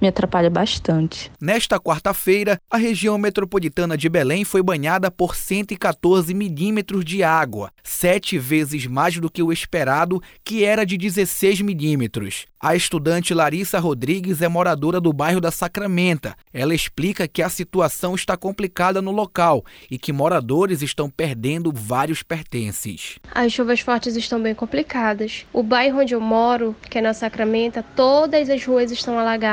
me 0.00 0.08
atrapalha 0.08 0.48
bastante. 0.48 1.30
Nesta 1.40 1.78
quarta-feira, 1.78 2.58
a 2.70 2.76
região 2.76 3.18
metropolitana 3.18 3.96
de 3.96 4.08
Belém 4.08 4.44
foi 4.44 4.62
banhada 4.62 5.10
por 5.10 5.34
114 5.34 6.32
milímetros 6.32 7.04
de 7.04 7.22
água, 7.22 7.70
sete 7.82 8.38
vezes 8.38 8.86
mais 8.86 9.18
do 9.18 9.30
que 9.30 9.42
o 9.42 9.52
esperado, 9.52 10.22
que 10.44 10.64
era 10.64 10.86
de 10.86 10.96
16 10.96 11.60
milímetros. 11.60 12.46
A 12.62 12.76
estudante 12.76 13.32
Larissa 13.32 13.78
Rodrigues 13.78 14.42
é 14.42 14.48
moradora 14.48 15.00
do 15.00 15.14
bairro 15.14 15.40
da 15.40 15.50
Sacramenta. 15.50 16.34
Ela 16.52 16.74
explica 16.74 17.26
que 17.26 17.42
a 17.42 17.48
situação 17.48 18.14
está 18.14 18.36
complicada 18.36 19.00
no 19.00 19.10
local 19.10 19.64
e 19.90 19.98
que 19.98 20.12
moradores 20.12 20.82
estão 20.82 21.08
perdendo 21.08 21.72
vários 21.72 22.22
pertences. 22.22 23.18
As 23.34 23.50
chuvas 23.50 23.80
fortes 23.80 24.14
estão 24.14 24.42
bem 24.42 24.54
complicadas. 24.54 25.46
O 25.54 25.62
bairro 25.62 26.00
onde 26.00 26.14
eu 26.14 26.20
moro, 26.20 26.76
que 26.90 26.98
é 26.98 27.00
na 27.00 27.14
Sacramenta, 27.14 27.82
todas 27.96 28.50
as 28.50 28.62
ruas 28.62 28.90
estão 28.90 29.18
alagadas. 29.18 29.49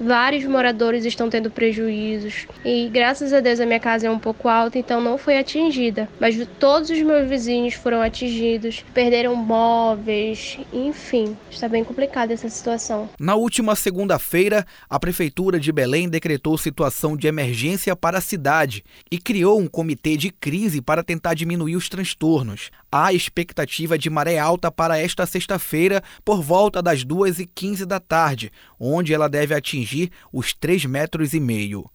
Vários 0.00 0.44
moradores 0.44 1.04
estão 1.04 1.30
tendo 1.30 1.50
prejuízos. 1.50 2.46
E 2.64 2.88
graças 2.88 3.32
a 3.32 3.40
Deus 3.40 3.60
a 3.60 3.66
minha 3.66 3.80
casa 3.80 4.06
é 4.06 4.10
um 4.10 4.18
pouco 4.18 4.48
alta, 4.48 4.78
então 4.78 5.00
não 5.00 5.16
foi 5.16 5.38
atingida. 5.38 6.08
Mas 6.20 6.36
todos 6.58 6.90
os 6.90 7.00
meus 7.02 7.28
vizinhos 7.28 7.74
foram 7.74 8.02
atingidos, 8.02 8.84
perderam 8.92 9.34
móveis, 9.34 10.58
enfim, 10.72 11.36
está 11.50 11.68
bem 11.68 11.84
complicado 11.84 12.30
essa 12.30 12.48
situação. 12.48 13.08
Na 13.18 13.34
última 13.34 13.74
segunda-feira, 13.74 14.66
a 14.88 14.98
Prefeitura 14.98 15.58
de 15.58 15.72
Belém 15.72 16.08
decretou 16.08 16.58
situação 16.58 17.16
de 17.16 17.26
emergência 17.26 17.94
para 17.96 18.18
a 18.18 18.22
cidade 18.22 18.84
e 19.10 19.18
criou 19.18 19.58
um 19.58 19.66
comitê 19.66 20.16
de 20.16 20.30
crise 20.30 20.80
para 20.80 21.02
tentar 21.02 21.34
diminuir 21.34 21.76
os 21.76 21.88
transtornos. 21.88 22.70
Há 22.92 23.12
expectativa 23.12 23.96
de 23.96 24.10
maré 24.10 24.36
alta 24.36 24.70
para 24.70 24.98
esta 24.98 25.24
sexta-feira, 25.24 26.02
por 26.24 26.42
volta 26.42 26.82
das 26.82 27.04
2h15 27.04 27.84
da 27.84 28.00
tarde, 28.00 28.50
onde 28.80 29.14
ela 29.14 29.28
deve 29.28 29.54
atingir 29.54 30.10
os 30.32 30.52
3 30.52 30.86
metros. 30.86 31.30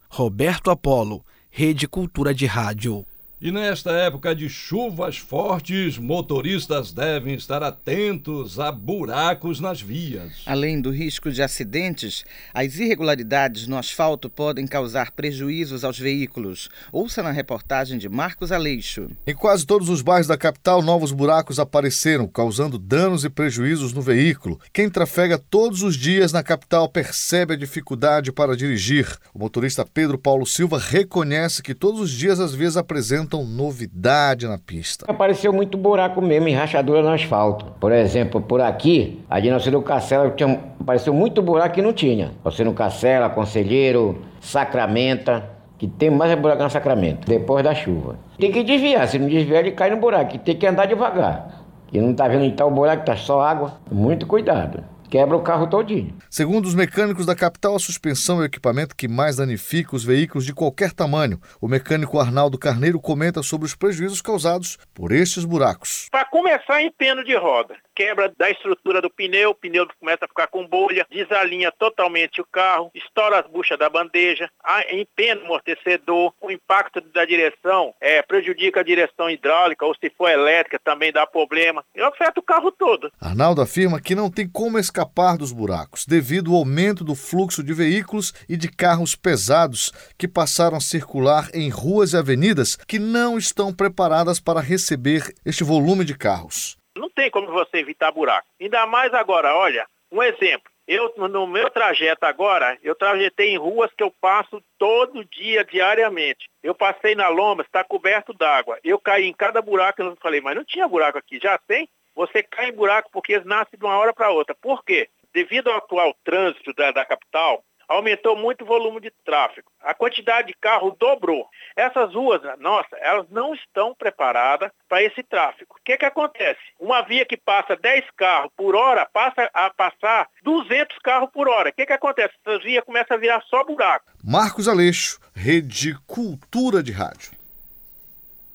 Roberto 0.10 0.72
Apolo, 0.72 1.26
Rede 1.50 1.86
Cultura 1.88 2.34
de 2.34 2.46
Rádio. 2.46 3.06
E 3.46 3.52
nesta 3.52 3.92
época 3.92 4.34
de 4.34 4.50
chuvas 4.50 5.20
fortes, 5.20 6.00
motoristas 6.00 6.92
devem 6.92 7.36
estar 7.36 7.62
atentos 7.62 8.60
a 8.60 8.72
buracos 8.72 9.60
nas 9.60 9.80
vias. 9.80 10.42
Além 10.48 10.82
do 10.82 10.90
risco 10.90 11.32
de 11.32 11.44
acidentes, 11.44 12.26
as 12.52 12.80
irregularidades 12.80 13.68
no 13.68 13.78
asfalto 13.78 14.32
podem 14.32 14.66
causar 14.66 15.12
prejuízos 15.12 15.84
aos 15.84 16.00
veículos. 16.00 16.72
Ouça 16.92 17.22
na 17.22 17.30
reportagem 17.30 18.00
de 18.00 18.10
Marcos 18.10 18.52
Aleixo. 18.52 19.12
Em 19.28 19.36
quase 19.36 19.64
todos 19.64 19.90
os 19.90 20.02
bairros 20.02 20.26
da 20.26 20.38
capital, 20.38 20.82
novos 20.82 21.12
buracos 21.12 21.60
apareceram, 21.60 22.28
causando 22.28 22.80
danos 22.80 23.24
e 23.26 23.30
prejuízos 23.30 23.94
no 23.94 24.02
veículo. 24.02 24.60
Quem 24.74 24.90
trafega 24.90 25.38
todos 25.38 25.84
os 25.84 25.96
dias 25.96 26.34
na 26.34 26.42
capital 26.42 26.90
percebe 26.90 27.54
a 27.54 27.58
dificuldade 27.58 28.32
para 28.32 28.58
dirigir. 28.58 29.08
O 29.36 29.38
motorista 29.38 29.86
Pedro 29.86 30.18
Paulo 30.18 30.48
Silva 30.48 30.80
reconhece 30.80 31.62
que 31.62 31.76
todos 31.76 32.02
os 32.02 32.10
dias 32.10 32.40
as 32.40 32.56
vias 32.56 32.76
apresentam 32.76 33.35
apresentam 33.36 33.44
novidade 33.44 34.48
na 34.48 34.58
pista. 34.58 35.06
Apareceu 35.08 35.52
muito 35.52 35.78
buraco 35.78 36.22
mesmo 36.22 36.48
e 36.48 36.54
rachadura 36.54 37.02
no 37.02 37.10
asfalto. 37.10 37.66
Por 37.80 37.92
exemplo, 37.92 38.42
por 38.42 38.62
aqui, 38.62 39.24
a 39.30 39.40
de 39.40 39.50
Nossa 39.50 39.72
Cacela 39.82 40.30
tinha, 40.32 40.60
apareceu 40.80 41.14
muito 41.14 41.42
buraco 41.42 41.76
que 41.76 41.82
não 41.82 41.92
tinha. 41.92 42.32
Você 42.44 42.64
no 42.64 42.74
Cacela, 42.74 43.30
Conselheiro, 43.30 44.22
Sacramenta, 44.40 45.50
que 45.78 45.88
tem 45.88 46.10
mais 46.10 46.32
é 46.32 46.36
buraco 46.36 46.62
na 46.62 46.70
Sacramento, 46.70 47.28
depois 47.28 47.64
da 47.64 47.76
chuva. 47.76 48.18
Tem 48.40 48.52
que 48.52 48.64
desviar, 48.64 49.08
se 49.08 49.20
não 49.20 49.28
desviar 49.28 49.62
ele 49.62 49.72
cai 49.72 49.90
no 49.90 49.98
buraco, 49.98 50.38
tem 50.40 50.56
que 50.56 50.66
andar 50.66 50.86
devagar. 50.86 51.64
E 51.92 52.00
não 52.00 52.14
tá 52.14 52.28
vendo 52.28 52.50
tá 52.56 52.66
o 52.66 52.72
buraco, 52.72 53.06
tá 53.06 53.16
só 53.16 53.42
água. 53.42 53.78
Muito 53.92 54.26
cuidado 54.26 54.95
quebra 55.10 55.36
o 55.36 55.42
carro 55.42 55.68
todinho. 55.68 56.16
Segundo 56.30 56.66
os 56.66 56.76
mecânicos 56.76 57.26
da 57.26 57.36
capital, 57.36 57.76
a 57.76 57.80
suspensão 57.80 58.40
é 58.40 58.42
o 58.42 58.46
equipamento 58.46 58.96
que 58.96 59.08
mais 59.08 59.38
danifica 59.38 59.96
os 59.96 60.04
veículos 60.04 60.46
de 60.46 60.54
qualquer 60.54 60.92
tamanho. 60.92 61.40
O 61.62 61.68
mecânico 61.68 62.20
Arnaldo 62.20 62.58
Carneiro 62.58 63.00
comenta 63.00 63.42
sobre 63.44 63.66
os 63.66 63.76
prejuízos 63.76 64.22
causados 64.22 64.78
por 64.94 65.12
estes 65.12 65.46
buracos. 65.46 66.08
Para 66.12 66.26
começar, 66.26 66.82
em 66.82 66.92
peno 66.92 67.24
de 67.24 67.36
roda. 67.36 67.76
Quebra 67.96 68.32
da 68.38 68.50
estrutura 68.50 69.02
do 69.02 69.10
pneu, 69.10 69.52
o 69.52 69.56
pneu 69.56 69.88
começa 69.98 70.26
a 70.26 70.28
ficar 70.28 70.48
com 70.48 70.68
bolha, 70.68 71.08
desalinha 71.10 71.72
totalmente 71.72 72.42
o 72.42 72.46
carro, 72.46 72.92
estoura 72.94 73.40
as 73.40 73.48
buchas 73.48 73.80
da 73.80 73.90
bandeja, 73.90 74.50
empena 74.92 75.42
o 75.42 75.46
amortecedor, 75.46 76.34
o 76.42 76.52
impacto 76.52 77.00
da 77.00 77.24
direção 77.24 77.94
é, 78.02 78.22
prejudica 78.22 78.82
a 78.82 78.84
direção 78.84 79.30
hidráulica, 79.30 79.86
ou 79.86 79.96
se 79.96 80.10
for 80.10 80.30
elétrica 80.30 80.80
também 80.84 81.12
dá 81.12 81.26
problema, 81.26 81.84
e 81.96 82.02
afeta 82.02 82.40
o 82.40 82.44
carro 82.44 82.72
todo. 82.72 83.12
Arnaldo 83.20 83.62
afirma 83.62 84.02
que 84.02 84.14
não 84.14 84.30
tem 84.30 84.48
como 84.48 84.78
escapar 84.78 85.38
dos 85.38 85.54
buracos, 85.54 86.06
devido 86.06 86.52
ao 86.52 86.58
aumento 86.58 87.04
do 87.04 87.16
fluxo 87.16 87.64
de 87.64 87.74
veículos 87.74 88.34
e 88.50 88.58
de 88.58 88.70
carros 88.70 89.16
pesados 89.16 89.92
que 90.18 90.28
passaram 90.28 90.78
a 90.78 90.82
circular 90.82 91.50
em 91.54 91.70
ruas 91.70 92.14
e 92.14 92.18
avenidas 92.18 92.76
que 92.76 93.00
não 93.00 93.38
estão 93.38 93.74
preparadas 93.74 94.40
para 94.40 94.60
receber 94.60 95.34
este 95.46 95.64
volume 95.64 96.04
de 96.04 96.18
carros. 96.18 96.78
Não 96.96 97.10
tem 97.10 97.30
como 97.30 97.48
você 97.48 97.78
evitar 97.78 98.12
buraco. 98.12 98.48
Ainda 98.60 98.86
mais 98.86 99.14
agora, 99.14 99.56
olha, 99.56 99.88
um 100.12 100.24
exemplo. 100.24 100.72
Eu, 100.88 101.12
no 101.18 101.48
meu 101.48 101.70
trajeto 101.72 102.26
agora, 102.26 102.78
eu 102.84 102.94
trajetei 102.94 103.50
em 103.50 103.58
ruas 103.58 103.92
que 103.98 104.04
eu 104.04 104.12
passo 104.22 104.62
todo 104.78 105.26
dia, 105.26 105.66
diariamente. 105.66 106.48
Eu 106.62 106.76
passei 106.76 107.16
na 107.16 107.28
lomba, 107.28 107.64
está 107.64 107.84
coberto 107.84 108.34
d'água. 108.34 108.78
Eu 108.84 109.00
caí 109.00 109.26
em 109.26 109.34
cada 109.34 109.62
buraco, 109.62 110.02
eu 110.02 110.16
falei, 110.22 110.42
mas 110.42 110.56
não 110.56 110.64
tinha 110.64 110.88
buraco 110.88 111.18
aqui, 111.18 111.40
já 111.42 111.58
tem? 111.58 111.90
você 112.16 112.42
cai 112.42 112.70
em 112.70 112.74
buraco 112.74 113.10
porque 113.12 113.34
eles 113.34 113.46
nascem 113.46 113.78
de 113.78 113.86
uma 113.86 113.98
hora 113.98 114.14
para 114.14 114.32
outra. 114.32 114.56
Por 114.56 114.84
quê? 114.84 115.10
Devido 115.34 115.70
ao 115.70 115.78
atual 115.78 116.16
trânsito 116.24 116.74
da, 116.74 116.92
da 116.92 117.06
capital, 117.06 117.64
aumentou 117.88 118.36
muito 118.36 118.64
o 118.64 118.68
volume 118.68 119.00
de 119.00 119.12
tráfego. 119.24 119.72
A 119.82 119.94
quantidade 119.94 120.48
de 120.48 120.54
carro 120.60 120.96
dobrou. 121.00 121.48
Essas 121.76 122.14
ruas, 122.14 122.42
nossa, 122.60 122.96
elas 122.98 123.30
não 123.30 123.54
estão 123.54 123.94
preparadas 123.94 124.72
para 124.88 125.04
esse 125.04 125.22
tráfego. 125.24 125.76
O 125.80 125.84
que, 125.84 125.98
que 125.98 126.06
acontece? 126.06 126.60
Uma 126.80 127.02
via 127.02 127.26
que 127.26 127.38
passa 127.38 127.76
10 127.76 128.06
carros 128.16 128.52
por 128.56 128.76
hora 128.76 129.08
passa 129.12 129.50
a 129.54 129.70
passar 129.70 130.28
200 130.44 130.98
carros 131.00 131.30
por 131.32 131.48
hora. 131.48 131.70
O 131.70 131.74
que, 131.74 131.86
que 131.86 131.94
acontece? 131.94 132.34
Essas 132.46 132.64
vias 132.64 132.84
começam 132.84 133.18
a 133.18 133.20
virar 133.20 133.42
só 133.44 133.64
buraco. 133.64 134.06
Marcos 134.24 134.68
Aleixo, 134.68 135.20
Rede 135.36 135.96
Cultura 136.08 136.82
de 136.82 136.92
Rádio. 136.92 137.35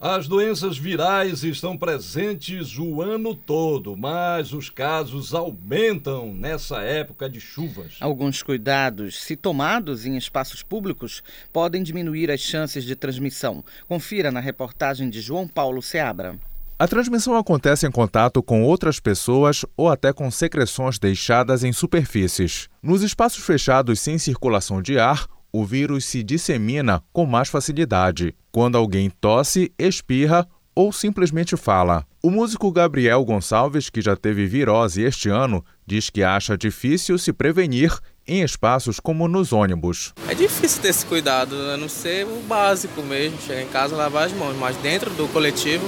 As 0.02 0.26
doenças 0.26 0.78
virais 0.78 1.44
estão 1.44 1.76
presentes 1.76 2.78
o 2.78 3.02
ano 3.02 3.34
todo, 3.34 3.94
mas 3.94 4.54
os 4.54 4.70
casos 4.70 5.34
aumentam 5.34 6.32
nessa 6.32 6.80
época 6.80 7.28
de 7.28 7.38
chuvas. 7.38 7.98
Alguns 8.00 8.42
cuidados, 8.42 9.22
se 9.22 9.36
tomados 9.36 10.06
em 10.06 10.16
espaços 10.16 10.62
públicos, 10.62 11.22
podem 11.52 11.82
diminuir 11.82 12.30
as 12.30 12.40
chances 12.40 12.84
de 12.84 12.96
transmissão. 12.96 13.62
Confira 13.86 14.32
na 14.32 14.40
reportagem 14.40 15.10
de 15.10 15.20
João 15.20 15.46
Paulo 15.46 15.82
Seabra. 15.82 16.38
A 16.78 16.88
transmissão 16.88 17.36
acontece 17.36 17.86
em 17.86 17.90
contato 17.90 18.42
com 18.42 18.62
outras 18.62 18.98
pessoas 18.98 19.66
ou 19.76 19.90
até 19.90 20.14
com 20.14 20.30
secreções 20.30 20.98
deixadas 20.98 21.62
em 21.62 21.74
superfícies. 21.74 22.70
Nos 22.82 23.02
espaços 23.02 23.44
fechados 23.44 24.00
sem 24.00 24.16
circulação 24.16 24.80
de 24.80 24.98
ar, 24.98 25.26
o 25.52 25.64
vírus 25.64 26.04
se 26.04 26.22
dissemina 26.22 27.02
com 27.12 27.26
mais 27.26 27.48
facilidade 27.48 28.34
quando 28.52 28.76
alguém 28.76 29.10
tosse, 29.10 29.72
espirra 29.78 30.46
ou 30.74 30.92
simplesmente 30.92 31.56
fala. 31.56 32.06
O 32.22 32.30
músico 32.30 32.70
Gabriel 32.70 33.24
Gonçalves, 33.24 33.90
que 33.90 34.00
já 34.00 34.14
teve 34.16 34.46
virose 34.46 35.02
este 35.02 35.28
ano, 35.28 35.64
diz 35.90 36.08
que 36.08 36.22
acha 36.22 36.56
difícil 36.56 37.18
se 37.18 37.32
prevenir 37.32 37.92
em 38.24 38.42
espaços 38.42 39.00
como 39.00 39.26
nos 39.26 39.52
ônibus. 39.52 40.14
É 40.28 40.34
difícil 40.34 40.80
ter 40.80 40.90
esse 40.90 41.04
cuidado, 41.04 41.56
a 41.72 41.76
não 41.76 41.88
ser 41.88 42.24
o 42.24 42.40
básico 42.46 43.02
mesmo, 43.02 43.36
chegar 43.44 43.60
em 43.60 43.66
casa 43.66 43.96
lavar 43.96 44.26
as 44.26 44.32
mãos, 44.32 44.56
mas 44.56 44.76
dentro 44.76 45.10
do 45.10 45.26
coletivo 45.32 45.84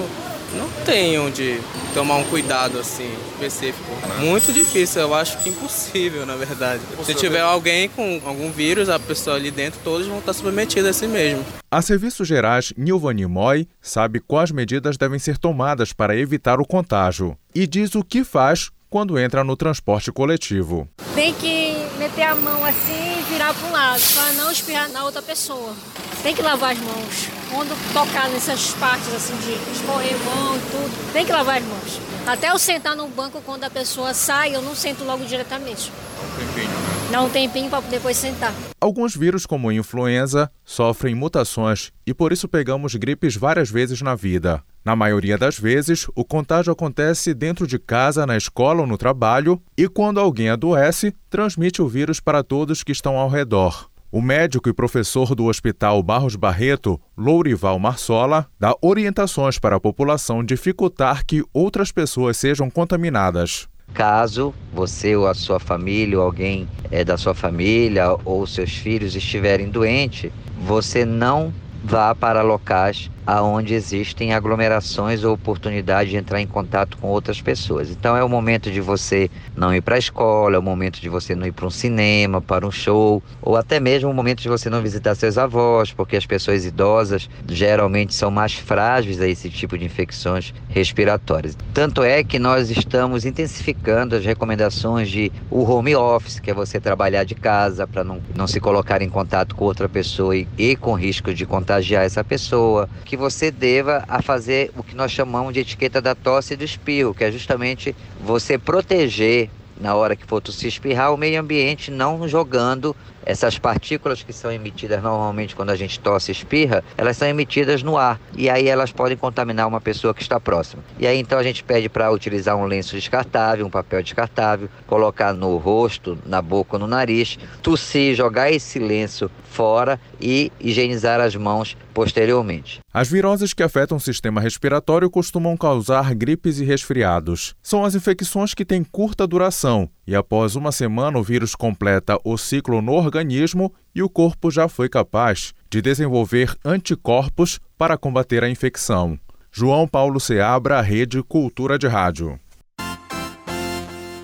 não 0.56 0.68
tem 0.84 1.20
onde 1.20 1.60
tomar 1.94 2.16
um 2.16 2.24
cuidado 2.24 2.80
assim 2.80 3.08
específico. 3.34 3.88
Muito 4.18 4.52
difícil, 4.52 5.02
eu 5.02 5.14
acho 5.14 5.38
que 5.38 5.50
impossível, 5.50 6.26
na 6.26 6.34
verdade. 6.34 6.82
Se 7.04 7.14
tiver 7.14 7.40
alguém 7.40 7.88
com 7.88 8.20
algum 8.24 8.50
vírus, 8.50 8.88
a 8.88 8.99
pessoa 8.99 9.37
ali 9.37 9.52
dentro, 9.52 9.78
todos 9.84 10.08
vão 10.08 10.19
estar 10.19 10.32
submetidos 10.32 10.90
a 10.90 10.93
si 10.93 11.06
mesmo. 11.06 11.44
A 11.70 11.81
Serviços 11.81 12.26
Gerais 12.26 12.72
Nilvani 12.76 13.25
Moy 13.26 13.69
sabe 13.81 14.19
quais 14.19 14.50
medidas 14.50 14.96
devem 14.96 15.20
ser 15.20 15.38
tomadas 15.38 15.93
para 15.93 16.16
evitar 16.16 16.60
o 16.60 16.66
contágio 16.66 17.38
e 17.54 17.69
diz 17.69 17.94
o 17.94 18.02
que 18.02 18.25
faz 18.25 18.72
quando 18.92 19.18
entra 19.18 19.42
no 19.42 19.56
transporte 19.56 20.12
coletivo. 20.12 20.86
Tem 21.14 21.32
que 21.32 21.74
meter 21.98 22.24
a 22.24 22.34
mão 22.34 22.62
assim 22.62 23.18
e 23.18 23.32
virar 23.32 23.54
para 23.54 23.66
um 23.66 23.72
lado, 23.72 24.02
para 24.14 24.32
não 24.34 24.52
espirrar 24.52 24.90
na 24.90 25.02
outra 25.02 25.22
pessoa. 25.22 25.74
Tem 26.22 26.34
que 26.34 26.42
lavar 26.42 26.72
as 26.72 26.78
mãos. 26.78 27.28
Quando 27.50 27.94
tocar 27.94 28.28
nessas 28.28 28.72
partes 28.74 29.08
assim 29.14 29.34
de 29.36 29.52
escorrer 29.72 30.14
mão 30.18 30.56
e 30.56 30.60
tudo, 30.70 31.12
tem 31.14 31.24
que 31.24 31.32
lavar 31.32 31.56
as 31.56 31.64
mãos. 31.64 32.00
Até 32.26 32.50
eu 32.50 32.58
sentar 32.58 32.94
no 32.94 33.08
banco 33.08 33.40
quando 33.40 33.64
a 33.64 33.70
pessoa 33.70 34.12
sai, 34.12 34.54
eu 34.54 34.60
não 34.60 34.74
sento 34.74 35.04
logo 35.04 35.24
diretamente. 35.24 35.90
Dá 35.90 36.22
um 36.22 36.36
tempinho, 36.36 36.68
né? 36.68 37.08
Dá 37.10 37.22
um 37.22 37.30
tempinho 37.30 37.70
para 37.70 37.80
depois 37.80 38.16
sentar. 38.18 38.52
Alguns 38.78 39.16
vírus, 39.16 39.46
como 39.46 39.72
influenza, 39.72 40.50
sofrem 40.66 41.14
mutações 41.14 41.90
e 42.06 42.12
por 42.12 42.30
isso 42.30 42.46
pegamos 42.46 42.94
gripes 42.94 43.36
várias 43.36 43.70
vezes 43.70 44.02
na 44.02 44.14
vida. 44.14 44.62
Na 44.84 44.96
maioria 44.96 45.38
das 45.38 45.56
vezes, 45.56 46.08
o 46.12 46.25
contágio 46.25 46.73
acontece 46.73 47.32
dentro 47.32 47.69
de 47.69 47.79
casa, 47.79 48.26
na 48.26 48.37
escola 48.37 48.81
ou 48.81 48.87
no 48.87 48.99
trabalho, 48.99 49.62
e 49.79 49.88
quando 49.88 50.19
alguém 50.19 50.49
adoece, 50.49 51.14
transmite 51.31 51.81
o 51.81 51.87
vírus 51.87 52.19
para 52.19 52.43
todos 52.43 52.82
que 52.82 52.90
estão 52.90 53.17
ao 53.17 53.29
redor. 53.29 53.88
O 54.11 54.20
médico 54.20 54.69
e 54.69 54.73
professor 54.73 55.37
do 55.37 55.46
Hospital 55.46 56.02
Barros 56.02 56.34
Barreto, 56.34 57.00
Lourival 57.17 57.79
Marsola, 57.79 58.46
dá 58.58 58.75
orientações 58.82 59.56
para 59.56 59.76
a 59.76 59.81
população 59.81 60.44
dificultar 60.44 61.25
que 61.25 61.44
outras 61.52 61.93
pessoas 61.93 62.37
sejam 62.37 62.69
contaminadas. 62.69 63.69
Caso 63.94 64.52
você 64.73 65.14
ou 65.14 65.28
a 65.28 65.35
sua 65.35 65.61
família, 65.61 66.19
ou 66.19 66.25
alguém 66.25 66.69
é, 66.90 67.05
da 67.05 67.17
sua 67.17 67.35
família 67.35 68.17
ou 68.25 68.46
seus 68.49 68.73
filhos 68.73 69.14
estiverem 69.14 69.70
doentes, 69.70 70.31
você 70.58 71.05
não 71.05 71.55
vá 71.85 72.14
para 72.14 72.43
locais 72.43 73.11
aonde 73.26 73.74
existem 73.74 74.32
aglomerações 74.32 75.24
ou 75.24 75.34
oportunidade 75.34 76.10
de 76.10 76.16
entrar 76.16 76.40
em 76.40 76.46
contato 76.46 76.96
com 76.98 77.08
outras 77.08 77.40
pessoas. 77.40 77.90
Então 77.90 78.16
é 78.16 78.24
o 78.24 78.28
momento 78.28 78.70
de 78.70 78.80
você 78.80 79.30
não 79.56 79.74
ir 79.74 79.80
para 79.80 79.96
a 79.96 79.98
escola, 79.98 80.56
é 80.56 80.58
o 80.58 80.62
momento 80.62 81.00
de 81.00 81.08
você 81.08 81.34
não 81.34 81.46
ir 81.46 81.52
para 81.52 81.66
um 81.66 81.70
cinema, 81.70 82.40
para 82.40 82.66
um 82.66 82.70
show, 82.70 83.22
ou 83.40 83.56
até 83.56 83.78
mesmo 83.78 84.10
o 84.10 84.14
momento 84.14 84.40
de 84.40 84.48
você 84.48 84.69
não 84.69 84.82
visitar 84.82 85.14
seus 85.14 85.38
avós, 85.38 85.92
porque 85.92 86.16
as 86.16 86.26
pessoas 86.26 86.64
idosas 86.64 87.28
geralmente 87.48 88.14
são 88.14 88.30
mais 88.30 88.54
frágeis 88.54 89.20
a 89.20 89.28
esse 89.28 89.48
tipo 89.48 89.78
de 89.78 89.84
infecções 89.84 90.52
respiratórias. 90.68 91.56
Tanto 91.72 92.02
é 92.02 92.25
que 92.25 92.38
nós 92.38 92.70
estamos 92.70 93.25
intensificando 93.25 94.16
as 94.16 94.25
recomendações 94.25 95.08
de 95.08 95.30
o 95.50 95.62
home 95.62 95.94
office, 95.94 96.40
que 96.40 96.50
é 96.50 96.54
você 96.54 96.80
trabalhar 96.80 97.25
de 97.25 97.34
casa 97.34 97.86
para 97.86 98.02
não, 98.02 98.20
não 98.34 98.46
se 98.46 98.60
colocar 98.60 99.02
em 99.02 99.08
contato 99.08 99.54
com 99.54 99.64
outra 99.64 99.88
pessoa 99.88 100.36
e, 100.36 100.46
e 100.58 100.76
com 100.76 100.94
risco 100.94 101.32
de 101.32 101.46
contagiar 101.46 102.04
essa 102.04 102.25
pessoa 102.25 102.88
que 103.12 103.17
você 103.19 103.50
deva 103.50 104.03
a 104.09 104.23
fazer 104.23 104.70
o 104.75 104.82
que 104.82 104.97
nós 104.97 105.12
chamamos 105.12 105.53
de 105.53 105.61
etiqueta 105.61 106.00
da 106.00 106.14
tosse 106.14 106.55
e 106.55 106.56
do 106.56 106.64
espirro, 106.64 107.12
que 107.12 107.23
é 107.23 107.31
justamente 107.31 107.94
você 108.19 108.56
proteger 108.56 109.50
na 109.79 109.94
hora 109.94 110.17
que 110.17 110.25
for 110.25 110.43
se 110.49 110.67
espirrar 110.67 111.12
o 111.12 111.19
meio 111.19 111.38
ambiente, 111.38 111.91
não 111.91 112.26
jogando 112.26 112.97
essas 113.24 113.58
partículas 113.58 114.22
que 114.22 114.32
são 114.32 114.50
emitidas 114.50 115.02
normalmente 115.02 115.54
quando 115.54 115.70
a 115.70 115.76
gente 115.76 115.98
tosse 116.00 116.30
e 116.30 116.32
espirra, 116.32 116.84
elas 116.96 117.16
são 117.16 117.28
emitidas 117.28 117.82
no 117.82 117.96
ar 117.96 118.20
e 118.36 118.48
aí 118.48 118.69
elas 118.69 118.92
podem 118.92 119.16
contaminar 119.16 119.69
uma 119.69 119.80
pessoa 119.80 120.14
que 120.14 120.22
está 120.22 120.38
próxima. 120.40 120.82
E 120.98 121.06
aí 121.06 121.19
então 121.19 121.38
a 121.38 121.42
gente 121.42 121.62
pede 121.62 121.88
para 121.88 122.10
utilizar 122.10 122.56
um 122.56 122.64
lenço 122.64 122.94
descartável, 122.94 123.66
um 123.66 123.70
papel 123.70 124.02
descartável, 124.02 124.69
colocar 124.86 125.32
no 125.32 125.56
rosto, 125.56 126.19
na 126.26 126.42
boca 126.42 126.76
ou 126.76 126.80
no 126.80 126.86
nariz, 126.86 127.38
tossir, 127.62 128.14
jogar 128.14 128.50
esse 128.50 128.78
lenço 128.78 129.30
fora 129.52 130.00
e 130.20 130.50
higienizar 130.58 131.20
as 131.20 131.36
mãos 131.36 131.76
posteriormente. 131.92 132.80
As 132.92 133.08
viroses 133.08 133.52
que 133.52 133.62
afetam 133.62 133.98
o 133.98 134.00
sistema 134.00 134.40
respiratório 134.40 135.10
costumam 135.10 135.56
causar 135.56 136.14
gripes 136.14 136.58
e 136.58 136.64
resfriados. 136.64 137.54
São 137.62 137.84
as 137.84 137.94
infecções 137.94 138.54
que 138.54 138.64
têm 138.64 138.82
curta 138.82 139.26
duração 139.26 139.88
e 140.06 140.16
após 140.16 140.56
uma 140.56 140.72
semana 140.72 141.18
o 141.18 141.22
vírus 141.22 141.54
completa 141.54 142.18
o 142.25 142.36
ciclo 142.36 142.82
no 142.82 142.98
organismo 143.17 143.73
e 143.94 144.03
o 144.03 144.09
corpo 144.09 144.50
já 144.50 144.69
foi 144.69 144.88
capaz 144.88 145.53
de 145.70 145.82
desenvolver 145.82 146.56
anticorpos 146.64 147.61
para 147.76 147.99
combater 147.99 148.43
a 148.43 148.49
infecção. 148.49 149.19
João 149.50 149.87
Paulo 149.87 150.19
Seabra, 150.19 150.81
Rede 150.81 151.23
Cultura 151.23 151.79
de 151.79 151.87
Rádio. 151.87 152.41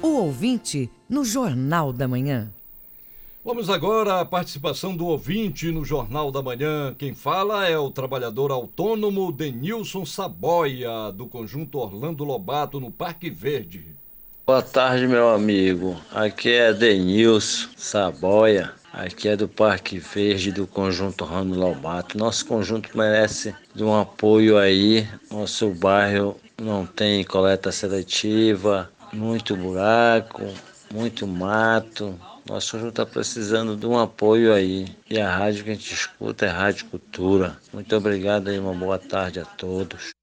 O 0.02 0.08
ouvinte 0.08 0.90
no 1.08 1.24
Jornal 1.24 1.92
da 1.92 2.08
Manhã. 2.08 2.50
Vamos 3.44 3.70
agora 3.70 4.20
à 4.20 4.24
participação 4.24 4.94
do 4.96 5.06
ouvinte 5.06 5.70
no 5.70 5.84
Jornal 5.84 6.30
da 6.30 6.42
Manhã. 6.42 6.94
Quem 6.98 7.14
fala 7.14 7.66
é 7.66 7.78
o 7.78 7.90
trabalhador 7.90 8.50
autônomo 8.50 9.32
Denilson 9.32 10.04
Saboia, 10.04 11.10
do 11.12 11.26
conjunto 11.26 11.78
Orlando 11.78 12.24
Lobato, 12.24 12.78
no 12.78 12.90
Parque 12.90 13.30
Verde. 13.30 13.86
Boa 14.46 14.62
tarde, 14.62 15.06
meu 15.06 15.28
amigo. 15.28 15.96
Aqui 16.10 16.50
é 16.50 16.72
Denilson 16.72 17.68
Saboia. 17.76 18.77
Aqui 18.92 19.28
é 19.28 19.36
do 19.36 19.48
Parque 19.48 19.98
Verde 19.98 20.50
do 20.50 20.66
Conjunto 20.66 21.22
Orlando 21.24 21.58
Lobato. 21.58 22.16
Nosso 22.16 22.46
conjunto 22.46 22.96
merece 22.96 23.54
de 23.74 23.84
um 23.84 23.94
apoio 23.94 24.56
aí. 24.58 25.06
Nosso 25.30 25.70
bairro 25.70 26.36
não 26.60 26.86
tem 26.86 27.22
coleta 27.22 27.70
seletiva, 27.70 28.90
muito 29.12 29.56
buraco, 29.56 30.42
muito 30.92 31.26
mato, 31.26 32.18
nosso 32.48 32.72
conjunto 32.72 32.90
está 32.90 33.04
precisando 33.04 33.76
de 33.76 33.86
um 33.86 33.98
apoio 33.98 34.54
aí. 34.54 34.86
E 35.08 35.20
a 35.20 35.30
rádio 35.30 35.64
que 35.64 35.70
a 35.70 35.74
gente 35.74 35.92
escuta 35.92 36.46
é 36.46 36.48
Rádio 36.48 36.86
Cultura. 36.86 37.58
Muito 37.72 37.94
obrigado 37.94 38.50
e 38.50 38.58
uma 38.58 38.72
boa 38.72 38.98
tarde 38.98 39.38
a 39.38 39.44
todos. 39.44 40.17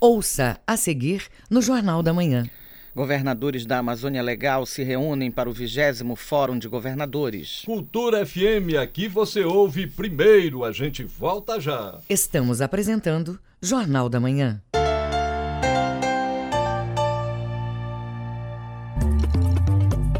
Ouça 0.00 0.58
a 0.66 0.76
seguir 0.76 1.28
no 1.48 1.62
Jornal 1.62 2.02
da 2.02 2.12
Manhã. 2.12 2.50
Governadores 2.94 3.66
da 3.66 3.78
Amazônia 3.78 4.22
Legal 4.22 4.64
se 4.64 4.84
reúnem 4.84 5.28
para 5.28 5.50
o 5.50 5.52
20 5.52 6.14
Fórum 6.14 6.58
de 6.58 6.68
Governadores. 6.68 7.62
Cultura 7.64 8.24
FM, 8.24 8.76
aqui 8.80 9.08
você 9.08 9.42
ouve 9.42 9.86
primeiro. 9.88 10.64
A 10.64 10.70
gente 10.70 11.02
volta 11.02 11.60
já. 11.60 11.98
Estamos 12.08 12.60
apresentando 12.60 13.38
Jornal 13.60 14.08
da 14.08 14.20
Manhã. 14.20 14.62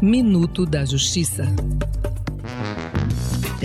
Minuto 0.01 0.65
da 0.65 0.83
Justiça. 0.83 1.45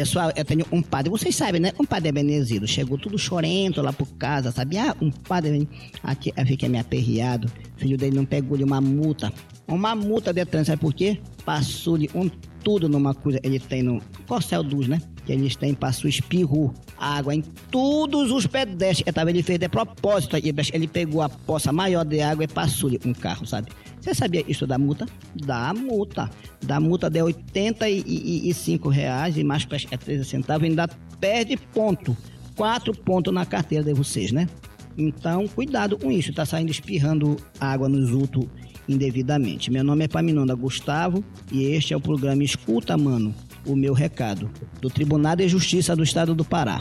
Pessoal, 0.01 0.33
eu 0.35 0.47
tenho 0.47 0.65
um 0.73 0.81
padre, 0.81 1.11
vocês 1.11 1.37
sabem, 1.37 1.61
né? 1.61 1.73
Um 1.79 1.85
padre 1.85 2.11
Benezilo. 2.11 2.67
Chegou 2.67 2.97
tudo 2.97 3.19
chorento 3.19 3.83
lá 3.83 3.93
por 3.93 4.09
casa, 4.15 4.51
sabe? 4.51 4.79
Ah, 4.79 4.97
um 4.99 5.11
padre. 5.11 5.69
Aqui, 6.03 6.33
eu 6.35 6.47
fiquei 6.47 6.71
me 6.71 6.79
aperreado. 6.79 7.53
Filho 7.77 7.99
dele 7.99 8.17
não 8.17 8.25
pegou-lhe 8.25 8.65
uma 8.65 8.81
multa. 8.81 9.31
Uma 9.69 9.95
multa 9.95 10.33
de 10.33 10.43
trânsito, 10.47 10.69
sabe 10.69 10.81
por 10.81 10.95
quê? 10.95 11.21
Passou-lhe 11.45 12.09
um 12.15 12.31
tudo 12.65 12.89
numa 12.89 13.13
coisa. 13.13 13.39
Ele 13.43 13.59
tem 13.59 13.83
no 13.83 14.01
Corcel 14.27 14.63
dos, 14.63 14.89
né? 14.89 15.03
Que 15.27 15.33
eles 15.33 15.55
têm, 15.55 15.75
passou 15.75 16.09
espirro, 16.09 16.73
água 16.97 17.35
em 17.35 17.43
todos 17.71 18.33
os 18.33 18.47
pedestres. 18.47 19.07
Eu 19.07 19.13
tava, 19.13 19.29
ele 19.29 19.43
fez 19.43 19.59
de 19.59 19.69
propósito. 19.69 20.35
Ele 20.35 20.89
pegou 20.89 21.21
a 21.21 21.29
poça 21.29 21.71
maior 21.75 22.07
de 22.07 22.23
água 22.23 22.45
e 22.45 22.49
passou-lhe 22.49 22.99
um 23.05 23.13
carro, 23.13 23.45
sabe? 23.45 23.69
Você 24.01 24.15
sabia 24.15 24.45
isso 24.49 24.67
da 24.67 24.79
multa? 24.79 25.07
Da 25.35 25.75
multa. 25.75 26.31
Da 26.63 26.81
multa 26.81 27.11
de 27.11 27.23
85 27.23 28.89
reais 28.89 29.37
e 29.37 29.45
mais 29.45 29.67
é 29.91 29.97
13 29.97 30.25
centavos, 30.25 30.69
ainda 30.69 30.89
perde 31.21 31.57
ponto. 31.57 32.17
Quatro 32.57 32.93
pontos 32.93 33.33
na 33.33 33.45
carteira 33.45 33.85
de 33.85 33.93
vocês, 33.93 34.33
né? 34.33 34.49
Então, 34.97 35.47
cuidado 35.49 35.99
com 35.99 36.11
isso. 36.11 36.33
Tá 36.33 36.45
saindo 36.45 36.71
espirrando 36.71 37.37
água 37.61 37.89
nos 37.89 38.11
outros 38.11 38.47
indevidamente. 38.89 39.71
Meu 39.71 39.85
nome 39.85 40.05
é 40.05 40.09
Paminonda 40.09 40.55
Gustavo 40.55 41.25
e 41.53 41.65
este 41.65 41.95
é 41.95 41.97
o 41.97 42.01
programa 42.01 42.43
Escuta, 42.43 42.97
Mano, 42.97 43.35
o 43.65 43.77
meu 43.77 43.93
recado, 43.93 44.51
do 44.81 44.91
Tribunal 44.91 45.37
de 45.37 45.49
Justiça 45.49 45.95
do 45.95 46.03
Estado 46.03 46.35
do 46.35 46.45
Pará. 46.45 46.81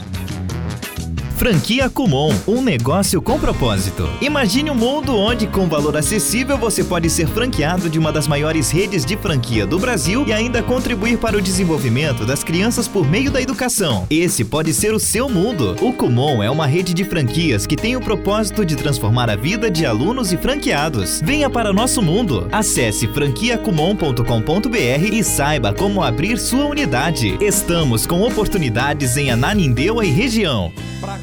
Franquia 1.40 1.88
Kumon, 1.88 2.34
um 2.46 2.60
negócio 2.60 3.22
com 3.22 3.40
propósito. 3.40 4.06
Imagine 4.20 4.70
um 4.70 4.74
mundo 4.74 5.16
onde, 5.16 5.46
com 5.46 5.66
valor 5.66 5.96
acessível, 5.96 6.58
você 6.58 6.84
pode 6.84 7.08
ser 7.08 7.26
franqueado 7.28 7.88
de 7.88 7.98
uma 7.98 8.12
das 8.12 8.28
maiores 8.28 8.70
redes 8.70 9.06
de 9.06 9.16
franquia 9.16 9.66
do 9.66 9.78
Brasil 9.78 10.22
e 10.26 10.34
ainda 10.34 10.62
contribuir 10.62 11.16
para 11.16 11.38
o 11.38 11.40
desenvolvimento 11.40 12.26
das 12.26 12.44
crianças 12.44 12.86
por 12.86 13.08
meio 13.08 13.30
da 13.30 13.40
educação. 13.40 14.06
Esse 14.10 14.44
pode 14.44 14.74
ser 14.74 14.92
o 14.92 15.00
seu 15.00 15.30
mundo. 15.30 15.76
O 15.80 15.94
Kumon 15.94 16.42
é 16.42 16.50
uma 16.50 16.66
rede 16.66 16.92
de 16.92 17.04
franquias 17.04 17.66
que 17.66 17.74
tem 17.74 17.96
o 17.96 18.02
propósito 18.02 18.62
de 18.62 18.76
transformar 18.76 19.30
a 19.30 19.36
vida 19.36 19.70
de 19.70 19.86
alunos 19.86 20.34
e 20.34 20.36
franqueados. 20.36 21.22
Venha 21.24 21.48
para 21.48 21.72
nosso 21.72 22.02
mundo. 22.02 22.48
Acesse 22.52 23.08
franquiacumon.com.br 23.08 25.04
e 25.10 25.24
saiba 25.24 25.72
como 25.72 26.02
abrir 26.02 26.38
sua 26.38 26.66
unidade. 26.66 27.38
Estamos 27.40 28.04
com 28.06 28.20
oportunidades 28.20 29.16
em 29.16 29.30
Ananindeua 29.30 30.04
e 30.04 30.10
região. 30.10 30.70
Pra 31.00 31.18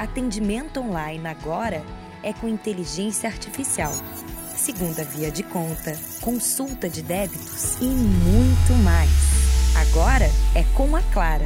Atendimento 0.00 0.80
online 0.80 1.28
agora 1.28 1.84
é 2.22 2.32
com 2.32 2.48
inteligência 2.48 3.28
artificial. 3.28 3.92
Segunda 4.56 5.04
via 5.04 5.30
de 5.30 5.42
conta, 5.42 5.94
consulta 6.22 6.88
de 6.88 7.02
débitos 7.02 7.76
e 7.82 7.84
muito 7.84 8.72
mais. 8.82 9.10
Agora 9.76 10.24
é 10.54 10.64
com 10.74 10.96
a 10.96 11.02
Clara. 11.12 11.44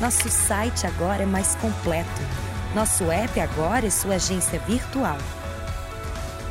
Nosso 0.00 0.28
site 0.28 0.86
agora 0.86 1.24
é 1.24 1.26
mais 1.26 1.56
completo. 1.56 2.22
Nosso 2.76 3.10
app 3.10 3.40
agora 3.40 3.88
é 3.88 3.90
sua 3.90 4.14
agência 4.14 4.60
virtual. 4.60 5.18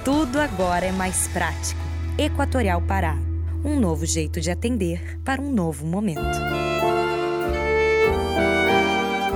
Tudo 0.04 0.42
agora 0.42 0.88
é 0.88 0.92
mais 0.92 1.30
prático. 1.30 1.80
Equatorial 2.18 2.82
Pará. 2.82 3.16
Um 3.64 3.80
novo 3.80 4.06
jeito 4.06 4.42
de 4.42 4.52
atender 4.52 5.18
para 5.24 5.42
um 5.42 5.54
novo 5.54 5.86
momento. 5.86 6.57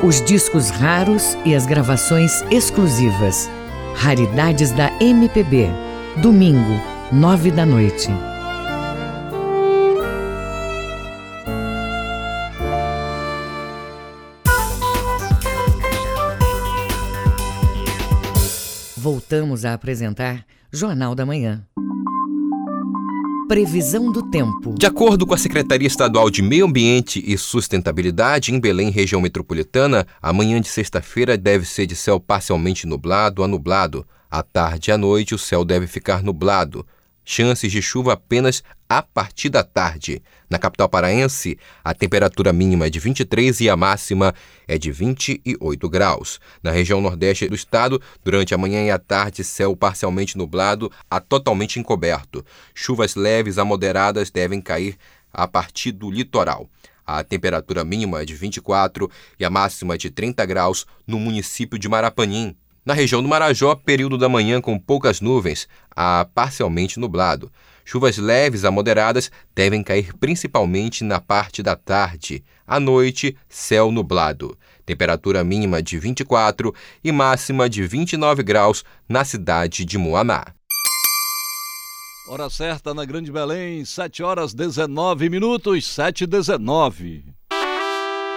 Os 0.03 0.20
discos 0.25 0.72
raros 0.72 1.38
e 1.46 1.53
as 1.53 1.67
gravações 1.67 2.41
exclusivas. 2.50 3.48
Raridades 3.96 4.72
da 4.72 4.89
MPB. 5.00 5.67
Domingo, 6.24 6.81
nove 7.12 7.51
da 7.51 7.67
noite. 7.67 8.08
Voltamos 18.98 19.65
a 19.65 19.75
apresentar 19.75 20.43
Jornal 20.72 21.13
da 21.13 21.27
Manhã. 21.27 21.63
Previsão 23.51 24.13
do 24.13 24.31
tempo. 24.31 24.75
De 24.79 24.86
acordo 24.86 25.27
com 25.27 25.34
a 25.34 25.38
Secretaria 25.38 25.86
Estadual 25.86 26.29
de 26.29 26.41
Meio 26.41 26.65
Ambiente 26.65 27.22
e 27.27 27.38
Sustentabilidade, 27.38 28.53
em 28.53 28.58
Belém, 28.58 28.89
região 28.89 29.20
metropolitana, 29.20 30.08
amanhã 30.22 30.62
de 30.62 30.70
sexta-feira 30.70 31.38
deve 31.38 31.65
ser 31.65 31.86
de 31.86 31.93
céu 31.93 32.17
parcialmente 32.17 32.88
nublado 32.88 33.43
a 33.43 33.50
nublado. 33.50 34.08
À 34.29 34.41
tarde 34.41 34.89
e 34.89 34.93
à 34.93 34.98
noite, 34.98 35.36
o 35.36 35.38
céu 35.38 35.65
deve 35.65 35.86
ficar 35.86 36.24
nublado. 36.24 36.88
Chances 37.25 37.70
de 37.70 37.81
chuva 37.81 38.13
apenas 38.13 38.63
a 38.91 39.01
partir 39.01 39.48
da 39.48 39.63
tarde. 39.63 40.21
Na 40.50 40.60
capital 40.60 40.89
paraense, 40.89 41.57
a 41.81 41.93
temperatura 41.93 42.51
mínima 42.51 42.88
é 42.88 42.89
de 42.89 43.00
23 43.00 43.62
e 43.62 43.69
a 43.69 43.77
máxima 43.77 44.36
é 44.67 44.77
de 44.77 44.91
28 44.91 45.88
graus. 45.88 46.41
Na 46.62 46.71
região 46.71 47.00
nordeste 47.00 47.48
do 47.48 47.55
estado, 47.55 48.01
durante 48.21 48.53
a 48.53 48.57
manhã 48.57 48.83
e 48.83 48.91
a 48.91 49.00
tarde, 49.00 49.45
céu 49.45 49.77
parcialmente 49.77 50.38
nublado 50.38 50.91
a 51.10 51.21
totalmente 51.21 51.79
encoberto. 51.79 52.45
Chuvas 52.75 53.15
leves 53.15 53.57
a 53.57 53.63
moderadas 53.63 54.29
devem 54.29 54.60
cair 54.60 54.98
a 55.31 55.48
partir 55.48 55.93
do 55.93 56.12
litoral. 56.12 56.69
A 57.07 57.24
temperatura 57.24 57.86
mínima 57.86 58.21
é 58.21 58.25
de 58.25 58.36
24 58.36 59.10
e 59.39 59.45
a 59.45 59.50
máxima 59.50 59.95
é 59.95 59.98
de 59.98 60.10
30 60.10 60.45
graus 60.45 60.86
no 61.07 61.17
município 61.17 61.79
de 61.79 61.88
Marapanim. 61.88 62.57
Na 62.86 62.93
região 62.93 63.24
do 63.24 63.29
Marajó, 63.29 63.74
período 63.74 64.17
da 64.17 64.27
manhã 64.27 64.60
com 64.60 64.77
poucas 64.77 65.21
nuvens, 65.21 65.65
a 65.95 66.27
parcialmente 66.33 67.00
nublado. 67.00 67.50
Chuvas 67.86 68.18
leves 68.18 68.66
a 68.66 68.72
moderadas 68.72 69.32
devem 69.56 69.84
cair 69.84 70.14
principalmente 70.14 71.04
na 71.04 71.20
parte 71.20 71.62
da 71.62 71.76
tarde. 71.76 72.44
À 72.66 72.80
noite, 72.80 73.36
céu 73.50 73.92
nublado. 73.92 74.58
Temperatura 74.86 75.44
mínima 75.44 75.82
de 75.82 75.98
24 75.98 76.74
e 77.04 77.12
máxima 77.12 77.70
de 77.70 77.86
29 77.86 78.44
graus 78.44 78.84
na 79.08 79.24
cidade 79.24 79.86
de 79.86 79.98
Moaná. 79.98 80.46
Hora 82.28 82.50
certa 82.50 82.94
na 82.94 83.04
Grande 83.04 83.32
Belém, 83.32 83.84
7 83.84 84.24
horas 84.24 84.54
19 84.54 85.30
minutos, 85.30 85.86
7 85.86 86.24
e 86.24 86.28
19. 86.28 87.26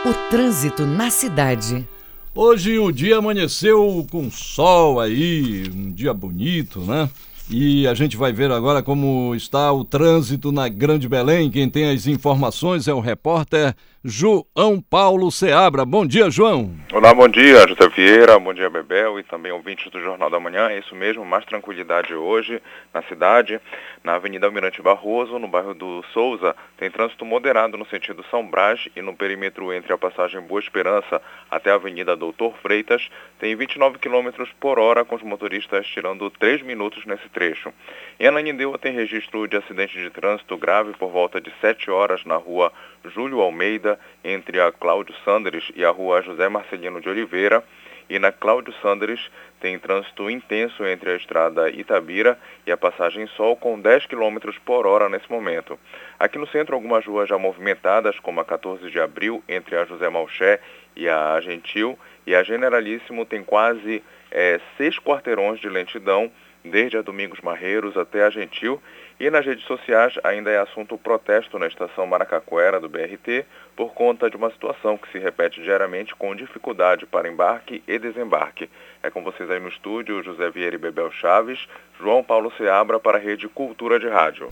O 0.05 0.13
trânsito 0.31 0.85
na 0.85 1.11
cidade. 1.11 1.87
Hoje 2.35 2.77
o 2.79 2.91
dia 2.91 3.19
amanheceu 3.19 4.05
com 4.11 4.29
sol 4.29 4.99
aí, 4.99 5.71
um 5.73 5.93
dia 5.93 6.13
bonito, 6.13 6.81
né? 6.81 7.09
E 7.51 7.87
a 7.87 7.93
gente 7.93 8.17
vai 8.17 8.33
ver 8.33 8.51
agora 8.51 8.83
como 8.83 9.35
está 9.35 9.71
o 9.71 9.85
trânsito 9.85 10.51
na 10.51 10.67
Grande 10.69 11.07
Belém. 11.07 11.51
Quem 11.51 11.69
tem 11.69 11.91
as 11.91 12.07
informações 12.07 12.89
é 12.89 12.95
o 12.95 13.01
repórter 13.01 13.75
João 14.03 14.81
Paulo 14.81 15.31
Seabra. 15.31 15.85
Bom 15.85 16.07
dia, 16.07 16.31
João. 16.31 16.75
Olá, 16.93 17.15
bom 17.15 17.29
dia, 17.29 17.67
José 17.67 17.89
Vieira, 17.89 18.39
bom 18.39 18.53
dia, 18.53 18.69
Bebel 18.69 19.19
e 19.19 19.23
também 19.23 19.51
ouvintes 19.53 19.91
do 19.91 20.01
Jornal 20.01 20.29
da 20.29 20.41
Manhã. 20.41 20.69
É 20.69 20.79
isso 20.79 20.95
mesmo, 20.95 21.25
mais 21.25 21.45
tranquilidade 21.45 22.15
hoje 22.15 22.61
na 22.93 23.03
cidade. 23.03 23.61
Na 24.03 24.17
Avenida 24.17 24.47
Almirante 24.47 24.83
Barroso, 24.83 25.39
no 25.39 25.49
bairro 25.49 25.75
do 25.75 26.05
Souza, 26.13 26.55
tem 26.77 26.91
trânsito 26.91 27.25
moderado 27.25 27.79
no 27.79 27.87
sentido 27.87 28.25
São 28.31 28.47
Brás 28.47 28.89
e 28.95 29.01
no 29.01 29.17
perímetro 29.17 29.73
entre 29.73 29.93
a 29.93 29.99
passagem 29.99 30.41
Boa 30.43 30.61
Esperança 30.61 31.23
até 31.51 31.71
a 31.71 31.77
Avenida 31.77 32.15
Doutor 32.15 32.55
Freitas, 32.63 33.09
tem 33.39 33.57
29 33.57 33.99
km 33.99 34.45
por 34.61 34.79
hora, 34.79 35.05
com 35.05 35.15
os 35.17 35.23
motoristas 35.23 35.87
tirando 35.87 36.31
3 36.31 36.63
minutos 36.63 37.07
nesse 37.07 37.29
trecho. 37.35 37.75
Em 38.19 38.29
Ananindeua 38.29 38.79
tem 38.79 38.95
registro 38.95 39.47
de 39.49 39.57
acidente 39.57 39.99
de 39.99 40.09
trânsito 40.09 40.57
grave 40.57 40.93
por 40.93 41.11
volta 41.11 41.41
de 41.41 41.53
7 41.61 41.91
horas 41.91 42.25
na 42.25 42.37
rua 42.37 42.73
Júlio 43.05 43.41
Almeida, 43.41 43.99
entre 44.23 44.61
a 44.61 44.71
Cláudio 44.71 45.15
Sanders 45.25 45.71
e 45.75 45.85
a 45.85 45.91
rua 45.91 46.23
José 46.23 46.49
Marcelino 46.49 47.01
de 47.01 47.09
Oliveira. 47.09 47.63
E 48.09 48.19
na 48.19 48.31
Cláudio 48.31 48.73
Sanders 48.83 49.31
tem 49.61 49.79
trânsito 49.79 50.29
intenso 50.29 50.87
entre 50.87 51.11
a 51.11 51.17
estrada 51.17 51.71
Itabira 51.71 52.39
e 52.67 52.71
a 52.71 52.77
passagem 52.77 53.27
Sol 53.29 53.57
com 53.57 53.81
10 53.81 54.07
km 54.07 54.37
por 54.65 54.87
hora 54.87 55.09
nesse 55.09 55.31
momento. 55.31 55.79
Aqui 56.19 56.39
no 56.39 56.47
centro, 56.47 56.75
algumas 56.75 57.05
ruas 57.07 57.29
já 57.29 57.39
movimentadas, 57.39 58.19
como 58.21 58.41
a 58.41 58.45
14 58.45 58.91
de 58.91 59.01
abril, 59.01 59.43
entre 59.49 59.77
a 59.77 59.85
José 59.87 60.09
Malché 60.11 60.61
e 60.95 61.09
a 61.09 61.41
Gentil, 61.41 61.99
e 62.27 62.35
a 62.35 62.43
Generalíssimo 62.43 63.25
tem 63.25 63.43
quase 63.43 64.03
é, 64.31 64.61
seis 64.77 64.99
quarteirões 64.99 65.59
de 65.59 65.69
lentidão 65.69 66.31
desde 66.65 66.97
a 66.97 67.03
Domingos 67.03 67.41
Marreiros 67.43 67.97
até 67.97 68.25
a 68.25 68.31
Gentil, 68.31 68.81
e 69.21 69.31
nas 69.31 69.45
redes 69.45 69.65
sociais 69.67 70.15
ainda 70.25 70.51
é 70.51 70.59
assunto 70.59 70.95
o 70.95 70.99
protesto 70.99 71.59
na 71.59 71.67
estação 71.67 72.07
Maracacuera 72.07 72.81
do 72.81 72.89
BRT 72.89 73.45
por 73.77 73.93
conta 73.93 74.29
de 74.29 74.37
uma 74.37 74.51
situação 74.51 74.97
que 74.97 75.11
se 75.13 75.19
repete 75.19 75.63
diariamente 75.63 76.15
com 76.15 76.35
dificuldade 76.35 77.07
para 77.07 77.29
embarque 77.29 77.83
e 77.87 77.99
desembarque. 77.99 78.69
É 79.03 79.11
com 79.11 79.23
vocês 79.23 79.49
aí 79.51 79.61
no 79.61 79.69
estúdio, 79.69 80.23
José 80.23 80.51
Vieira 80.51 80.75
e 80.75 80.79
Bebel 80.79 81.13
Chaves, 81.13 81.61
João 82.01 82.25
Paulo 82.25 82.53
Seabra 82.57 82.99
para 82.99 83.19
a 83.19 83.21
Rede 83.21 83.47
Cultura 83.49 84.01
de 84.01 84.09
Rádio. 84.09 84.49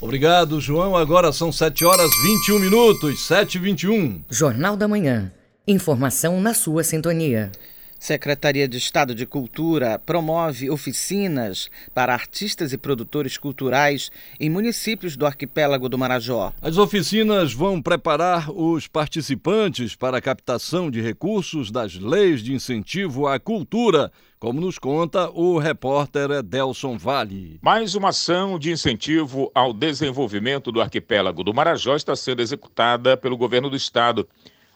Obrigado, 0.00 0.60
João. 0.60 0.96
Agora 0.96 1.32
são 1.32 1.50
7 1.50 1.84
horas 1.84 2.10
21 2.22 2.58
minutos, 2.60 3.26
7 3.26 3.56
e 3.56 3.60
21. 3.60 4.22
Jornal 4.30 4.76
da 4.76 4.86
Manhã. 4.86 5.32
Informação 5.66 6.40
na 6.40 6.54
sua 6.54 6.84
sintonia. 6.84 7.50
Secretaria 7.98 8.68
de 8.68 8.78
Estado 8.78 9.14
de 9.14 9.26
Cultura 9.26 9.98
promove 9.98 10.70
oficinas 10.70 11.68
para 11.92 12.14
artistas 12.14 12.72
e 12.72 12.78
produtores 12.78 13.36
culturais 13.36 14.10
em 14.38 14.48
municípios 14.48 15.16
do 15.16 15.26
arquipélago 15.26 15.88
do 15.88 15.98
Marajó. 15.98 16.52
As 16.62 16.78
oficinas 16.78 17.52
vão 17.52 17.82
preparar 17.82 18.50
os 18.50 18.86
participantes 18.86 19.96
para 19.96 20.18
a 20.18 20.20
captação 20.20 20.90
de 20.90 21.00
recursos 21.00 21.70
das 21.70 21.96
leis 21.96 22.40
de 22.40 22.54
incentivo 22.54 23.26
à 23.26 23.40
cultura, 23.40 24.12
como 24.38 24.60
nos 24.60 24.78
conta 24.78 25.28
o 25.30 25.58
repórter 25.58 26.30
Edelson 26.30 26.96
Vale. 26.96 27.58
Mais 27.60 27.96
uma 27.96 28.10
ação 28.10 28.58
de 28.58 28.70
incentivo 28.70 29.50
ao 29.52 29.72
desenvolvimento 29.72 30.70
do 30.70 30.80
arquipélago 30.80 31.42
do 31.42 31.52
Marajó 31.52 31.96
está 31.96 32.14
sendo 32.14 32.40
executada 32.40 33.16
pelo 33.16 33.36
governo 33.36 33.68
do 33.68 33.76
estado. 33.76 34.28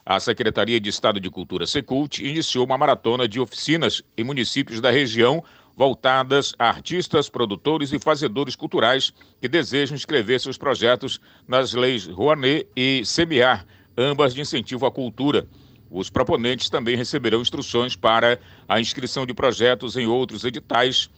A 0.05 0.19
Secretaria 0.19 0.81
de 0.81 0.91
Estado 0.91 1.21
de 1.21 1.31
Cultura 1.31 1.65
Secult 1.65 2.25
iniciou 2.25 2.67
uma 2.67 2.77
maratona 2.77 3.29
de 3.29 3.39
oficinas 3.39 4.03
em 4.17 4.25
municípios 4.25 4.81
da 4.81 4.91
região 4.91 5.45
voltadas 5.77 6.55
a 6.59 6.69
artistas, 6.69 7.29
produtores 7.29 7.93
e 7.93 8.01
fazedores 8.01 8.57
culturais 8.57 9.13
que 9.41 9.49
desejam 9.49 9.95
inscrever 9.95 10.41
seus 10.41 10.59
projetos 10.59 11.21
nas 11.47 11.73
leis 11.73 12.07
Rouanet 12.07 12.67
e 12.77 13.03
Semiar, 13.05 13.65
ambas 13.97 14.35
de 14.35 14.41
incentivo 14.41 14.87
à 14.87 14.91
cultura. 14.91 15.47
Os 15.89 16.11
proponentes 16.11 16.69
também 16.69 16.97
receberão 16.97 17.41
instruções 17.41 17.95
para 17.95 18.41
a 18.69 18.81
inscrição 18.81 19.25
de 19.25 19.33
projetos 19.33 19.97
em 19.97 20.07
outros 20.07 20.45
editais 20.45 21.09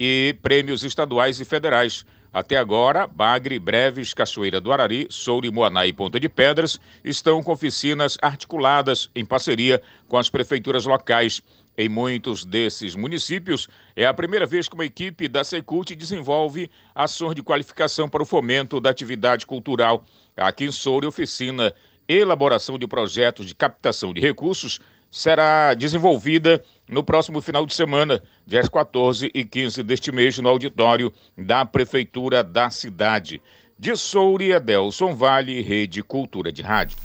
e 0.00 0.34
prêmios 0.40 0.82
estaduais 0.82 1.38
e 1.38 1.44
federais. 1.44 2.06
Até 2.32 2.56
agora, 2.56 3.06
Bagre, 3.06 3.58
Breves, 3.58 4.14
Cachoeira 4.14 4.58
do 4.58 4.72
Arari, 4.72 5.06
Souri, 5.10 5.50
Moaná 5.50 5.86
e 5.86 5.92
Ponta 5.92 6.18
de 6.18 6.30
Pedras 6.30 6.80
estão 7.04 7.42
com 7.42 7.52
oficinas 7.52 8.16
articuladas 8.22 9.10
em 9.14 9.22
parceria 9.22 9.82
com 10.08 10.16
as 10.16 10.30
prefeituras 10.30 10.86
locais. 10.86 11.42
Em 11.76 11.88
muitos 11.88 12.44
desses 12.44 12.94
municípios, 12.94 13.68
é 13.94 14.06
a 14.06 14.14
primeira 14.14 14.46
vez 14.46 14.66
que 14.66 14.74
uma 14.74 14.84
equipe 14.84 15.28
da 15.28 15.44
Secult 15.44 15.94
desenvolve 15.94 16.70
ações 16.94 17.34
de 17.34 17.42
qualificação 17.42 18.08
para 18.08 18.22
o 18.22 18.26
fomento 18.26 18.80
da 18.80 18.90
atividade 18.90 19.46
cultural. 19.46 20.04
Aqui 20.34 20.64
em 20.64 20.72
Souri, 20.72 21.06
oficina 21.06 21.72
elaboração 22.08 22.78
de 22.78 22.86
projetos 22.86 23.46
de 23.46 23.54
captação 23.54 24.12
de 24.12 24.20
recursos 24.20 24.80
será 25.10 25.74
desenvolvida 25.74 26.64
no 26.92 27.02
próximo 27.02 27.40
final 27.40 27.64
de 27.64 27.72
semana, 27.72 28.22
dias 28.46 28.68
14 28.68 29.30
e 29.34 29.44
15 29.46 29.82
deste 29.82 30.12
mês, 30.12 30.38
no 30.38 30.48
auditório 30.48 31.10
da 31.36 31.64
Prefeitura 31.64 32.44
da 32.44 32.68
cidade. 32.68 33.40
De 33.78 33.96
Souri, 33.96 34.52
Adelson 34.52 35.14
Vale, 35.14 35.62
Rede 35.62 36.02
Cultura 36.02 36.52
de 36.52 36.60
Rádio. 36.60 36.98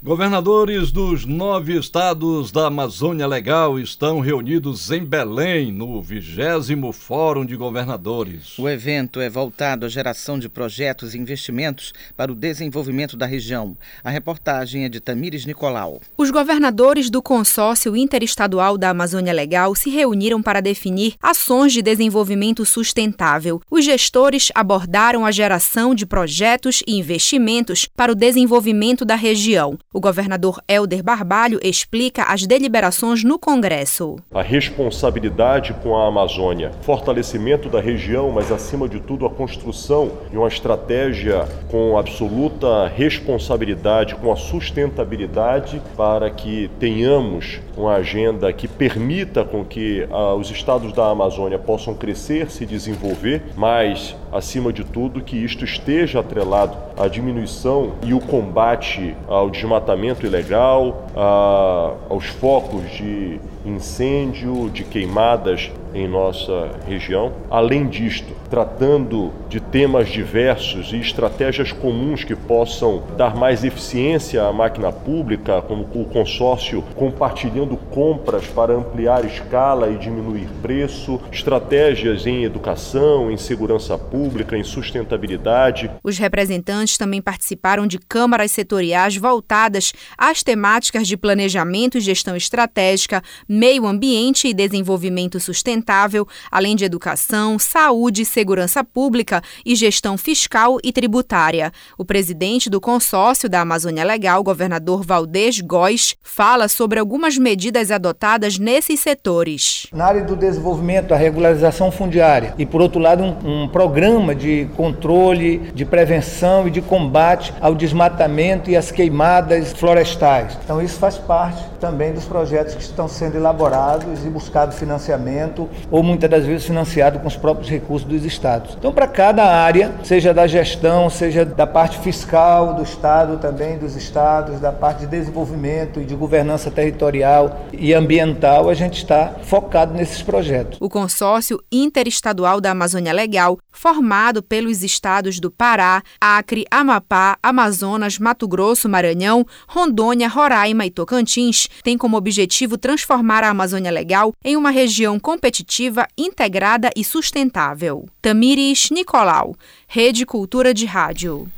Governadores 0.00 0.92
dos 0.92 1.26
nove 1.26 1.76
estados 1.76 2.52
da 2.52 2.68
Amazônia 2.68 3.26
Legal 3.26 3.80
estão 3.80 4.20
reunidos 4.20 4.92
em 4.92 5.04
Belém 5.04 5.72
no 5.72 6.00
vigésimo 6.00 6.92
Fórum 6.92 7.44
de 7.44 7.56
Governadores. 7.56 8.56
O 8.60 8.68
evento 8.68 9.20
é 9.20 9.28
voltado 9.28 9.84
à 9.84 9.88
geração 9.88 10.38
de 10.38 10.48
projetos 10.48 11.14
e 11.14 11.18
investimentos 11.18 11.92
para 12.16 12.30
o 12.30 12.34
desenvolvimento 12.36 13.16
da 13.16 13.26
região. 13.26 13.76
A 14.04 14.08
reportagem 14.08 14.84
é 14.84 14.88
de 14.88 15.00
Tamires 15.00 15.44
Nicolau. 15.44 16.00
Os 16.16 16.30
governadores 16.30 17.10
do 17.10 17.20
Consórcio 17.20 17.96
Interestadual 17.96 18.78
da 18.78 18.90
Amazônia 18.90 19.32
Legal 19.32 19.74
se 19.74 19.90
reuniram 19.90 20.40
para 20.40 20.60
definir 20.60 21.16
ações 21.20 21.72
de 21.72 21.82
desenvolvimento 21.82 22.64
sustentável. 22.64 23.60
Os 23.68 23.84
gestores 23.84 24.52
abordaram 24.54 25.26
a 25.26 25.32
geração 25.32 25.92
de 25.92 26.06
projetos 26.06 26.84
e 26.86 26.96
investimentos 26.96 27.88
para 27.96 28.12
o 28.12 28.14
desenvolvimento 28.14 29.04
da 29.04 29.16
região. 29.16 29.76
O 29.90 30.00
governador 30.00 30.60
Helder 30.68 31.02
Barbalho 31.02 31.58
explica 31.62 32.24
as 32.24 32.46
deliberações 32.46 33.24
no 33.24 33.38
Congresso. 33.38 34.16
A 34.30 34.42
responsabilidade 34.42 35.72
com 35.82 35.96
a 35.96 36.06
Amazônia, 36.06 36.72
fortalecimento 36.82 37.70
da 37.70 37.80
região, 37.80 38.30
mas 38.30 38.52
acima 38.52 38.86
de 38.86 39.00
tudo 39.00 39.24
a 39.24 39.30
construção 39.30 40.12
de 40.30 40.36
uma 40.36 40.46
estratégia 40.46 41.48
com 41.70 41.96
absoluta 41.96 42.86
responsabilidade, 42.86 44.14
com 44.16 44.30
a 44.30 44.36
sustentabilidade 44.36 45.80
para 45.96 46.28
que 46.28 46.70
tenhamos 46.78 47.58
uma 47.74 47.94
agenda 47.94 48.52
que 48.52 48.68
permita 48.68 49.42
com 49.42 49.64
que 49.64 50.06
ah, 50.10 50.34
os 50.34 50.50
estados 50.50 50.92
da 50.92 51.08
Amazônia 51.08 51.58
possam 51.58 51.94
crescer, 51.94 52.50
se 52.50 52.66
desenvolver, 52.66 53.42
mas 53.56 54.14
acima 54.30 54.70
de 54.70 54.84
tudo 54.84 55.22
que 55.22 55.42
isto 55.42 55.64
esteja 55.64 56.20
atrelado 56.20 56.76
à 56.94 57.08
diminuição 57.08 57.94
e 58.04 58.12
o 58.12 58.20
combate 58.20 59.16
ao 59.26 59.48
desmatamento 59.48 59.77
desmatamento 59.78 60.26
ilegal, 60.26 61.06
a, 61.16 61.92
aos 62.10 62.26
focos 62.26 62.90
de 62.90 63.40
incêndio, 63.64 64.68
de 64.70 64.84
queimadas 64.84 65.70
em 65.94 66.08
nossa 66.08 66.70
região. 66.86 67.32
Além 67.50 67.86
disto, 67.86 68.32
tratando 68.50 69.32
de 69.48 69.57
temas 69.70 70.08
diversos 70.08 70.92
e 70.92 70.96
estratégias 70.96 71.72
comuns 71.72 72.24
que 72.24 72.34
possam 72.34 73.02
dar 73.16 73.36
mais 73.36 73.64
eficiência 73.64 74.42
à 74.42 74.52
máquina 74.52 74.90
pública, 74.90 75.60
como 75.62 75.82
o 75.94 76.04
consórcio 76.06 76.82
compartilhando 76.94 77.76
compras 77.76 78.46
para 78.46 78.74
ampliar 78.74 79.24
escala 79.24 79.90
e 79.90 79.98
diminuir 79.98 80.48
preço, 80.62 81.20
estratégias 81.30 82.26
em 82.26 82.44
educação, 82.44 83.30
em 83.30 83.36
segurança 83.36 83.98
pública, 83.98 84.56
em 84.56 84.64
sustentabilidade. 84.64 85.90
Os 86.02 86.18
representantes 86.18 86.96
também 86.96 87.20
participaram 87.20 87.86
de 87.86 87.98
câmaras 87.98 88.52
setoriais 88.52 89.16
voltadas 89.16 89.92
às 90.16 90.42
temáticas 90.42 91.06
de 91.06 91.16
planejamento 91.16 91.98
e 91.98 92.00
gestão 92.00 92.36
estratégica, 92.36 93.22
meio 93.48 93.86
ambiente 93.86 94.48
e 94.48 94.54
desenvolvimento 94.54 95.38
sustentável, 95.38 96.26
além 96.50 96.74
de 96.74 96.84
educação, 96.84 97.58
saúde, 97.58 98.24
segurança 98.24 98.82
pública 98.82 99.42
e 99.64 99.74
gestão 99.74 100.16
fiscal 100.16 100.78
e 100.82 100.92
tributária. 100.92 101.72
O 101.96 102.04
presidente 102.04 102.70
do 102.70 102.80
consórcio 102.80 103.48
da 103.48 103.60
Amazônia 103.60 104.04
Legal, 104.04 104.42
governador 104.42 105.04
Valdez 105.04 105.60
Góes, 105.60 106.16
fala 106.22 106.68
sobre 106.68 106.98
algumas 106.98 107.36
medidas 107.36 107.90
adotadas 107.90 108.58
nesses 108.58 109.00
setores. 109.00 109.86
Na 109.92 110.06
área 110.06 110.24
do 110.24 110.36
desenvolvimento, 110.36 111.12
a 111.12 111.16
regularização 111.16 111.90
fundiária 111.90 112.54
e, 112.58 112.66
por 112.66 112.80
outro 112.80 113.00
lado, 113.00 113.22
um, 113.22 113.64
um 113.64 113.68
programa 113.68 114.34
de 114.34 114.68
controle, 114.76 115.58
de 115.74 115.84
prevenção 115.84 116.68
e 116.68 116.70
de 116.70 116.80
combate 116.80 117.52
ao 117.60 117.74
desmatamento 117.74 118.70
e 118.70 118.76
às 118.76 118.90
queimadas 118.90 119.72
florestais. 119.72 120.56
Então, 120.64 120.80
isso 120.80 120.98
faz 120.98 121.18
parte 121.18 121.62
também 121.80 122.12
dos 122.12 122.24
projetos 122.24 122.74
que 122.74 122.82
estão 122.82 123.08
sendo 123.08 123.36
elaborados 123.36 124.24
e 124.24 124.28
buscado 124.28 124.74
financiamento, 124.74 125.68
ou 125.90 126.02
muitas 126.02 126.28
das 126.28 126.44
vezes 126.44 126.66
financiado 126.66 127.18
com 127.18 127.28
os 127.28 127.36
próprios 127.36 127.70
recursos 127.70 128.08
dos 128.08 128.24
estados. 128.24 128.76
Então, 128.78 128.92
para 128.92 129.06
cada 129.06 129.47
área, 129.50 129.94
seja 130.02 130.32
da 130.32 130.46
gestão, 130.46 131.08
seja 131.10 131.44
da 131.44 131.66
parte 131.66 131.98
fiscal 131.98 132.74
do 132.74 132.82
estado 132.82 133.38
também, 133.38 133.78
dos 133.78 133.96
estados, 133.96 134.60
da 134.60 134.72
parte 134.72 135.00
de 135.00 135.06
desenvolvimento 135.06 136.00
e 136.00 136.04
de 136.04 136.14
governança 136.14 136.70
territorial 136.70 137.66
e 137.72 137.94
ambiental, 137.94 138.68
a 138.68 138.74
gente 138.74 138.98
está 138.98 139.34
focado 139.42 139.94
nesses 139.94 140.22
projetos. 140.22 140.78
O 140.80 140.88
consórcio 140.88 141.62
interestadual 141.70 142.60
da 142.60 142.70
Amazônia 142.70 143.12
Legal, 143.12 143.58
formado 143.70 144.42
pelos 144.42 144.82
estados 144.82 145.38
do 145.38 145.50
Pará, 145.50 146.02
Acre, 146.20 146.64
Amapá, 146.70 147.36
Amazonas, 147.42 148.18
Mato 148.18 148.48
Grosso, 148.48 148.88
Maranhão, 148.88 149.46
Rondônia, 149.66 150.28
Roraima 150.28 150.84
e 150.84 150.90
Tocantins, 150.90 151.68
tem 151.82 151.96
como 151.96 152.16
objetivo 152.16 152.76
transformar 152.76 153.44
a 153.44 153.50
Amazônia 153.50 153.90
Legal 153.90 154.32
em 154.44 154.56
uma 154.56 154.70
região 154.70 155.18
competitiva, 155.18 156.06
integrada 156.16 156.90
e 156.96 157.04
sustentável. 157.04 158.06
Tamires 158.20 158.88
Nicolau, 158.90 159.37
Rede 159.86 160.24
Cultura 160.24 160.72
de 160.74 160.86
Rádio. 160.86 161.50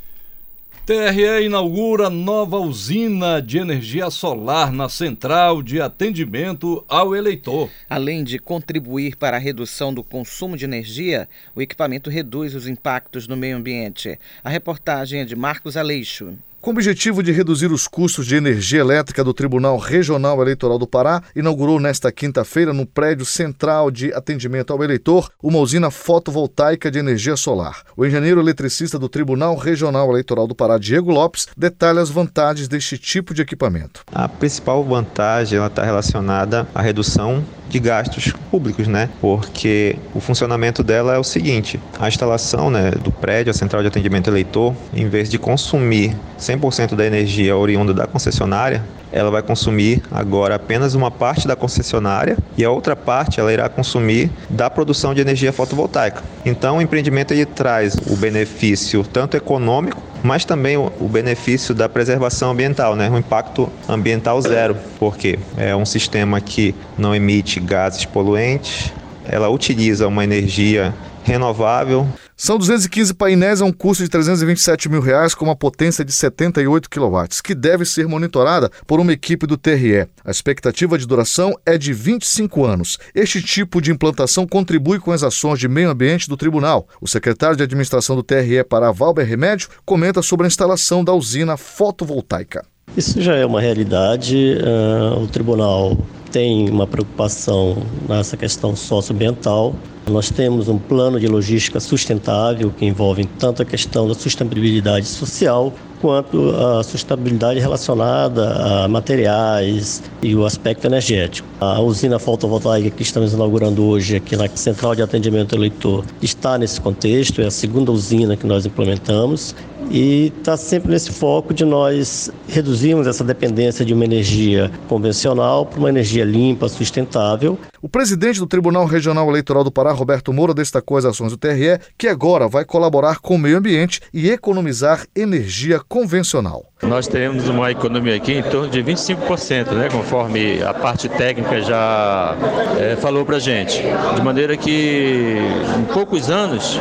TRE 0.87 1.45
inaugura 1.45 2.11
nova 2.11 2.59
usina 2.59 3.41
de 3.41 3.59
energia 3.59 4.11
solar 4.11 4.73
na 4.73 4.89
central 4.89 5.63
de 5.63 5.81
atendimento 5.81 6.85
ao 6.89 7.15
eleitor. 7.15 7.71
Além 7.89 8.25
de 8.25 8.41
contribuir 8.41 9.15
para 9.15 9.37
a 9.37 9.41
redução 9.41 9.95
do 9.95 10.03
consumo 10.03 10.57
de 10.57 10.65
energia, 10.65 11.29
o 11.55 11.63
equipamento 11.63 12.11
reduz 12.11 12.57
os 12.57 12.67
impactos 12.67 13.29
no 13.29 13.37
meio 13.37 13.57
ambiente. 13.57 14.19
A 14.43 14.51
reportagem 14.51 15.21
é 15.21 15.25
de 15.25 15.37
Marcos 15.37 15.77
Aleixo. 15.77 16.37
Com 16.61 16.73
o 16.73 16.75
objetivo 16.75 17.23
de 17.23 17.33
reduzir 17.33 17.73
os 17.73 17.89
custos 17.89 18.27
de 18.27 18.37
energia 18.37 18.81
elétrica 18.81 19.25
do 19.25 19.33
Tribunal 19.33 19.79
Regional 19.79 20.43
Eleitoral 20.43 20.79
do 20.79 20.87
Pará, 20.87 21.23
inaugurou 21.35 21.81
nesta 21.81 22.13
quinta-feira, 22.13 22.75
no 22.75 22.85
prédio 22.85 23.25
central 23.25 23.91
de 23.91 24.13
atendimento 24.13 24.71
ao 24.71 24.85
eleitor, 24.85 25.31
uma 25.43 25.59
usina 25.59 25.91
fotovoltaica 25.91 26.91
de 26.91 26.99
energia 26.99 27.35
solar. 27.35 27.83
O 27.97 28.05
engenheiro 28.05 28.43
eletricista 28.43 28.99
do 28.99 29.09
Tribunal 29.09 29.57
Regional 29.57 30.11
Eleitoral 30.11 30.47
do 30.47 30.55
Pará, 30.55 30.77
Diego 30.77 31.11
Lopes, 31.11 31.49
detalha 31.57 32.03
as 32.03 32.11
vantagens 32.11 32.69
deste 32.69 32.99
tipo 32.99 33.33
de 33.33 33.41
equipamento. 33.41 34.03
A 34.13 34.29
principal 34.29 34.85
vantagem 34.85 35.65
está 35.65 35.83
relacionada 35.83 36.69
à 36.75 36.83
redução 36.83 37.43
de 37.71 37.79
gastos 37.79 38.33
públicos, 38.51 38.89
né? 38.89 39.09
Porque 39.21 39.97
o 40.13 40.21
funcionamento 40.21 40.83
dela 40.83 41.15
é 41.15 41.19
o 41.19 41.25
seguinte: 41.25 41.81
a 41.99 42.09
instalação 42.09 42.69
né, 42.69 42.91
do 42.91 43.13
prédio, 43.13 43.51
a 43.51 43.55
central 43.55 43.81
de 43.81 43.89
atendimento 43.89 44.29
eleitor, 44.29 44.75
em 44.93 45.09
vez 45.09 45.31
de 45.31 45.39
consumir 45.39 46.15
100% 46.57 46.95
da 46.95 47.07
energia 47.07 47.57
oriunda 47.57 47.95
da 47.95 48.07
concessionária, 48.07 48.83
ela 49.13 49.31
vai 49.31 49.43
consumir 49.43 50.03
agora 50.11 50.55
apenas 50.55 50.95
uma 50.95 51.11
parte 51.11 51.47
da 51.47 51.57
concessionária 51.57 52.37
e 52.57 52.65
a 52.65 52.71
outra 52.71 52.95
parte 52.95 53.41
ela 53.41 53.53
irá 53.53 53.69
consumir 53.69 54.31
da 54.49 54.71
produção 54.71 55.15
de 55.15 55.21
energia 55.21 55.53
fotovoltaica. 55.53 56.23
Então 56.45 56.79
o 56.79 56.83
empreendimento 56.83 57.33
ele 57.33 57.45
traz 57.45 57.95
o 58.07 58.17
benefício 58.17 59.05
tanto 59.05 59.37
econômico, 59.37 60.01
mas 60.23 60.45
também 60.45 60.77
o, 60.77 61.09
benefício 61.09 61.75
da 61.75 61.89
preservação 61.89 62.51
ambiental, 62.51 62.95
né? 62.95 63.11
um 63.11 63.19
impacto 63.19 63.69
ambiental 63.89 64.41
zero, 64.41 64.77
porque 64.99 65.39
é 65.57 65.75
um 65.75 65.87
sistema 65.87 66.41
que 66.41 66.75
não 66.97 67.15
emite 67.15 67.59
gases 67.59 68.05
poluentes, 68.05 68.93
ela 69.25 69.49
utiliza 69.49 70.07
uma 70.07 70.23
energia 70.23 70.95
renovável. 71.25 72.07
São 72.43 72.57
215 72.57 73.13
painéis 73.13 73.61
a 73.61 73.67
um 73.67 73.71
custo 73.71 74.03
de 74.03 74.09
327 74.09 74.89
mil 74.89 75.03
reais 75.03 75.35
com 75.35 75.45
uma 75.45 75.55
potência 75.55 76.03
de 76.03 76.11
78 76.11 76.89
kW, 76.89 77.27
que 77.45 77.55
deve 77.55 77.85
ser 77.85 78.09
monitorada 78.09 78.71
por 78.87 78.99
uma 78.99 79.13
equipe 79.13 79.47
do 79.47 79.59
TRE. 79.59 80.09
A 80.25 80.31
expectativa 80.31 80.97
de 80.97 81.07
duração 81.07 81.55
é 81.67 81.77
de 81.77 81.93
25 81.93 82.65
anos. 82.65 82.99
Este 83.15 83.43
tipo 83.43 83.79
de 83.79 83.93
implantação 83.93 84.47
contribui 84.47 84.99
com 84.99 85.13
as 85.13 85.23
ações 85.23 85.59
de 85.59 85.69
meio 85.69 85.91
ambiente 85.91 86.31
do 86.31 86.37
tribunal. 86.37 86.89
O 86.99 87.07
secretário 87.07 87.59
de 87.59 87.63
administração 87.63 88.17
do 88.17 88.23
TRE 88.23 88.65
para 88.65 88.91
Valber 88.91 89.27
Remédio 89.27 89.69
comenta 89.85 90.23
sobre 90.23 90.47
a 90.47 90.49
instalação 90.49 91.05
da 91.05 91.13
usina 91.13 91.59
fotovoltaica. 91.59 92.70
Isso 92.97 93.21
já 93.21 93.37
é 93.37 93.47
uma 93.47 93.61
realidade. 93.61 94.57
Uh, 94.57 95.23
o 95.23 95.27
tribunal 95.29 95.97
tem 96.31 96.69
uma 96.69 96.87
preocupação 96.87 97.83
nessa 98.09 98.37
questão 98.37 98.75
socioambiental. 98.75 99.75
Nós 100.09 100.31
temos 100.31 100.69
um 100.69 100.79
plano 100.79 101.21
de 101.21 101.29
logística 101.29 101.79
sustentável 101.79 102.73
que 102.77 102.85
envolve 102.85 103.25
tanto 103.39 103.63
a 103.63 103.65
questão 103.65 104.09
da 104.09 104.15
sustentabilidade 104.15 105.07
social 105.07 105.73
quanto 106.01 106.51
a 106.51 106.83
sustentabilidade 106.83 107.61
relacionada 107.61 108.55
a 108.55 108.89
materiais 108.89 110.03
e 110.23 110.35
o 110.35 110.45
aspecto 110.45 110.87
energético. 110.87 111.47
A 111.61 111.81
usina 111.81 112.19
fotovoltaica 112.19 112.91
que 112.91 113.03
estamos 113.03 113.35
inaugurando 113.35 113.85
hoje 113.85 114.17
aqui 114.17 114.35
na 114.35 114.49
Central 114.49 114.95
de 114.95 115.03
Atendimento 115.03 115.55
ao 115.55 115.59
Eleitor 115.59 116.05
está 116.23 116.57
nesse 116.57 116.81
contexto, 116.81 117.43
é 117.43 117.47
a 117.47 117.51
segunda 117.51 117.93
usina 117.93 118.37
que 118.37 118.47
nós 118.47 118.65
implementamos 118.65 119.55
e 119.91 120.33
está 120.39 120.57
sempre 120.57 120.93
nesse 120.93 121.11
foco 121.11 121.53
de 121.53 121.65
nós 121.65 122.31
reduzirmos 122.49 123.07
essa 123.07 123.25
dependência 123.25 123.85
de 123.85 123.93
uma 123.93 124.05
energia 124.05 124.71
convencional 124.89 125.67
para 125.67 125.79
uma 125.79 125.89
energia 125.89 126.25
limpa, 126.25 126.69
sustentável. 126.69 127.59
O 127.83 127.89
presidente 127.89 128.39
do 128.39 128.47
Tribunal 128.47 128.85
Regional 128.85 129.27
Eleitoral 129.31 129.65
do 129.65 129.73
Pará, 129.73 129.91
Roberto 129.91 130.35
Moura, 130.35 130.53
destacou 130.53 130.99
as 130.99 131.07
ações 131.07 131.33
do 131.33 131.39
TRE, 131.39 131.81
que 131.97 132.09
agora 132.09 132.47
vai 132.47 132.63
colaborar 132.63 133.21
com 133.21 133.37
o 133.37 133.39
meio 133.39 133.57
ambiente 133.57 134.03
e 134.13 134.29
economizar 134.31 135.07
energia 135.17 135.81
convencional. 135.89 136.67
Nós 136.83 137.07
teremos 137.07 137.49
uma 137.49 137.71
economia 137.71 138.17
aqui 138.17 138.35
em 138.35 138.43
torno 138.43 138.69
de 138.69 138.83
25%, 138.83 139.73
né, 139.73 139.89
conforme 139.91 140.63
a 140.63 140.75
parte 140.75 141.09
técnica 141.09 141.63
já 141.63 142.37
é, 142.79 142.97
falou 142.97 143.25
para 143.25 143.39
gente. 143.39 143.83
De 144.15 144.23
maneira 144.23 144.59
que 144.59 145.39
em 145.79 145.85
poucos 145.93 146.29
anos 146.29 146.79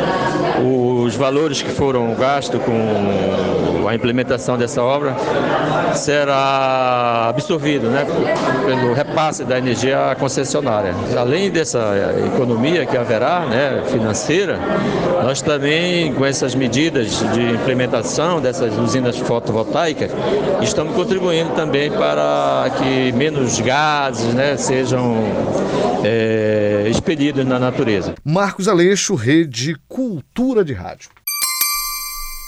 os 1.06 1.16
valores 1.16 1.62
que 1.62 1.72
foram 1.72 2.14
gastos 2.16 2.62
com 2.62 3.88
a 3.88 3.96
implementação 3.96 4.58
dessa 4.58 4.82
obra 4.82 5.16
será 5.96 7.30
absorvido 7.30 7.90
né, 7.90 8.06
pelo 8.66 8.94
repasse 8.94 9.44
da 9.44 9.58
energia 9.58 10.16
concessionária. 10.20 10.89
Além 11.18 11.50
dessa 11.50 11.80
economia 12.34 12.86
que 12.86 12.96
haverá 12.96 13.46
né, 13.46 13.84
financeira, 13.90 14.60
nós 15.24 15.42
também, 15.42 16.14
com 16.14 16.26
essas 16.26 16.56
medidas 16.56 17.20
de 17.34 17.42
implementação 17.42 18.42
dessas 18.42 18.78
usinas 18.78 19.18
fotovoltaicas, 19.18 20.12
estamos 20.62 20.96
contribuindo 20.96 21.52
também 21.52 21.92
para 21.92 22.72
que 22.78 23.12
menos 23.12 23.60
gases 23.60 24.34
né, 24.34 24.58
sejam 24.58 25.16
é, 26.04 26.88
expelidos 26.90 27.46
na 27.46 27.60
natureza. 27.60 28.16
Marcos 28.24 28.68
Aleixo, 28.68 29.16
Rede 29.16 29.76
Cultura 29.88 30.64
de 30.64 30.74
Rádio. 30.74 31.10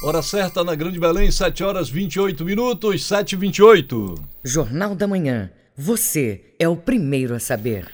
Hora 0.03 0.23
certa 0.23 0.63
na 0.63 0.73
Grande 0.73 0.99
Belém, 0.99 1.29
7 1.29 1.63
horas 1.63 1.87
28 1.87 2.43
minutos, 2.43 3.05
7 3.05 3.33
e 3.33 3.35
28. 3.35 4.15
Jornal 4.43 4.95
da 4.95 5.07
Manhã. 5.07 5.51
Você 5.77 6.41
é 6.57 6.67
o 6.67 6.75
primeiro 6.75 7.35
a 7.35 7.39
saber. 7.39 7.85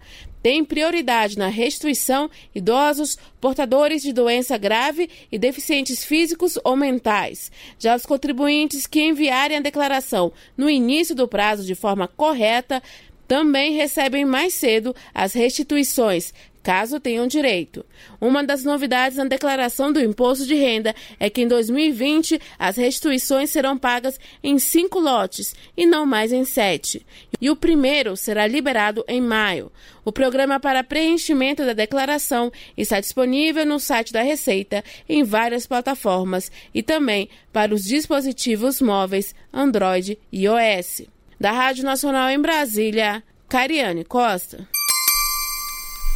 tem 0.46 0.64
prioridade 0.64 1.40
na 1.40 1.48
restituição 1.48 2.30
idosos, 2.54 3.18
portadores 3.42 4.04
de 4.04 4.14
doença 4.14 4.56
grave 4.60 5.10
e 5.32 5.40
deficientes 5.40 6.06
físicos 6.06 6.56
ou 6.64 6.76
mentais. 6.76 7.52
Já 7.80 7.96
os 7.96 8.06
contribuintes 8.06 8.86
que 8.86 9.02
enviarem 9.02 9.58
a 9.58 9.62
declaração 9.62 10.32
no 10.56 10.70
início 10.70 11.16
do 11.16 11.28
prazo 11.28 11.66
de 11.66 11.74
forma 11.74 12.08
correta 12.08 12.80
também 13.28 13.74
recebem 13.74 14.26
mais 14.26 14.54
cedo 14.54 14.96
as 15.14 15.34
restituições 15.34 16.34
caso 16.66 17.00
tenham 17.00 17.28
direito. 17.28 17.86
Uma 18.20 18.44
das 18.44 18.64
novidades 18.64 19.20
na 19.20 19.26
declaração 19.26 19.94
do 19.94 20.00
imposto 20.00 20.48
de 20.48 20.56
renda 20.56 20.96
é 21.20 21.30
que 21.30 21.44
em 21.44 21.48
2020 21.48 22.42
as 22.58 22.76
restituições 22.76 23.52
serão 23.52 23.78
pagas 23.78 24.20
em 24.44 24.58
cinco 24.58 25.00
lotes 25.00 25.56
e 25.78 25.86
não 25.86 26.08
mais 26.08 26.34
em 26.34 26.44
sete. 26.44 27.06
E 27.40 27.52
o 27.52 27.56
primeiro 27.56 28.18
será 28.18 28.48
liberado 28.48 29.06
em 29.08 29.22
maio. 29.22 29.72
O 30.04 30.12
programa 30.12 30.60
para 30.60 30.84
preenchimento 30.84 31.64
da 31.64 31.74
declaração 31.74 32.52
está 32.76 33.00
disponível 33.00 33.64
no 33.64 33.80
site 33.80 34.12
da 34.12 34.24
Receita 34.24 34.84
em 35.08 35.24
várias 35.24 35.68
plataformas 35.68 36.52
e 36.74 36.82
também 36.82 37.30
para 37.54 37.76
os 37.76 37.84
dispositivos 37.84 38.82
móveis 38.82 39.36
Android 39.54 40.18
e 40.32 40.46
iOS. 40.46 41.15
Da 41.40 41.52
Rádio 41.52 41.84
Nacional 41.84 42.30
em 42.30 42.40
Brasília, 42.40 43.22
Cariane 43.50 44.06
Costa. 44.06 44.68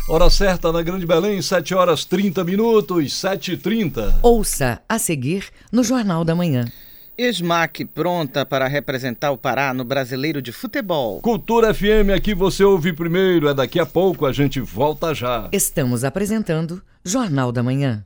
Hora 0.08 0.30
certa 0.30 0.72
na 0.72 0.82
Grande 0.82 1.06
Belém, 1.06 1.42
7 1.42 1.76
horas 1.76 2.04
30 2.04 2.44
minutos, 2.44 3.14
7 3.14 3.52
h 3.52 3.62
30 3.62 4.20
Ouça 4.24 4.82
a 4.90 4.98
seguir 4.98 5.46
no 5.72 5.84
Jornal 5.84 6.26
da 6.26 6.34
Manhã. 6.34 6.66
ESMAC 7.16 7.84
pronta 7.86 8.46
para 8.46 8.66
representar 8.68 9.32
o 9.32 9.38
Pará 9.38 9.74
no 9.74 9.84
Brasileiro 9.84 10.42
de 10.42 10.54
Futebol. 10.54 11.20
Cultura 11.20 11.74
FM, 11.74 12.16
aqui 12.16 12.34
você 12.34 12.64
ouve 12.64 12.94
primeiro, 12.94 13.50
é 13.50 13.54
daqui 13.54 13.78
a 13.78 13.86
pouco, 13.86 14.26
a 14.26 14.32
gente 14.32 14.62
volta 14.62 15.14
já. 15.14 15.50
Estamos 15.52 16.06
apresentando 16.06 16.82
Jornal 17.04 17.52
da 17.52 17.62
Manhã. 17.62 18.06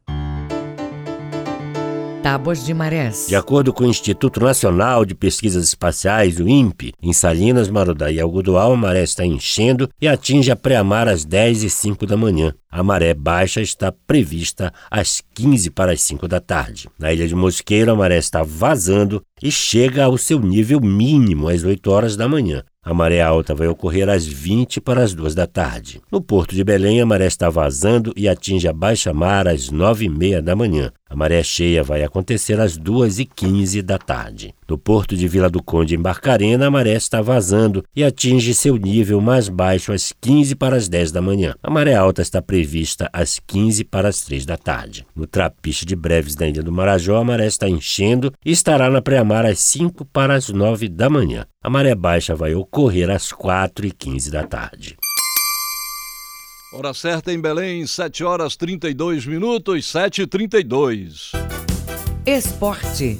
Tábuas 2.21 2.63
de 2.63 2.73
marés. 2.73 3.25
De 3.27 3.35
acordo 3.35 3.73
com 3.73 3.83
o 3.83 3.89
Instituto 3.89 4.39
Nacional 4.39 5.03
de 5.03 5.15
Pesquisas 5.15 5.63
Espaciais, 5.63 6.39
o 6.39 6.47
INPE, 6.47 6.93
em 7.01 7.11
Salinas, 7.13 7.67
Marudá 7.67 8.11
e 8.11 8.19
Algodual, 8.19 8.73
a 8.73 8.77
maré 8.77 9.01
está 9.01 9.25
enchendo 9.25 9.89
e 9.99 10.07
atinge 10.07 10.51
a 10.51 10.55
pré-mar 10.55 11.07
às 11.07 11.25
10 11.25 11.63
e 11.63 11.69
5 11.69 12.05
da 12.05 12.15
manhã. 12.15 12.53
A 12.69 12.83
maré 12.83 13.13
baixa 13.13 13.59
está 13.59 13.91
prevista 13.91 14.71
às 14.89 15.21
15 15.33 15.71
para 15.71 15.91
as 15.93 16.01
5 16.03 16.27
da 16.27 16.39
tarde. 16.39 16.87
Na 16.97 17.11
ilha 17.11 17.27
de 17.27 17.35
Mosqueiro, 17.35 17.91
a 17.91 17.95
maré 17.95 18.17
está 18.17 18.43
vazando 18.43 19.21
e 19.41 19.51
chega 19.51 20.05
ao 20.05 20.17
seu 20.17 20.39
nível 20.39 20.79
mínimo 20.79 21.49
às 21.49 21.63
8 21.63 21.89
horas 21.89 22.15
da 22.15 22.27
manhã. 22.27 22.63
A 22.83 22.93
maré 22.93 23.21
alta 23.21 23.53
vai 23.53 23.67
ocorrer 23.67 24.09
às 24.09 24.25
20 24.25 24.79
para 24.79 25.03
as 25.03 25.13
2 25.13 25.35
da 25.35 25.45
tarde. 25.45 26.01
No 26.11 26.21
porto 26.21 26.55
de 26.55 26.63
Belém, 26.63 27.01
a 27.01 27.05
maré 27.05 27.27
está 27.27 27.49
vazando 27.49 28.13
e 28.15 28.27
atinge 28.27 28.67
a 28.67 28.73
baixa 28.73 29.13
mar 29.13 29.47
às 29.47 29.69
9 29.69 30.05
e 30.05 30.09
meia 30.09 30.41
da 30.41 30.55
manhã. 30.55 30.91
A 31.11 31.15
maré 31.15 31.43
cheia 31.43 31.83
vai 31.83 32.03
acontecer 32.03 32.57
às 32.57 32.77
2 32.77 33.19
e 33.19 33.25
15 33.25 33.81
da 33.81 33.97
tarde. 33.97 34.55
No 34.65 34.77
porto 34.77 35.13
de 35.13 35.27
Vila 35.27 35.49
do 35.49 35.61
Conde, 35.61 35.93
em 35.93 36.01
Barcarena, 36.01 36.67
a 36.67 36.71
maré 36.71 36.93
está 36.93 37.21
vazando 37.21 37.83
e 37.93 38.01
atinge 38.01 38.53
seu 38.53 38.77
nível 38.77 39.19
mais 39.19 39.49
baixo 39.49 39.91
às 39.91 40.13
15 40.21 40.55
para 40.55 40.77
as 40.77 40.87
10 40.87 41.11
da 41.11 41.21
manhã. 41.21 41.53
A 41.61 41.69
maré 41.69 41.95
alta 41.95 42.21
está 42.21 42.41
prevista 42.41 43.09
às 43.11 43.39
15 43.45 43.83
para 43.83 44.07
as 44.07 44.21
3 44.21 44.45
da 44.45 44.55
tarde. 44.55 45.05
No 45.13 45.27
trapiche 45.27 45.85
de 45.85 45.97
Breves 45.97 46.33
da 46.33 46.47
Ilha 46.47 46.63
do 46.63 46.71
Marajó, 46.71 47.17
a 47.17 47.25
maré 47.25 47.45
está 47.45 47.67
enchendo 47.67 48.31
e 48.45 48.51
estará 48.51 48.89
na 48.89 49.01
pré-mar 49.01 49.45
às 49.45 49.59
5 49.59 50.05
para 50.05 50.33
as 50.33 50.47
9 50.47 50.87
da 50.87 51.09
manhã. 51.09 51.45
A 51.61 51.69
maré 51.69 51.93
baixa 51.93 52.33
vai 52.33 52.55
ocorrer 52.55 53.09
às 53.09 53.33
4 53.33 53.85
e 53.85 53.91
15 53.91 54.31
da 54.31 54.47
tarde. 54.47 54.95
Hora 56.73 56.93
certa 56.93 57.33
em 57.33 57.39
Belém, 57.39 57.85
7 57.85 58.23
horas 58.23 58.55
32 58.55 59.25
minutos, 59.25 59.85
7 59.91 60.21
e 60.21 60.27
32 60.27 61.33
Esporte. 62.25 63.19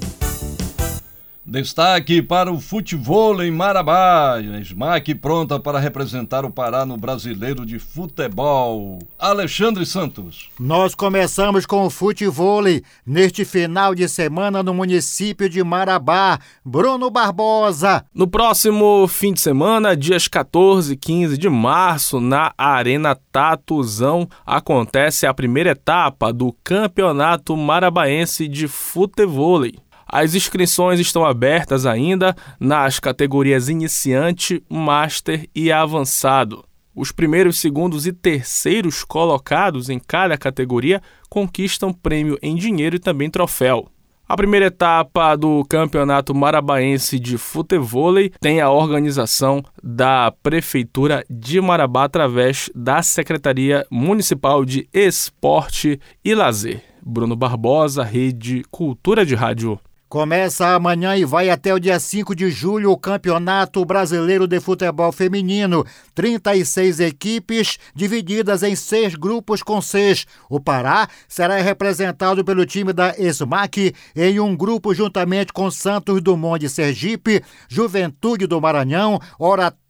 Destaque 1.52 2.22
para 2.22 2.50
o 2.50 2.58
futebol 2.58 3.42
em 3.42 3.50
Marabá. 3.50 4.38
A 4.38 4.64
SMAC 4.64 5.14
pronta 5.14 5.60
para 5.60 5.78
representar 5.78 6.46
o 6.46 6.50
Pará 6.50 6.86
no 6.86 6.96
Brasileiro 6.96 7.66
de 7.66 7.78
Futebol. 7.78 8.98
Alexandre 9.18 9.84
Santos. 9.84 10.48
Nós 10.58 10.94
começamos 10.94 11.66
com 11.66 11.84
o 11.84 11.90
futebol 11.90 12.62
neste 13.04 13.44
final 13.44 13.94
de 13.94 14.08
semana 14.08 14.62
no 14.62 14.72
município 14.72 15.46
de 15.46 15.62
Marabá. 15.62 16.38
Bruno 16.64 17.10
Barbosa. 17.10 18.02
No 18.14 18.26
próximo 18.26 19.06
fim 19.06 19.34
de 19.34 19.42
semana, 19.42 19.94
dias 19.94 20.26
14 20.26 20.94
e 20.94 20.96
15 20.96 21.36
de 21.36 21.50
março, 21.50 22.18
na 22.18 22.54
Arena 22.56 23.14
Tatuzão, 23.30 24.26
acontece 24.46 25.26
a 25.26 25.34
primeira 25.34 25.72
etapa 25.72 26.32
do 26.32 26.56
Campeonato 26.64 27.54
Marabaense 27.54 28.48
de 28.48 28.66
Futebol. 28.66 29.66
As 30.12 30.34
inscrições 30.34 31.00
estão 31.00 31.24
abertas 31.24 31.86
ainda 31.86 32.36
nas 32.60 33.00
categorias 33.00 33.70
iniciante, 33.70 34.62
master 34.68 35.48
e 35.54 35.72
avançado. 35.72 36.66
Os 36.94 37.10
primeiros, 37.10 37.58
segundos 37.58 38.06
e 38.06 38.12
terceiros 38.12 39.04
colocados 39.04 39.88
em 39.88 39.98
cada 39.98 40.36
categoria 40.36 41.00
conquistam 41.30 41.94
prêmio 41.94 42.38
em 42.42 42.54
dinheiro 42.54 42.96
e 42.96 42.98
também 42.98 43.30
troféu. 43.30 43.88
A 44.28 44.36
primeira 44.36 44.66
etapa 44.66 45.34
do 45.34 45.64
Campeonato 45.64 46.34
Marabaense 46.34 47.18
de 47.18 47.38
Futevôlei 47.38 48.30
tem 48.38 48.60
a 48.60 48.70
organização 48.70 49.64
da 49.82 50.30
Prefeitura 50.42 51.24
de 51.30 51.58
Marabá 51.58 52.04
através 52.04 52.68
da 52.74 53.02
Secretaria 53.02 53.86
Municipal 53.90 54.62
de 54.62 54.86
Esporte 54.92 55.98
e 56.22 56.34
Lazer. 56.34 56.82
Bruno 57.02 57.34
Barbosa, 57.34 58.02
Rede 58.02 58.62
Cultura 58.70 59.24
de 59.24 59.34
Rádio. 59.34 59.80
Começa 60.12 60.74
amanhã 60.74 61.16
e 61.16 61.24
vai 61.24 61.48
até 61.48 61.72
o 61.72 61.78
dia 61.78 61.98
5 61.98 62.34
de 62.34 62.50
julho 62.50 62.90
o 62.90 62.98
Campeonato 62.98 63.82
Brasileiro 63.82 64.46
de 64.46 64.60
Futebol 64.60 65.10
Feminino. 65.10 65.86
36 66.14 67.00
equipes 67.00 67.78
divididas 67.94 68.62
em 68.62 68.76
seis 68.76 69.14
grupos 69.14 69.62
com 69.62 69.80
seis. 69.80 70.26
O 70.50 70.60
Pará 70.60 71.08
será 71.26 71.56
representado 71.62 72.44
pelo 72.44 72.66
time 72.66 72.92
da 72.92 73.14
ESMAC 73.18 73.94
em 74.14 74.38
um 74.38 74.54
grupo 74.54 74.92
juntamente 74.92 75.50
com 75.50 75.70
Santos 75.70 76.20
Dumont 76.20 76.60
de 76.60 76.68
Sergipe, 76.68 77.42
Juventude 77.66 78.46
do 78.46 78.60
Maranhão, 78.60 79.18
Oratório 79.38 79.81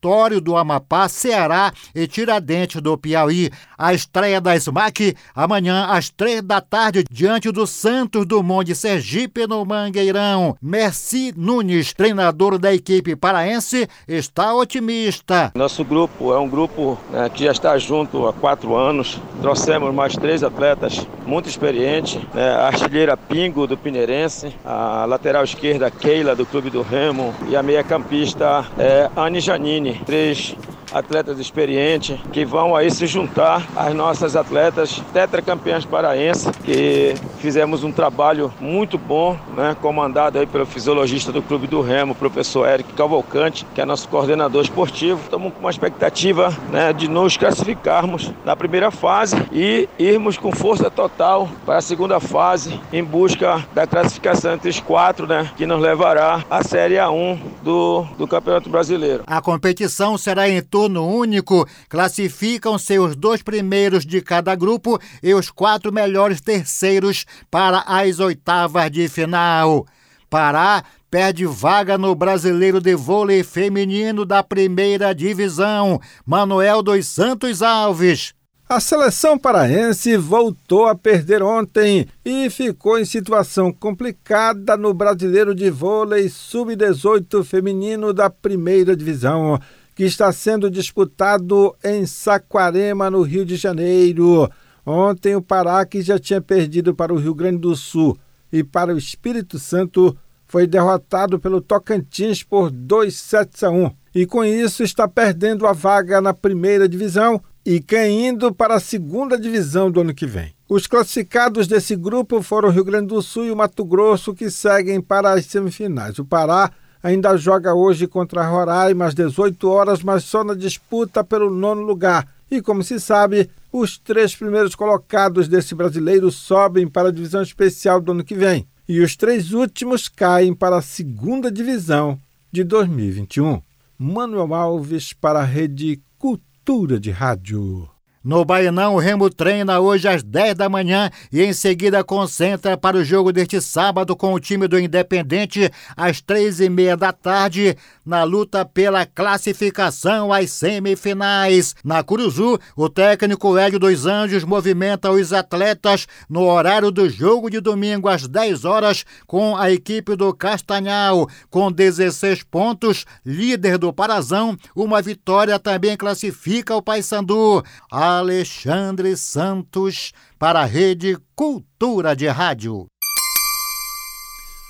do 0.42 0.56
Amapá, 0.56 1.08
Ceará 1.08 1.72
e 1.94 2.08
Tiradentes 2.08 2.82
do 2.82 2.98
Piauí. 2.98 3.50
A 3.78 3.94
estreia 3.94 4.40
da 4.40 4.56
SMAC 4.58 5.14
amanhã 5.34 5.86
às 5.86 6.10
três 6.10 6.42
da 6.42 6.60
tarde 6.60 7.04
diante 7.08 7.52
do 7.52 7.66
Santos 7.68 8.26
Dumont 8.26 8.64
de 8.64 8.74
Sergipe 8.74 9.46
no 9.46 9.64
Mangueirão. 9.64 10.56
Merci 10.60 11.32
Nunes, 11.36 11.92
treinador 11.92 12.58
da 12.58 12.74
equipe 12.74 13.14
paraense, 13.14 13.88
está 14.08 14.52
otimista. 14.54 15.52
Nosso 15.54 15.84
grupo 15.84 16.32
é 16.32 16.38
um 16.38 16.48
grupo 16.48 16.98
né, 17.10 17.30
que 17.32 17.44
já 17.44 17.52
está 17.52 17.78
junto 17.78 18.26
há 18.26 18.32
quatro 18.32 18.74
anos. 18.74 19.20
Trouxemos 19.40 19.94
mais 19.94 20.16
três 20.16 20.42
atletas 20.42 21.06
muito 21.24 21.48
experientes: 21.48 22.20
né, 22.34 22.50
a 22.50 22.66
artilheira 22.66 23.16
Pingo, 23.16 23.66
do 23.66 23.76
Pineirense, 23.76 24.52
a 24.64 25.04
lateral 25.04 25.44
esquerda 25.44 25.90
Keila, 25.90 26.34
do 26.34 26.44
Clube 26.44 26.70
do 26.70 26.82
Remo, 26.82 27.32
e 27.48 27.56
a 27.56 27.62
meia-campista 27.62 28.64
é, 28.78 29.08
Anne 29.16 29.40
Janine. 29.40 29.91
Três 30.06 30.54
atletas 30.92 31.38
experientes 31.38 32.18
que 32.32 32.44
vão 32.44 32.76
aí 32.76 32.90
se 32.90 33.06
juntar 33.06 33.66
às 33.76 33.94
nossas 33.94 34.36
atletas 34.36 35.02
tetracampeãs 35.12 35.84
paraenses, 35.84 36.50
que 36.64 37.14
fizemos 37.38 37.84
um 37.84 37.92
trabalho 37.92 38.52
muito 38.60 38.96
bom, 38.96 39.36
né, 39.56 39.76
comandado 39.80 40.38
aí 40.38 40.46
pelo 40.46 40.66
fisiologista 40.66 41.32
do 41.32 41.42
Clube 41.42 41.66
do 41.66 41.80
Remo, 41.80 42.14
professor 42.14 42.68
Eric 42.68 42.92
Cavalcante, 42.92 43.66
que 43.74 43.80
é 43.80 43.84
nosso 43.84 44.08
coordenador 44.08 44.62
esportivo. 44.62 45.20
Estamos 45.24 45.52
com 45.52 45.60
uma 45.60 45.70
expectativa 45.70 46.56
né, 46.70 46.92
de 46.92 47.08
nos 47.08 47.36
classificarmos 47.36 48.30
na 48.44 48.54
primeira 48.54 48.90
fase 48.90 49.36
e 49.52 49.88
irmos 49.98 50.36
com 50.36 50.52
força 50.52 50.90
total 50.90 51.48
para 51.64 51.78
a 51.78 51.82
segunda 51.82 52.20
fase 52.20 52.78
em 52.92 53.02
busca 53.02 53.64
da 53.74 53.86
classificação 53.86 54.54
entre 54.54 54.68
os 54.68 54.80
quatro, 54.80 55.26
né, 55.26 55.50
que 55.56 55.66
nos 55.66 55.80
levará 55.80 56.44
à 56.50 56.62
Série 56.62 56.96
A1 56.96 57.38
do, 57.62 58.06
do 58.18 58.26
Campeonato 58.26 58.68
Brasileiro. 58.70 59.24
A 59.26 59.40
competição 59.40 60.16
será 60.16 60.48
em 60.48 60.62
turno 60.62 60.81
turno 60.82 61.06
único, 61.06 61.68
classificam-se 61.88 62.98
os 62.98 63.14
dois 63.14 63.42
primeiros 63.42 64.04
de 64.04 64.20
cada 64.20 64.54
grupo 64.54 64.98
e 65.22 65.32
os 65.32 65.50
quatro 65.50 65.92
melhores 65.92 66.40
terceiros 66.40 67.24
para 67.50 67.84
as 67.86 68.18
oitavas 68.18 68.90
de 68.90 69.08
final. 69.08 69.86
Pará 70.28 70.82
perde 71.10 71.46
vaga 71.46 71.96
no 71.96 72.14
Brasileiro 72.14 72.80
de 72.80 72.94
Vôlei 72.94 73.44
Feminino 73.44 74.24
da 74.24 74.42
Primeira 74.42 75.14
Divisão. 75.14 76.00
Manuel 76.26 76.82
dos 76.82 77.06
Santos 77.06 77.62
Alves. 77.62 78.34
A 78.68 78.80
seleção 78.80 79.38
paraense 79.38 80.16
voltou 80.16 80.86
a 80.86 80.94
perder 80.94 81.42
ontem 81.42 82.08
e 82.24 82.48
ficou 82.48 82.98
em 82.98 83.04
situação 83.04 83.70
complicada 83.70 84.78
no 84.78 84.94
Brasileiro 84.94 85.54
de 85.54 85.68
Vôlei 85.68 86.30
Sub-18 86.30 87.44
Feminino 87.44 88.14
da 88.14 88.30
Primeira 88.30 88.96
Divisão 88.96 89.60
que 89.94 90.04
está 90.04 90.32
sendo 90.32 90.70
disputado 90.70 91.74
em 91.84 92.06
Saquarema, 92.06 93.10
no 93.10 93.22
Rio 93.22 93.44
de 93.44 93.56
Janeiro. 93.56 94.50
Ontem, 94.84 95.36
o 95.36 95.42
Pará, 95.42 95.84
que 95.84 96.02
já 96.02 96.18
tinha 96.18 96.40
perdido 96.40 96.94
para 96.94 97.12
o 97.12 97.18
Rio 97.18 97.34
Grande 97.34 97.58
do 97.58 97.76
Sul 97.76 98.18
e 98.52 98.64
para 98.64 98.94
o 98.94 98.98
Espírito 98.98 99.58
Santo, 99.58 100.16
foi 100.46 100.66
derrotado 100.66 101.38
pelo 101.38 101.60
Tocantins 101.60 102.42
por 102.42 102.70
2 102.70 103.14
sets 103.14 103.62
a 103.62 103.70
1 103.70 103.90
e 104.14 104.26
com 104.26 104.44
isso 104.44 104.82
está 104.82 105.08
perdendo 105.08 105.66
a 105.66 105.72
vaga 105.72 106.20
na 106.20 106.34
primeira 106.34 106.86
divisão 106.86 107.40
e 107.64 107.80
caindo 107.80 108.52
para 108.52 108.74
a 108.74 108.80
segunda 108.80 109.38
divisão 109.38 109.90
do 109.90 110.00
ano 110.00 110.14
que 110.14 110.26
vem. 110.26 110.52
Os 110.68 110.86
classificados 110.86 111.66
desse 111.66 111.96
grupo 111.96 112.42
foram 112.42 112.68
o 112.68 112.72
Rio 112.72 112.84
Grande 112.84 113.08
do 113.08 113.22
Sul 113.22 113.46
e 113.46 113.50
o 113.50 113.56
Mato 113.56 113.84
Grosso, 113.84 114.34
que 114.34 114.50
seguem 114.50 115.00
para 115.00 115.32
as 115.32 115.46
semifinais. 115.46 116.18
O 116.18 116.24
Pará 116.24 116.70
ainda 117.02 117.36
joga 117.36 117.74
hoje 117.74 118.06
contra 118.06 118.46
Roraima 118.46 119.06
às 119.06 119.14
18 119.14 119.68
horas, 119.68 120.02
mas 120.02 120.24
só 120.24 120.44
na 120.44 120.54
disputa 120.54 121.24
pelo 121.24 121.50
nono 121.50 121.82
lugar. 121.82 122.28
E 122.50 122.60
como 122.60 122.82
se 122.82 123.00
sabe, 123.00 123.50
os 123.72 123.98
três 123.98 124.36
primeiros 124.36 124.74
colocados 124.74 125.48
desse 125.48 125.74
brasileiro 125.74 126.30
sobem 126.30 126.86
para 126.86 127.08
a 127.08 127.12
divisão 127.12 127.42
especial 127.42 128.00
do 128.00 128.12
ano 128.12 128.24
que 128.24 128.34
vem. 128.34 128.66
E 128.88 129.00
os 129.00 129.16
três 129.16 129.52
últimos 129.52 130.08
caem 130.08 130.54
para 130.54 130.76
a 130.76 130.82
segunda 130.82 131.50
divisão 131.50 132.18
de 132.50 132.62
2021. 132.62 133.62
Manuel 133.98 134.52
Alves 134.54 135.12
para 135.12 135.40
a 135.40 135.44
Rede 135.44 136.02
Cultura 136.18 137.00
de 137.00 137.10
Rádio. 137.10 137.91
No 138.24 138.44
Baianão, 138.44 138.94
o 138.94 138.98
Remo 139.00 139.28
treina 139.28 139.80
hoje 139.80 140.06
às 140.06 140.22
10 140.22 140.54
da 140.54 140.68
manhã 140.68 141.10
e 141.32 141.42
em 141.42 141.52
seguida 141.52 142.04
concentra 142.04 142.76
para 142.76 142.96
o 142.96 143.04
jogo 143.04 143.32
deste 143.32 143.60
sábado 143.60 144.14
com 144.14 144.32
o 144.32 144.38
time 144.38 144.68
do 144.68 144.78
Independente 144.78 145.68
às 145.96 146.20
três 146.20 146.60
e 146.60 146.68
meia 146.68 146.96
da 146.96 147.12
tarde 147.12 147.76
na 148.06 148.22
luta 148.22 148.64
pela 148.64 149.04
classificação 149.04 150.32
às 150.32 150.52
semifinais. 150.52 151.74
Na 151.84 152.04
Curuzu, 152.04 152.60
o 152.76 152.88
técnico 152.88 153.56
Hélio 153.58 153.80
dos 153.80 154.06
Anjos 154.06 154.44
movimenta 154.44 155.10
os 155.10 155.32
atletas 155.32 156.06
no 156.30 156.44
horário 156.44 156.92
do 156.92 157.10
jogo 157.10 157.50
de 157.50 157.60
domingo 157.60 158.08
às 158.08 158.28
10 158.28 158.64
horas 158.64 159.04
com 159.26 159.56
a 159.56 159.68
equipe 159.72 160.14
do 160.14 160.32
Castanhal 160.32 161.28
com 161.50 161.72
16 161.72 162.44
pontos, 162.44 163.04
líder 163.26 163.78
do 163.78 163.92
Parazão. 163.92 164.56
Uma 164.76 165.02
vitória 165.02 165.58
também 165.58 165.96
classifica 165.96 166.76
o 166.76 166.82
Paysandu. 166.82 167.64
A 167.90 168.11
Alexandre 168.18 169.16
Santos 169.16 170.12
para 170.38 170.60
a 170.60 170.64
Rede 170.64 171.16
Cultura 171.34 172.14
de 172.14 172.26
Rádio. 172.28 172.86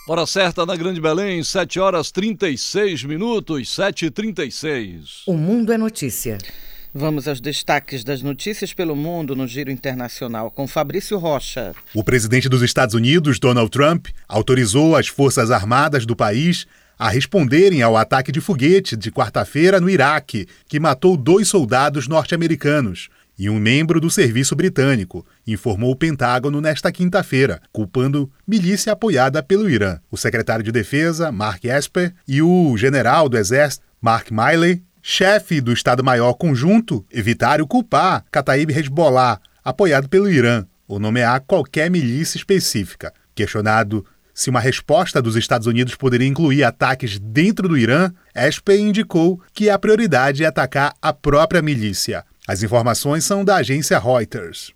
Hora 0.07 0.27
certa 0.27 0.67
na 0.67 0.75
Grande 0.75 1.01
Belém, 1.01 1.43
7 1.43 1.79
horas 1.79 2.11
36 2.11 3.05
minutos, 3.05 3.69
7h36. 3.69 5.23
O 5.27 5.35
Mundo 5.35 5.73
é 5.73 5.79
Notícia. 5.79 6.39
Vamos 6.95 7.27
aos 7.27 7.41
destaques 7.41 8.05
das 8.05 8.21
notícias 8.21 8.75
pelo 8.75 8.95
mundo 8.95 9.35
no 9.35 9.47
Giro 9.47 9.71
Internacional 9.71 10.51
com 10.51 10.69
Fabrício 10.69 11.17
Rocha. 11.19 11.75
O 11.95 12.05
presidente 12.05 12.49
dos 12.49 12.61
Estados 12.63 12.95
Unidos, 12.95 13.39
Donald 13.39 13.71
Trump, 13.71 14.09
autorizou 14.29 14.95
as 14.95 15.09
Forças 15.09 15.51
Armadas 15.51 16.05
do 16.05 16.15
país 16.15 16.67
a 16.99 17.09
responderem 17.09 17.83
ao 17.83 17.97
ataque 17.97 18.31
de 18.31 18.41
foguete 18.41 18.97
de 18.97 19.11
quarta-feira 19.11 19.81
no 19.81 19.89
Iraque, 19.89 20.47
que 20.69 20.79
matou 20.79 21.17
dois 21.17 21.49
soldados 21.49 22.07
norte-americanos 22.07 23.09
e 23.39 23.49
um 23.49 23.59
membro 23.59 24.01
do 24.01 24.11
serviço 24.11 24.55
britânico, 24.55 25.27
informou 25.47 25.91
o 25.91 25.97
Pentágono 25.97 26.61
nesta 26.61 26.93
quinta-feira, 26.93 27.61
culpando 27.73 28.31
milícia 28.47 28.93
apoiada 28.93 29.43
pelo 29.43 29.69
Irã. 29.69 29.99
O 30.11 30.17
secretário 30.17 30.65
de 30.65 30.73
Defesa, 30.73 31.33
Mark 31.33 31.65
Esper, 31.65 32.15
e 32.27 32.43
o 32.43 32.77
general 32.77 33.29
do 33.29 33.39
Exército, 33.39 33.85
Mark 34.01 34.31
Miley, 34.31 34.83
chefe 35.03 35.61
do 35.61 35.73
Estado-Maior 35.73 36.35
Conjunto, 36.35 37.05
evitaram 37.11 37.67
culpar 37.67 38.25
Kataib 38.31 38.71
Hezbollah, 38.71 39.41
apoiado 39.65 40.09
pelo 40.09 40.31
Irã, 40.31 40.67
ou 40.87 40.99
nomear 40.99 41.41
qualquer 41.47 41.91
milícia 41.91 42.37
específica. 42.37 43.13
Questionado 43.35 44.05
se 44.35 44.49
uma 44.49 44.61
resposta 44.61 45.21
dos 45.21 45.37
Estados 45.37 45.67
Unidos 45.67 45.95
poderia 45.95 46.27
incluir 46.27 46.65
ataques 46.65 47.19
dentro 47.19 47.69
do 47.69 47.77
Irã, 47.77 48.11
Esper 48.35 48.79
indicou 48.79 49.41
que 49.53 49.69
a 49.69 49.79
prioridade 49.79 50.43
é 50.43 50.47
atacar 50.47 50.95
a 51.03 51.13
própria 51.13 51.61
milícia. 51.61 52.25
As 52.47 52.63
informações 52.63 53.25
são 53.25 53.45
da 53.45 53.57
agência 53.57 53.99
Reuters. 54.01 54.73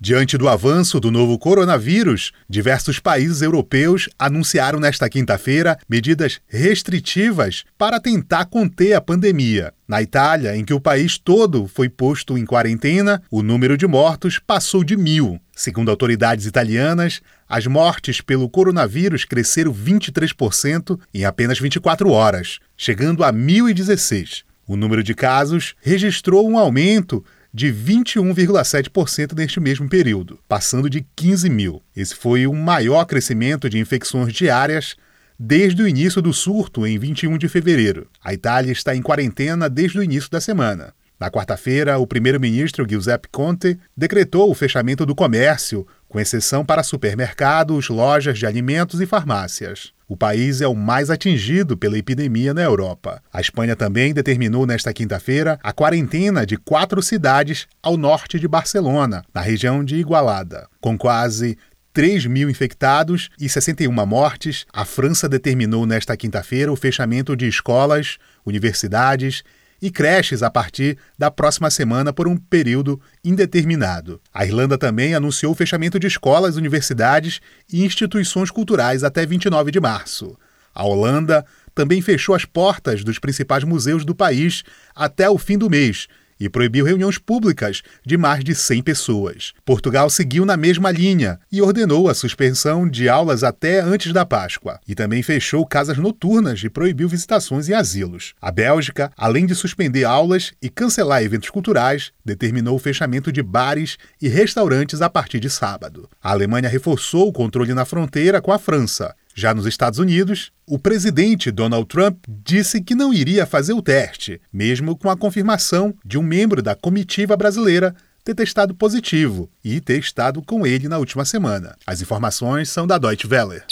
Diante 0.00 0.38
do 0.38 0.48
avanço 0.48 1.00
do 1.00 1.10
novo 1.10 1.36
coronavírus, 1.38 2.32
diversos 2.48 3.00
países 3.00 3.42
europeus 3.42 4.08
anunciaram 4.16 4.78
nesta 4.78 5.08
quinta-feira 5.10 5.76
medidas 5.88 6.40
restritivas 6.46 7.64
para 7.76 8.00
tentar 8.00 8.46
conter 8.46 8.94
a 8.94 9.00
pandemia. 9.00 9.74
Na 9.88 10.00
Itália, 10.00 10.56
em 10.56 10.64
que 10.64 10.72
o 10.72 10.80
país 10.80 11.18
todo 11.18 11.66
foi 11.66 11.88
posto 11.88 12.38
em 12.38 12.46
quarentena, 12.46 13.20
o 13.30 13.42
número 13.42 13.76
de 13.76 13.86
mortos 13.88 14.38
passou 14.38 14.84
de 14.84 14.96
mil. 14.96 15.38
Segundo 15.54 15.90
autoridades 15.90 16.46
italianas, 16.46 17.20
as 17.48 17.66
mortes 17.66 18.20
pelo 18.20 18.48
coronavírus 18.48 19.24
cresceram 19.24 19.74
23% 19.74 20.98
em 21.12 21.24
apenas 21.24 21.58
24 21.58 22.08
horas, 22.10 22.60
chegando 22.76 23.24
a 23.24 23.32
1.016. 23.32 24.47
O 24.68 24.76
número 24.76 25.02
de 25.02 25.14
casos 25.14 25.74
registrou 25.80 26.46
um 26.46 26.58
aumento 26.58 27.24
de 27.52 27.72
21,7% 27.72 29.34
neste 29.34 29.58
mesmo 29.58 29.88
período, 29.88 30.38
passando 30.46 30.90
de 30.90 31.06
15 31.16 31.48
mil. 31.48 31.82
Esse 31.96 32.14
foi 32.14 32.46
o 32.46 32.52
maior 32.52 33.06
crescimento 33.06 33.70
de 33.70 33.78
infecções 33.78 34.30
diárias 34.34 34.94
desde 35.38 35.82
o 35.82 35.88
início 35.88 36.20
do 36.20 36.34
surto 36.34 36.86
em 36.86 36.98
21 36.98 37.38
de 37.38 37.48
fevereiro. 37.48 38.10
A 38.22 38.34
Itália 38.34 38.70
está 38.70 38.94
em 38.94 39.00
quarentena 39.00 39.70
desde 39.70 39.98
o 39.98 40.02
início 40.02 40.30
da 40.30 40.38
semana. 40.40 40.92
Na 41.18 41.30
quarta-feira, 41.30 41.98
o 41.98 42.06
primeiro-ministro 42.06 42.86
Giuseppe 42.88 43.28
Conte 43.32 43.78
decretou 43.96 44.50
o 44.50 44.54
fechamento 44.54 45.06
do 45.06 45.14
comércio, 45.14 45.86
com 46.08 46.18
exceção 46.18 46.64
para 46.64 46.82
supermercados, 46.82 47.88
lojas 47.88 48.38
de 48.38 48.46
alimentos 48.46 49.00
e 49.00 49.06
farmácias. 49.06 49.92
O 50.08 50.16
país 50.16 50.62
é 50.62 50.66
o 50.66 50.74
mais 50.74 51.10
atingido 51.10 51.76
pela 51.76 51.98
epidemia 51.98 52.54
na 52.54 52.62
Europa. 52.62 53.22
A 53.30 53.42
Espanha 53.42 53.76
também 53.76 54.14
determinou 54.14 54.66
nesta 54.66 54.90
quinta-feira 54.90 55.58
a 55.62 55.70
quarentena 55.70 56.46
de 56.46 56.56
quatro 56.56 57.02
cidades 57.02 57.66
ao 57.82 57.98
norte 57.98 58.40
de 58.40 58.48
Barcelona, 58.48 59.22
na 59.34 59.42
região 59.42 59.84
de 59.84 59.96
Igualada. 59.96 60.66
Com 60.80 60.96
quase 60.96 61.58
3 61.92 62.24
mil 62.24 62.48
infectados 62.48 63.28
e 63.38 63.48
61 63.48 63.92
mortes, 64.06 64.64
a 64.72 64.86
França 64.86 65.28
determinou 65.28 65.84
nesta 65.84 66.16
quinta-feira 66.16 66.72
o 66.72 66.76
fechamento 66.76 67.36
de 67.36 67.46
escolas, 67.46 68.16
universidades 68.46 69.42
e 69.80 69.90
creches 69.90 70.42
a 70.42 70.50
partir 70.50 70.98
da 71.16 71.30
próxima 71.30 71.70
semana 71.70 72.12
por 72.12 72.26
um 72.26 72.36
período 72.36 73.00
indeterminado. 73.24 74.20
A 74.32 74.44
Irlanda 74.44 74.76
também 74.76 75.14
anunciou 75.14 75.52
o 75.52 75.54
fechamento 75.54 75.98
de 75.98 76.06
escolas, 76.06 76.56
universidades 76.56 77.40
e 77.72 77.84
instituições 77.84 78.50
culturais 78.50 79.04
até 79.04 79.24
29 79.24 79.70
de 79.70 79.80
março. 79.80 80.36
A 80.74 80.84
Holanda 80.84 81.44
também 81.74 82.00
fechou 82.00 82.34
as 82.34 82.44
portas 82.44 83.04
dos 83.04 83.18
principais 83.18 83.64
museus 83.64 84.04
do 84.04 84.14
país 84.14 84.62
até 84.94 85.30
o 85.30 85.38
fim 85.38 85.56
do 85.56 85.70
mês 85.70 86.08
e 86.38 86.48
proibiu 86.48 86.84
reuniões 86.84 87.18
públicas 87.18 87.82
de 88.04 88.16
mais 88.16 88.44
de 88.44 88.54
100 88.54 88.82
pessoas. 88.82 89.52
Portugal 89.64 90.08
seguiu 90.10 90.44
na 90.44 90.56
mesma 90.56 90.90
linha 90.90 91.38
e 91.50 91.60
ordenou 91.60 92.08
a 92.08 92.14
suspensão 92.14 92.88
de 92.88 93.08
aulas 93.08 93.42
até 93.42 93.80
antes 93.80 94.12
da 94.12 94.24
Páscoa 94.24 94.80
e 94.86 94.94
também 94.94 95.22
fechou 95.22 95.66
casas 95.66 95.98
noturnas 95.98 96.62
e 96.62 96.68
proibiu 96.68 97.08
visitações 97.08 97.68
em 97.68 97.74
asilos. 97.74 98.34
A 98.40 98.50
Bélgica, 98.50 99.12
além 99.16 99.46
de 99.46 99.54
suspender 99.54 100.04
aulas 100.04 100.52
e 100.62 100.68
cancelar 100.68 101.22
eventos 101.22 101.50
culturais, 101.50 102.12
determinou 102.24 102.76
o 102.76 102.80
fechamento 102.80 103.32
de 103.32 103.42
bares 103.42 103.96
e 104.20 104.28
restaurantes 104.28 105.02
a 105.02 105.10
partir 105.10 105.40
de 105.40 105.50
sábado. 105.50 106.08
A 106.22 106.30
Alemanha 106.30 106.68
reforçou 106.68 107.28
o 107.28 107.32
controle 107.32 107.74
na 107.74 107.84
fronteira 107.84 108.40
com 108.40 108.52
a 108.52 108.58
França 108.58 109.14
já 109.38 109.54
nos 109.54 109.66
Estados 109.66 110.00
Unidos, 110.00 110.50
o 110.66 110.80
presidente 110.80 111.52
Donald 111.52 111.86
Trump 111.86 112.18
disse 112.28 112.82
que 112.82 112.94
não 112.94 113.14
iria 113.14 113.46
fazer 113.46 113.72
o 113.72 113.80
teste, 113.80 114.40
mesmo 114.52 114.96
com 114.96 115.08
a 115.08 115.16
confirmação 115.16 115.94
de 116.04 116.18
um 116.18 116.22
membro 116.22 116.60
da 116.60 116.74
comitiva 116.74 117.36
brasileira 117.36 117.94
ter 118.24 118.34
testado 118.34 118.74
positivo 118.74 119.48
e 119.64 119.80
ter 119.80 120.00
estado 120.00 120.42
com 120.42 120.66
ele 120.66 120.88
na 120.88 120.98
última 120.98 121.24
semana. 121.24 121.76
As 121.86 122.02
informações 122.02 122.68
são 122.68 122.84
da 122.84 122.98
Deutsche 122.98 123.28
Welle. 123.28 123.62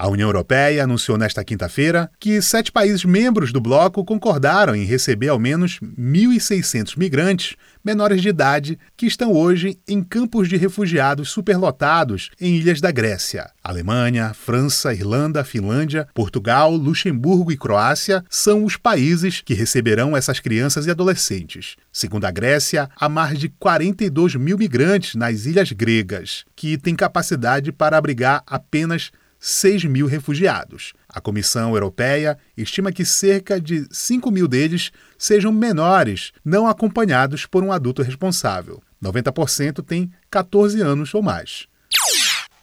A 0.00 0.08
União 0.08 0.30
Europeia 0.30 0.82
anunciou 0.82 1.18
nesta 1.18 1.44
quinta-feira 1.44 2.10
que 2.18 2.40
sete 2.40 2.72
países 2.72 3.04
membros 3.04 3.52
do 3.52 3.60
bloco 3.60 4.02
concordaram 4.02 4.74
em 4.74 4.86
receber 4.86 5.28
ao 5.28 5.38
menos 5.38 5.78
1.600 5.78 6.96
migrantes 6.96 7.54
menores 7.84 8.22
de 8.22 8.30
idade 8.30 8.78
que 8.96 9.04
estão 9.04 9.30
hoje 9.30 9.78
em 9.86 10.02
campos 10.02 10.48
de 10.48 10.56
refugiados 10.56 11.28
superlotados 11.28 12.30
em 12.40 12.56
ilhas 12.56 12.80
da 12.80 12.90
Grécia. 12.90 13.50
Alemanha, 13.62 14.32
França, 14.32 14.94
Irlanda, 14.94 15.44
Finlândia, 15.44 16.08
Portugal, 16.14 16.74
Luxemburgo 16.74 17.52
e 17.52 17.56
Croácia 17.58 18.24
são 18.30 18.64
os 18.64 18.78
países 18.78 19.42
que 19.42 19.52
receberão 19.52 20.16
essas 20.16 20.40
crianças 20.40 20.86
e 20.86 20.90
adolescentes. 20.90 21.76
Segundo 21.92 22.24
a 22.24 22.30
Grécia, 22.30 22.88
há 22.96 23.06
mais 23.06 23.38
de 23.38 23.50
42 23.50 24.36
mil 24.36 24.56
migrantes 24.56 25.14
nas 25.14 25.44
ilhas 25.44 25.72
gregas, 25.72 26.46
que 26.56 26.78
têm 26.78 26.96
capacidade 26.96 27.70
para 27.70 27.98
abrigar 27.98 28.42
apenas 28.46 29.10
6 29.40 29.86
mil 29.86 30.06
refugiados. 30.06 30.92
A 31.08 31.20
Comissão 31.20 31.72
Europeia 31.72 32.38
estima 32.56 32.92
que 32.92 33.04
cerca 33.04 33.58
de 33.58 33.88
5 33.90 34.30
mil 34.30 34.46
deles 34.46 34.92
sejam 35.18 35.50
menores, 35.50 36.30
não 36.44 36.68
acompanhados 36.68 37.46
por 37.46 37.64
um 37.64 37.72
adulto 37.72 38.02
responsável. 38.02 38.82
90% 39.02 39.82
têm 39.82 40.12
14 40.30 40.80
anos 40.82 41.14
ou 41.14 41.22
mais. 41.22 41.66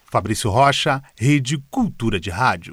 Fabrício 0.10 0.50
Rocha, 0.50 1.02
Rede 1.18 1.58
Cultura 1.70 2.20
de 2.20 2.30
Rádio. 2.30 2.72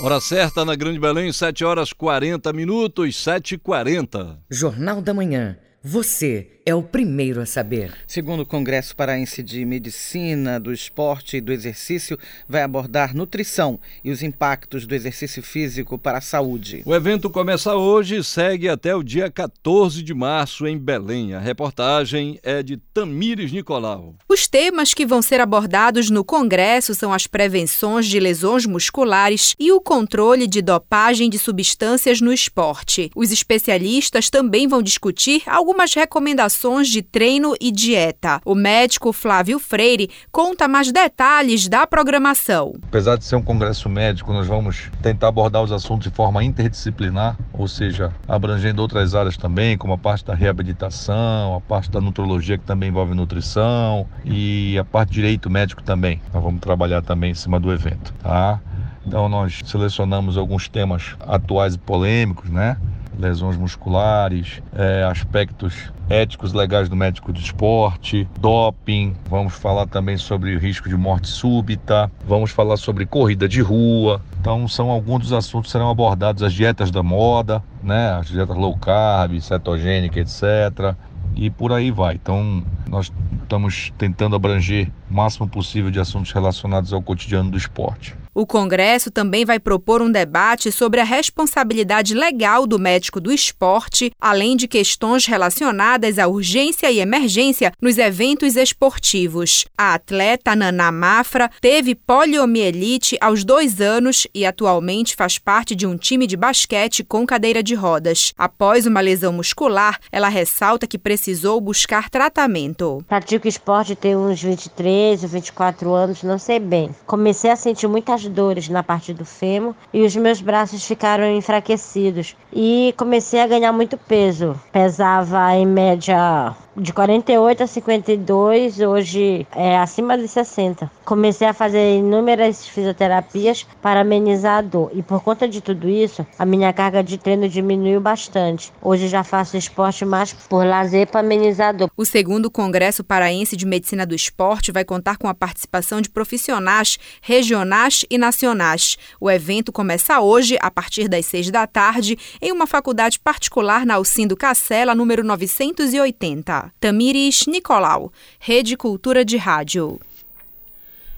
Hora 0.00 0.20
certa 0.20 0.64
na 0.64 0.74
Grande 0.74 0.98
Belém, 0.98 1.32
7 1.32 1.64
horas 1.64 1.92
40 1.92 2.52
minutos, 2.52 3.14
7h40. 3.14 4.38
Jornal 4.50 5.02
da 5.02 5.12
Manhã. 5.12 5.56
Você 5.86 6.48
é 6.66 6.74
o 6.74 6.82
primeiro 6.82 7.42
a 7.42 7.46
saber. 7.46 7.92
Segundo 8.06 8.40
o 8.40 8.46
Congresso 8.46 8.96
Paraense 8.96 9.42
de 9.42 9.66
Medicina, 9.66 10.58
do 10.58 10.72
Esporte 10.72 11.36
e 11.36 11.40
do 11.40 11.52
Exercício, 11.52 12.18
vai 12.48 12.62
abordar 12.62 13.14
nutrição 13.14 13.78
e 14.02 14.10
os 14.10 14.22
impactos 14.22 14.86
do 14.86 14.94
exercício 14.94 15.42
físico 15.42 15.98
para 15.98 16.18
a 16.18 16.22
saúde. 16.22 16.82
O 16.86 16.94
evento 16.94 17.28
começa 17.28 17.74
hoje 17.74 18.16
e 18.16 18.24
segue 18.24 18.66
até 18.66 18.96
o 18.96 19.02
dia 19.02 19.30
14 19.30 20.02
de 20.02 20.14
março 20.14 20.66
em 20.66 20.78
Belém. 20.78 21.34
A 21.34 21.38
reportagem 21.38 22.40
é 22.42 22.62
de 22.62 22.78
Tamires 22.78 23.52
Nicolau. 23.52 24.14
Os 24.26 24.46
temas 24.46 24.94
que 24.94 25.04
vão 25.04 25.20
ser 25.20 25.38
abordados 25.38 26.08
no 26.08 26.24
Congresso 26.24 26.94
são 26.94 27.12
as 27.12 27.26
prevenções 27.26 28.06
de 28.06 28.18
lesões 28.18 28.64
musculares 28.64 29.54
e 29.58 29.70
o 29.70 29.82
controle 29.82 30.46
de 30.46 30.62
dopagem 30.62 31.28
de 31.28 31.38
substâncias 31.38 32.22
no 32.22 32.32
esporte. 32.32 33.10
Os 33.14 33.30
especialistas 33.30 34.30
também 34.30 34.66
vão 34.66 34.82
discutir 34.82 35.42
algumas 35.46 35.73
algumas 35.74 35.92
recomendações 35.92 36.88
de 36.88 37.02
treino 37.02 37.56
e 37.60 37.72
dieta. 37.72 38.40
O 38.44 38.54
médico 38.54 39.12
Flávio 39.12 39.58
Freire 39.58 40.08
conta 40.30 40.68
mais 40.68 40.92
detalhes 40.92 41.68
da 41.68 41.84
programação. 41.84 42.74
Apesar 42.84 43.16
de 43.16 43.24
ser 43.24 43.34
um 43.34 43.42
congresso 43.42 43.88
médico, 43.88 44.32
nós 44.32 44.46
vamos 44.46 44.88
tentar 45.02 45.28
abordar 45.28 45.64
os 45.64 45.72
assuntos 45.72 46.08
de 46.08 46.14
forma 46.14 46.44
interdisciplinar, 46.44 47.36
ou 47.52 47.66
seja, 47.66 48.12
abrangendo 48.28 48.80
outras 48.82 49.16
áreas 49.16 49.36
também, 49.36 49.76
como 49.76 49.92
a 49.94 49.98
parte 49.98 50.24
da 50.24 50.34
reabilitação, 50.34 51.56
a 51.56 51.60
parte 51.60 51.90
da 51.90 52.00
nutrologia 52.00 52.56
que 52.56 52.64
também 52.64 52.90
envolve 52.90 53.12
nutrição 53.12 54.06
e 54.24 54.78
a 54.78 54.84
parte 54.84 55.08
de 55.08 55.14
direito 55.16 55.50
médico 55.50 55.82
também. 55.82 56.22
Nós 56.32 56.42
vamos 56.42 56.60
trabalhar 56.60 57.02
também 57.02 57.32
em 57.32 57.34
cima 57.34 57.58
do 57.58 57.72
evento, 57.72 58.14
tá? 58.22 58.60
Então 59.04 59.28
nós 59.28 59.60
selecionamos 59.64 60.38
alguns 60.38 60.68
temas 60.68 61.16
atuais 61.20 61.74
e 61.74 61.78
polêmicos, 61.78 62.48
né? 62.48 62.76
Lesões 63.18 63.56
musculares, 63.56 64.62
é, 64.74 65.04
aspectos 65.04 65.92
éticos 66.08 66.52
legais 66.52 66.88
do 66.88 66.96
médico 66.96 67.32
do 67.32 67.38
esporte, 67.38 68.28
doping, 68.38 69.14
vamos 69.28 69.54
falar 69.54 69.86
também 69.86 70.16
sobre 70.16 70.56
risco 70.58 70.88
de 70.88 70.96
morte 70.96 71.28
súbita, 71.28 72.10
vamos 72.26 72.50
falar 72.50 72.76
sobre 72.76 73.06
corrida 73.06 73.48
de 73.48 73.60
rua. 73.60 74.20
Então 74.40 74.68
são 74.68 74.90
alguns 74.90 75.20
dos 75.20 75.32
assuntos 75.32 75.68
que 75.68 75.72
serão 75.72 75.90
abordados, 75.90 76.42
as 76.42 76.52
dietas 76.52 76.90
da 76.90 77.02
moda, 77.02 77.62
né, 77.82 78.12
as 78.12 78.28
dietas 78.28 78.56
low 78.56 78.76
carb, 78.76 79.40
cetogênica, 79.40 80.20
etc. 80.20 80.94
E 81.34 81.50
por 81.50 81.72
aí 81.72 81.90
vai. 81.90 82.14
Então 82.14 82.62
nós 82.88 83.10
estamos 83.42 83.92
tentando 83.96 84.36
abranger 84.36 84.90
o 85.10 85.14
máximo 85.14 85.48
possível 85.48 85.90
de 85.90 85.98
assuntos 85.98 86.32
relacionados 86.32 86.92
ao 86.92 87.02
cotidiano 87.02 87.50
do 87.50 87.56
esporte. 87.56 88.23
O 88.36 88.44
Congresso 88.44 89.12
também 89.12 89.44
vai 89.44 89.60
propor 89.60 90.02
um 90.02 90.10
debate 90.10 90.72
sobre 90.72 91.00
a 91.00 91.04
responsabilidade 91.04 92.14
legal 92.14 92.66
do 92.66 92.80
médico 92.80 93.20
do 93.20 93.32
esporte, 93.32 94.10
além 94.20 94.56
de 94.56 94.66
questões 94.66 95.24
relacionadas 95.24 96.18
à 96.18 96.26
urgência 96.26 96.90
e 96.90 96.98
emergência 96.98 97.72
nos 97.80 97.96
eventos 97.96 98.56
esportivos. 98.56 99.66
A 99.78 99.94
atleta 99.94 100.56
Naná 100.56 100.90
Mafra 100.90 101.48
teve 101.60 101.94
poliomielite 101.94 103.16
aos 103.20 103.44
dois 103.44 103.80
anos 103.80 104.26
e 104.34 104.44
atualmente 104.44 105.14
faz 105.14 105.38
parte 105.38 105.76
de 105.76 105.86
um 105.86 105.96
time 105.96 106.26
de 106.26 106.36
basquete 106.36 107.04
com 107.04 107.24
cadeira 107.24 107.62
de 107.62 107.76
rodas. 107.76 108.32
Após 108.36 108.84
uma 108.84 109.00
lesão 109.00 109.32
muscular, 109.32 110.00
ela 110.10 110.28
ressalta 110.28 110.88
que 110.88 110.98
precisou 110.98 111.60
buscar 111.60 112.10
tratamento. 112.10 112.98
Pratico 113.06 113.46
esporte 113.46 113.94
tem 113.94 114.16
uns 114.16 114.42
23 114.42 115.22
ou 115.22 115.28
24 115.28 115.92
anos, 115.92 116.24
não 116.24 116.38
sei 116.38 116.58
bem. 116.58 116.90
Comecei 117.06 117.52
a 117.52 117.56
sentir 117.56 117.86
muitas 117.86 118.23
dores 118.28 118.68
na 118.68 118.82
parte 118.82 119.12
do 119.12 119.24
fêmur 119.24 119.74
e 119.92 120.02
os 120.02 120.14
meus 120.16 120.40
braços 120.40 120.84
ficaram 120.84 121.30
enfraquecidos. 121.36 122.36
E 122.52 122.94
comecei 122.96 123.40
a 123.40 123.46
ganhar 123.46 123.72
muito 123.72 123.96
peso. 123.96 124.58
Pesava 124.72 125.54
em 125.54 125.66
média 125.66 126.54
de 126.76 126.92
48 126.92 127.62
a 127.62 127.66
52, 127.66 128.80
hoje 128.80 129.46
é 129.54 129.78
acima 129.78 130.18
de 130.18 130.26
60. 130.26 130.90
Comecei 131.04 131.46
a 131.46 131.52
fazer 131.52 131.98
inúmeras 131.98 132.66
fisioterapias 132.66 133.66
para 133.80 134.00
amenizar 134.00 134.58
a 134.58 134.62
dor 134.62 134.90
e 134.92 135.02
por 135.02 135.22
conta 135.22 135.46
de 135.46 135.60
tudo 135.60 135.88
isso, 135.88 136.26
a 136.38 136.44
minha 136.44 136.72
carga 136.72 137.02
de 137.02 137.16
treino 137.16 137.48
diminuiu 137.48 138.00
bastante. 138.00 138.72
Hoje 138.82 139.06
já 139.08 139.22
faço 139.22 139.56
esporte 139.56 140.04
mais 140.04 140.32
por 140.32 140.66
lazer 140.66 141.06
para 141.06 141.20
amenizar 141.20 141.68
a 141.68 141.72
dor. 141.72 141.90
O 141.96 142.04
segundo 142.04 142.50
Congresso 142.50 143.04
Paraense 143.04 143.56
de 143.56 143.66
Medicina 143.66 144.04
do 144.04 144.14
Esporte 144.14 144.72
vai 144.72 144.84
contar 144.84 145.16
com 145.16 145.28
a 145.28 145.34
participação 145.34 146.00
de 146.00 146.10
profissionais 146.10 146.98
regionais 147.22 148.04
e 148.10 148.18
nacionais. 148.18 148.96
O 149.20 149.30
evento 149.30 149.70
começa 149.70 150.20
hoje, 150.20 150.56
a 150.60 150.70
partir 150.70 151.08
das 151.08 151.26
seis 151.26 151.50
da 151.50 151.66
tarde, 151.66 152.18
em 152.42 152.50
uma 152.50 152.66
faculdade 152.66 153.20
particular 153.20 153.86
na 153.86 153.94
Alcindo 153.94 154.36
Cacela, 154.36 154.94
número 154.94 155.22
980. 155.22 156.63
Tamires 156.78 157.46
Nicolau, 157.46 158.12
Rede 158.38 158.76
Cultura 158.76 159.24
de 159.24 159.36
Rádio. 159.36 160.00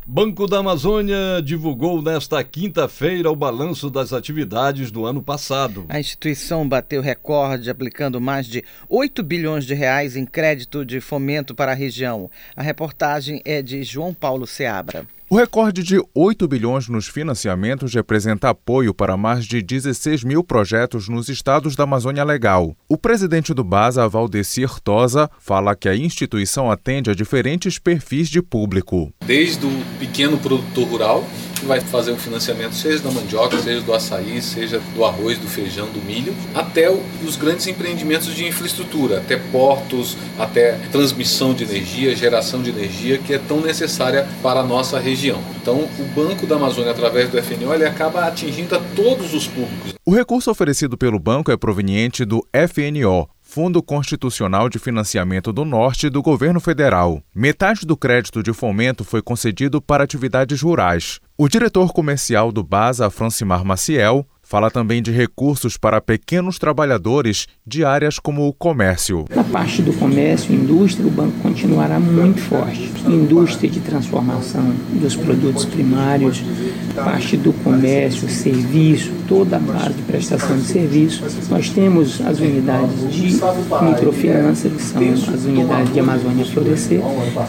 Banco 0.08 0.46
da 0.46 0.58
Amazônia 0.58 1.42
divulgou 1.42 2.00
nesta 2.00 2.44
quinta-feira 2.44 3.28
o 3.28 3.34
balanço 3.34 3.90
das 3.90 4.12
atividades 4.12 4.92
do 4.92 5.04
ano 5.04 5.20
passado. 5.20 5.84
A 5.88 5.98
instituição 5.98 6.68
bateu 6.68 7.02
recorde 7.02 7.68
aplicando 7.68 8.20
mais 8.20 8.46
de 8.46 8.62
8 8.88 9.20
bilhões 9.24 9.66
de 9.66 9.74
reais 9.74 10.14
em 10.14 10.24
crédito 10.24 10.84
de 10.84 11.00
fomento 11.00 11.56
para 11.56 11.72
a 11.72 11.74
região. 11.74 12.30
A 12.54 12.62
reportagem 12.62 13.42
é 13.44 13.60
de 13.60 13.82
João 13.82 14.14
Paulo 14.14 14.46
Seabra. 14.46 15.04
O 15.28 15.34
recorde 15.34 15.82
de 15.82 16.00
8 16.14 16.46
bilhões 16.46 16.88
nos 16.88 17.08
financiamentos 17.08 17.92
representa 17.92 18.50
apoio 18.50 18.94
para 18.94 19.16
mais 19.16 19.44
de 19.44 19.60
16 19.60 20.22
mil 20.22 20.44
projetos 20.44 21.08
nos 21.08 21.28
estados 21.28 21.74
da 21.74 21.82
Amazônia 21.82 22.22
Legal. 22.22 22.76
O 22.88 22.96
presidente 22.96 23.52
do 23.52 23.64
BASA, 23.64 24.08
Valdecir 24.08 24.78
Tosa, 24.78 25.28
fala 25.40 25.74
que 25.74 25.88
a 25.88 25.96
instituição 25.96 26.70
atende 26.70 27.10
a 27.10 27.14
diferentes 27.14 27.76
perfis 27.76 28.28
de 28.28 28.40
público. 28.40 29.12
Desde 29.26 29.66
o 29.66 29.70
pequeno 29.98 30.38
produtor 30.38 30.86
rural, 30.86 31.24
vai 31.66 31.80
fazer 31.80 32.12
um 32.12 32.16
financiamento 32.16 32.74
seja 32.74 33.02
da 33.02 33.10
mandioca, 33.10 33.58
seja 33.58 33.80
do 33.80 33.92
açaí, 33.92 34.40
seja 34.40 34.80
do 34.94 35.04
arroz, 35.04 35.38
do 35.38 35.46
feijão, 35.46 35.86
do 35.88 36.00
milho, 36.02 36.34
até 36.54 36.90
os 36.90 37.36
grandes 37.36 37.66
empreendimentos 37.66 38.34
de 38.34 38.46
infraestrutura, 38.46 39.18
até 39.18 39.36
portos, 39.36 40.16
até 40.38 40.78
transmissão 40.90 41.52
de 41.52 41.64
energia, 41.64 42.14
geração 42.14 42.62
de 42.62 42.70
energia, 42.70 43.18
que 43.18 43.34
é 43.34 43.38
tão 43.38 43.60
necessária 43.60 44.26
para 44.42 44.60
a 44.60 44.64
nossa 44.64 44.98
região. 44.98 45.40
Então, 45.60 45.88
o 45.98 46.04
Banco 46.14 46.46
da 46.46 46.56
Amazônia, 46.56 46.92
através 46.92 47.28
do 47.28 47.42
FNO, 47.42 47.74
ele 47.74 47.84
acaba 47.84 48.24
atingindo 48.26 48.74
a 48.74 48.80
todos 48.94 49.34
os 49.34 49.46
públicos. 49.46 49.94
O 50.04 50.14
recurso 50.14 50.50
oferecido 50.50 50.96
pelo 50.96 51.18
banco 51.18 51.50
é 51.50 51.56
proveniente 51.56 52.24
do 52.24 52.46
FNO, 52.52 53.28
Fundo 53.56 53.82
Constitucional 53.82 54.68
de 54.68 54.78
Financiamento 54.78 55.50
do 55.50 55.64
Norte 55.64 56.10
do 56.10 56.20
Governo 56.20 56.60
Federal. 56.60 57.22
Metade 57.34 57.86
do 57.86 57.96
crédito 57.96 58.42
de 58.42 58.52
fomento 58.52 59.02
foi 59.02 59.22
concedido 59.22 59.80
para 59.80 60.04
atividades 60.04 60.60
rurais. 60.60 61.20
O 61.38 61.48
diretor 61.48 61.90
comercial 61.90 62.52
do 62.52 62.62
BASA, 62.62 63.08
Francimar 63.08 63.64
Maciel, 63.64 64.26
Fala 64.48 64.70
também 64.70 65.02
de 65.02 65.10
recursos 65.10 65.76
para 65.76 66.00
pequenos 66.00 66.56
trabalhadores 66.56 67.48
de 67.66 67.84
áreas 67.84 68.20
como 68.20 68.46
o 68.46 68.52
comércio. 68.52 69.24
Na 69.34 69.42
parte 69.42 69.82
do 69.82 69.92
comércio 69.94 70.54
indústria, 70.54 71.04
o 71.04 71.10
banco 71.10 71.36
continuará 71.42 71.98
muito 71.98 72.40
forte. 72.42 72.92
Indústria 73.08 73.68
de 73.68 73.80
transformação 73.80 74.72
dos 74.92 75.16
produtos 75.16 75.64
primários, 75.64 76.44
parte 76.94 77.36
do 77.36 77.52
comércio, 77.52 78.28
serviço, 78.28 79.10
toda 79.26 79.56
a 79.56 79.58
base 79.58 79.94
de 79.94 80.02
prestação 80.02 80.56
de 80.56 80.64
serviço. 80.64 81.24
Nós 81.50 81.68
temos 81.70 82.20
as 82.20 82.38
unidades 82.38 83.12
de 83.12 83.40
microfinança, 83.84 84.68
que 84.68 84.80
são 84.80 85.02
as 85.12 85.44
unidades 85.44 85.92
de 85.92 85.98
Amazônia 85.98 86.44
Florescer, 86.46 87.00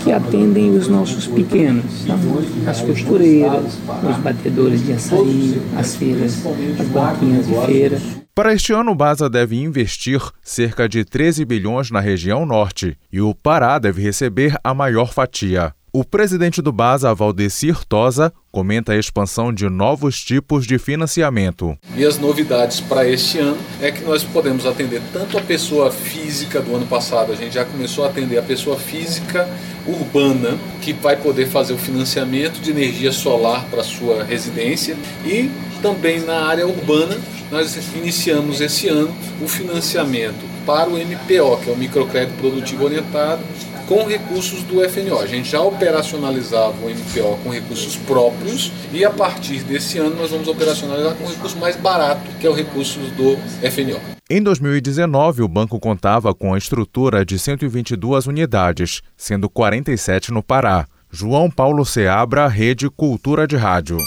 que 0.03 0.11
atendem 0.11 0.71
os 0.71 0.87
nossos 0.87 1.27
pequenos, 1.27 1.85
são 2.07 2.17
as 2.65 2.81
costureiras, 2.81 3.77
os 4.09 4.17
batedores 4.17 4.83
de 4.83 4.93
açaí, 4.93 5.61
as 5.77 5.95
feiras, 5.95 6.43
de 6.87 7.65
feira. 7.65 7.97
Para 8.33 8.53
este 8.53 8.71
ano, 8.71 8.91
o 8.91 8.95
Basa 8.95 9.29
deve 9.29 9.55
investir 9.55 10.21
cerca 10.43 10.87
de 10.87 11.03
13 11.03 11.43
bilhões 11.43 11.89
na 11.89 11.99
região 11.99 12.45
norte 12.45 12.97
e 13.11 13.19
o 13.19 13.33
Pará 13.33 13.79
deve 13.79 14.01
receber 14.01 14.55
a 14.63 14.73
maior 14.73 15.11
fatia. 15.11 15.73
O 15.99 16.03
presidente 16.03 16.61
do 16.61 16.71
BASA, 16.71 17.11
Valdecir 17.15 17.83
Tosa, 17.83 18.31
comenta 18.51 18.91
a 18.91 18.99
expansão 18.99 19.51
de 19.51 19.67
novos 19.67 20.23
tipos 20.23 20.67
de 20.67 20.77
financiamento. 20.77 21.75
E 21.95 22.05
as 22.05 22.19
novidades 22.19 22.79
para 22.79 23.09
este 23.09 23.39
ano 23.39 23.57
é 23.81 23.91
que 23.91 24.03
nós 24.03 24.23
podemos 24.23 24.67
atender 24.67 25.01
tanto 25.11 25.39
a 25.39 25.41
pessoa 25.41 25.89
física 25.89 26.61
do 26.61 26.75
ano 26.75 26.85
passado, 26.85 27.31
a 27.31 27.35
gente 27.35 27.55
já 27.55 27.65
começou 27.65 28.05
a 28.05 28.09
atender 28.09 28.37
a 28.37 28.43
pessoa 28.43 28.77
física 28.77 29.49
urbana, 29.87 30.55
que 30.83 30.93
vai 30.93 31.15
poder 31.15 31.47
fazer 31.47 31.73
o 31.73 31.79
financiamento 31.79 32.61
de 32.61 32.69
energia 32.69 33.11
solar 33.11 33.65
para 33.65 33.83
sua 33.83 34.23
residência, 34.23 34.95
e 35.25 35.49
também 35.81 36.19
na 36.19 36.45
área 36.45 36.67
urbana, 36.67 37.17
nós 37.49 37.75
iniciamos 37.95 38.61
esse 38.61 38.87
ano 38.87 39.11
o 39.41 39.47
financiamento 39.47 40.45
para 40.63 40.89
o 40.91 40.93
MPO, 40.93 41.57
que 41.63 41.71
é 41.71 41.73
o 41.73 41.77
microcrédito 41.77 42.37
produtivo 42.37 42.85
orientado 42.85 43.41
com 43.87 44.03
recursos 44.05 44.61
do 44.63 44.87
FNO. 44.87 45.19
A 45.19 45.25
gente 45.25 45.49
já 45.49 45.61
operacionalizava 45.61 46.75
o 46.85 46.89
MPO 46.89 47.39
com 47.43 47.49
recursos 47.49 47.95
próprios 47.95 48.71
e 48.91 49.03
a 49.03 49.09
partir 49.09 49.63
desse 49.63 49.97
ano 49.97 50.15
nós 50.15 50.29
vamos 50.29 50.47
operacionalizar 50.47 51.15
com 51.15 51.25
recurso 51.25 51.57
mais 51.57 51.75
barato, 51.75 52.29
que 52.39 52.45
é 52.45 52.49
o 52.49 52.53
recurso 52.53 52.99
do 52.99 53.37
FNO. 53.71 53.99
Em 54.29 54.43
2019, 54.43 55.41
o 55.41 55.47
banco 55.47 55.79
contava 55.79 56.35
com 56.35 56.53
a 56.53 56.57
estrutura 56.57 57.25
de 57.25 57.39
122 57.39 58.27
unidades, 58.27 59.01
sendo 59.15 59.49
47 59.49 60.33
no 60.33 60.43
Pará. 60.43 60.85
João 61.09 61.49
Paulo 61.49 61.85
Seabra, 61.85 62.47
Rede 62.47 62.89
Cultura 62.89 63.47
de 63.47 63.55
Rádio. 63.55 63.97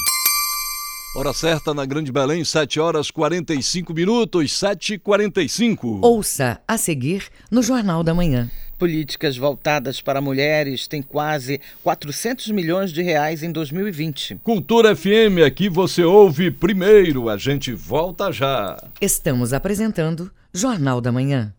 Hora 1.17 1.33
certa 1.33 1.73
na 1.73 1.87
Grande 1.87 2.13
Belém, 2.13 2.45
7 2.45 2.79
horas 2.79 3.11
45 3.11 3.95
minutos, 3.95 4.53
7h45. 4.53 6.01
Ouça 6.03 6.61
a 6.69 6.77
seguir 6.77 7.25
no 7.51 7.63
Jornal 7.63 8.05
da 8.05 8.15
Manhã 8.15 8.49
políticas 8.81 9.37
voltadas 9.37 10.01
para 10.01 10.23
mulheres 10.23 10.89
tem 10.89 11.03
quase 11.03 11.61
400 11.83 12.49
milhões 12.49 12.91
de 12.91 13.03
reais 13.03 13.43
em 13.43 13.53
2020. 13.53 14.37
Cultura 14.43 14.97
FM, 14.97 15.45
aqui 15.47 15.69
você 15.69 16.03
ouve 16.03 16.51
primeiro. 16.51 17.29
A 17.29 17.37
gente 17.37 17.75
volta 17.75 18.33
já. 18.33 18.83
Estamos 18.99 19.53
apresentando 19.53 20.31
Jornal 20.55 20.99
da 21.03 21.13
Manhã. 21.13 21.53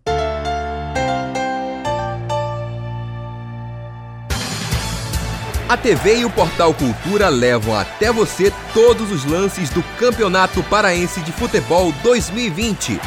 A 5.70 5.78
TV 5.78 6.18
e 6.18 6.26
o 6.26 6.30
Portal 6.32 6.74
Cultura 6.74 7.30
levam 7.30 7.78
até 7.78 8.12
você 8.12 8.52
todos 8.74 9.12
os 9.12 9.24
lances 9.26 9.70
do 9.70 9.84
Campeonato 9.98 10.64
Paraense 10.64 11.22
de 11.22 11.32
Futebol 11.32 11.94
2020. 12.04 13.00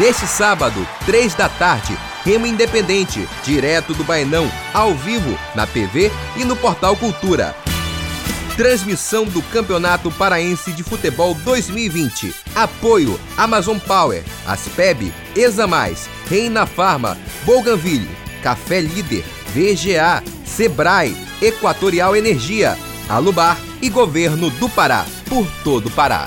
Neste 0.00 0.26
sábado, 0.26 0.88
3 1.04 1.34
da 1.34 1.50
tarde, 1.50 1.96
Remo 2.24 2.46
Independente, 2.46 3.28
direto 3.44 3.94
do 3.94 4.04
Baenão, 4.04 4.50
ao 4.72 4.94
vivo, 4.94 5.36
na 5.54 5.66
TV 5.66 6.10
e 6.36 6.44
no 6.44 6.54
Portal 6.54 6.96
Cultura. 6.96 7.54
Transmissão 8.56 9.24
do 9.24 9.42
Campeonato 9.42 10.10
Paraense 10.12 10.72
de 10.72 10.84
Futebol 10.84 11.34
2020. 11.34 12.32
Apoio 12.54 13.18
Amazon 13.36 13.78
Power, 13.78 14.22
Aspeb, 14.46 15.12
Examais, 15.34 16.08
Reina 16.28 16.64
Farma, 16.64 17.18
Bougainville, 17.44 18.08
Café 18.42 18.80
Líder, 18.80 19.24
VGA, 19.52 20.22
Sebrae, 20.44 21.16
Equatorial 21.40 22.14
Energia, 22.14 22.78
Alubar 23.08 23.58
e 23.80 23.88
Governo 23.88 24.48
do 24.50 24.68
Pará, 24.68 25.04
por 25.28 25.46
todo 25.64 25.86
o 25.86 25.90
Pará. 25.90 26.26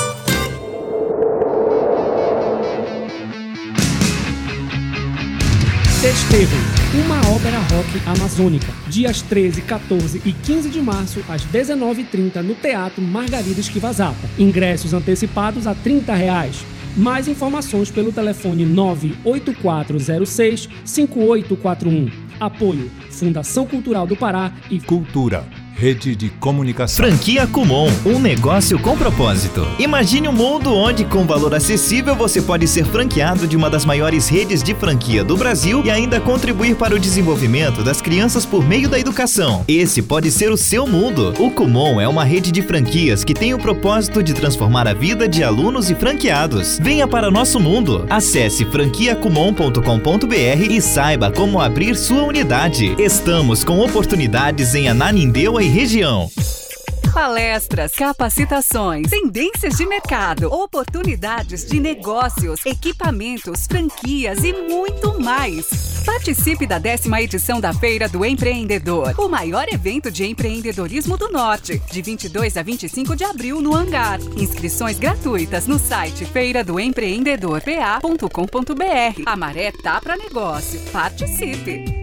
Desterro, 6.01 6.57
uma 7.05 7.19
ópera 7.29 7.59
rock 7.59 8.01
amazônica, 8.07 8.73
dias 8.87 9.21
13, 9.21 9.61
14 9.61 10.19
e 10.25 10.33
15 10.33 10.71
de 10.71 10.81
março, 10.81 11.23
às 11.29 11.45
19h30, 11.45 12.41
no 12.41 12.55
Teatro 12.55 13.03
Margarida 13.03 13.59
Esquivazapa. 13.59 14.27
Ingressos 14.39 14.95
antecipados 14.95 15.67
a 15.67 15.75
30 15.75 16.11
reais. 16.15 16.65
Mais 16.97 17.27
informações 17.27 17.91
pelo 17.91 18.11
telefone 18.11 18.65
98406 18.65 20.67
5841. 20.83 22.09
Apoio 22.39 22.89
Fundação 23.11 23.67
Cultural 23.67 24.07
do 24.07 24.15
Pará 24.15 24.51
e 24.71 24.79
Cultura 24.79 25.45
Rede 25.81 26.15
de 26.15 26.29
comunicação. 26.29 27.03
Franquia 27.03 27.47
Kumon, 27.47 27.89
um 28.05 28.19
negócio 28.19 28.77
com 28.77 28.95
propósito. 28.95 29.67
Imagine 29.79 30.27
um 30.27 30.31
mundo 30.31 30.71
onde, 30.75 31.03
com 31.03 31.25
valor 31.25 31.55
acessível, 31.55 32.15
você 32.15 32.39
pode 32.39 32.67
ser 32.67 32.85
franqueado 32.85 33.47
de 33.47 33.57
uma 33.57 33.67
das 33.67 33.83
maiores 33.83 34.29
redes 34.29 34.61
de 34.61 34.75
franquia 34.75 35.23
do 35.23 35.35
Brasil 35.35 35.81
e 35.83 35.89
ainda 35.89 36.21
contribuir 36.21 36.75
para 36.75 36.93
o 36.93 36.99
desenvolvimento 36.99 37.83
das 37.83 37.99
crianças 37.99 38.45
por 38.45 38.63
meio 38.63 38.87
da 38.87 38.99
educação. 38.99 39.65
Esse 39.67 40.03
pode 40.03 40.29
ser 40.29 40.51
o 40.51 40.57
seu 40.57 40.85
mundo. 40.85 41.33
O 41.39 41.49
Kumon 41.49 41.99
é 41.99 42.07
uma 42.07 42.23
rede 42.23 42.51
de 42.51 42.61
franquias 42.61 43.23
que 43.23 43.33
tem 43.33 43.51
o 43.55 43.57
propósito 43.57 44.21
de 44.21 44.35
transformar 44.35 44.87
a 44.87 44.93
vida 44.93 45.27
de 45.27 45.43
alunos 45.43 45.89
e 45.89 45.95
franqueados. 45.95 46.77
Venha 46.79 47.07
para 47.07 47.31
nosso 47.31 47.59
mundo. 47.59 48.05
Acesse 48.07 48.65
franquiacumon.com.br 48.65 50.61
e 50.69 50.79
saiba 50.79 51.31
como 51.31 51.59
abrir 51.59 51.95
sua 51.95 52.21
unidade. 52.21 52.93
Estamos 52.99 53.63
com 53.63 53.79
oportunidades 53.79 54.75
em 54.75 54.87
Ananindeua 54.87 55.63
e 55.63 55.70
região. 55.71 56.29
Palestras, 57.13 57.93
capacitações, 57.93 59.09
tendências 59.09 59.75
de 59.75 59.85
mercado, 59.85 60.53
oportunidades 60.53 61.65
de 61.65 61.79
negócios, 61.79 62.65
equipamentos, 62.65 63.67
franquias 63.67 64.43
e 64.43 64.51
muito 64.53 65.17
mais. 65.19 66.01
Participe 66.05 66.67
da 66.67 66.77
décima 66.77 67.21
edição 67.21 67.61
da 67.61 67.73
Feira 67.73 68.09
do 68.09 68.25
Empreendedor, 68.25 69.15
o 69.17 69.29
maior 69.29 69.67
evento 69.69 70.11
de 70.11 70.25
empreendedorismo 70.25 71.15
do 71.17 71.29
Norte, 71.29 71.81
de 71.91 72.01
22 72.01 72.57
a 72.57 72.63
25 72.63 73.15
de 73.15 73.23
abril 73.23 73.61
no 73.61 73.73
Hangar. 73.75 74.19
Inscrições 74.37 74.99
gratuitas 74.99 75.67
no 75.67 75.79
site 75.79 76.25
feiradoempreendedorpa.com.br. 76.25 79.21
A 79.25 79.35
maré 79.35 79.71
tá 79.71 79.99
para 80.01 80.17
negócio. 80.17 80.79
Participe! 80.91 82.00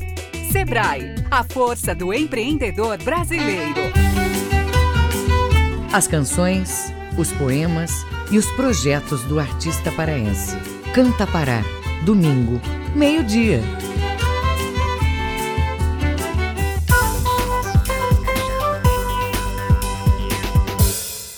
Sebrae, 0.51 1.15
a 1.31 1.45
força 1.45 1.95
do 1.95 2.13
empreendedor 2.13 2.97
brasileiro. 3.03 3.83
As 5.93 6.07
canções, 6.07 6.91
os 7.19 7.31
poemas 7.33 8.07
e 8.31 8.39
os 8.39 8.47
projetos 8.53 9.23
do 9.25 9.39
artista 9.39 9.93
paraense. 9.93 10.57
Canta 10.95 11.27
Pará, 11.27 11.63
domingo, 12.03 12.61
meio-dia. 12.95 13.61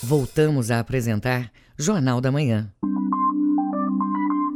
Voltamos 0.00 0.70
a 0.70 0.78
apresentar 0.78 1.50
Jornal 1.76 2.20
da 2.20 2.30
Manhã. 2.30 2.72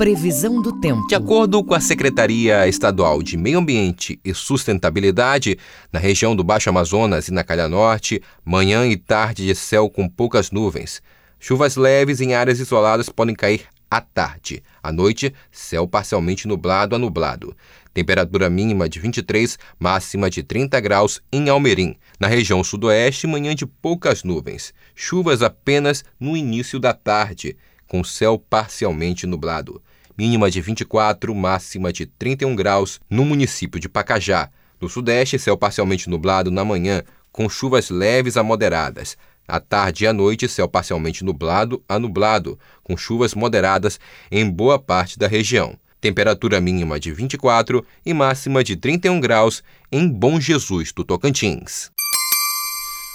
Previsão 0.04 0.60
do 0.60 0.70
tempo. 0.80 1.06
De 1.06 1.14
acordo 1.14 1.64
com 1.64 1.72
a 1.72 1.80
Secretaria 1.80 2.68
Estadual 2.68 3.22
de 3.22 3.38
Meio 3.38 3.58
Ambiente 3.58 4.20
e 4.22 4.34
Sustentabilidade, 4.34 5.56
na 5.90 5.98
região 5.98 6.36
do 6.36 6.44
Baixo 6.44 6.68
Amazonas 6.68 7.28
e 7.28 7.32
na 7.32 7.42
Calha 7.42 7.70
Norte, 7.70 8.20
manhã 8.44 8.86
e 8.86 8.98
tarde 8.98 9.46
de 9.46 9.54
céu 9.54 9.88
com 9.88 10.06
poucas 10.06 10.50
nuvens. 10.50 11.00
Chuvas 11.40 11.76
leves 11.76 12.20
em 12.20 12.34
áreas 12.34 12.60
isoladas 12.60 13.08
podem 13.08 13.34
cair 13.34 13.62
à 13.90 13.98
tarde. 13.98 14.62
À 14.82 14.92
noite, 14.92 15.32
céu 15.50 15.88
parcialmente 15.88 16.46
nublado 16.46 16.94
a 16.94 16.98
nublado. 16.98 17.56
Temperatura 17.94 18.50
mínima 18.50 18.90
de 18.90 19.00
23, 19.00 19.58
máxima 19.80 20.28
de 20.28 20.42
30 20.42 20.78
graus 20.80 21.22
em 21.32 21.48
Almerim. 21.48 21.96
Na 22.20 22.28
região 22.28 22.62
sudoeste, 22.62 23.26
manhã 23.26 23.54
de 23.54 23.64
poucas 23.64 24.22
nuvens. 24.22 24.74
Chuvas 24.94 25.40
apenas 25.40 26.04
no 26.20 26.36
início 26.36 26.78
da 26.78 26.92
tarde 26.92 27.56
com 27.86 28.02
céu 28.02 28.38
parcialmente 28.38 29.26
nublado. 29.26 29.80
Mínima 30.16 30.50
de 30.50 30.60
24, 30.60 31.34
máxima 31.34 31.92
de 31.92 32.06
31 32.06 32.54
graus 32.54 33.00
no 33.10 33.24
município 33.24 33.80
de 33.80 33.88
Pacajá. 33.88 34.48
No 34.80 34.88
sudeste, 34.88 35.38
céu 35.38 35.56
parcialmente 35.56 36.08
nublado 36.08 36.50
na 36.50 36.64
manhã, 36.64 37.02
com 37.32 37.48
chuvas 37.48 37.90
leves 37.90 38.36
a 38.36 38.42
moderadas. 38.42 39.16
À 39.46 39.58
tarde 39.58 40.04
e 40.04 40.06
à 40.06 40.12
noite, 40.12 40.48
céu 40.48 40.68
parcialmente 40.68 41.24
nublado 41.24 41.82
a 41.88 41.98
nublado, 41.98 42.58
com 42.82 42.96
chuvas 42.96 43.34
moderadas 43.34 43.98
em 44.30 44.48
boa 44.48 44.78
parte 44.78 45.18
da 45.18 45.26
região. 45.26 45.76
Temperatura 46.00 46.60
mínima 46.60 47.00
de 47.00 47.12
24 47.12 47.84
e 48.06 48.14
máxima 48.14 48.62
de 48.62 48.76
31 48.76 49.18
graus 49.20 49.64
em 49.90 50.08
Bom 50.08 50.38
Jesus 50.38 50.92
do 50.92 51.02
Tocantins. 51.02 51.90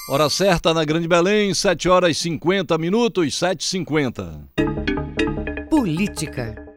Hora 0.09 0.29
certa 0.29 0.73
na 0.73 0.83
Grande 0.83 1.07
Belém, 1.07 1.53
7 1.53 1.87
horas 1.87 2.17
e 2.17 2.19
50 2.19 2.77
minutos, 2.77 3.39
7h50. 3.39 4.41
Política. 5.69 6.68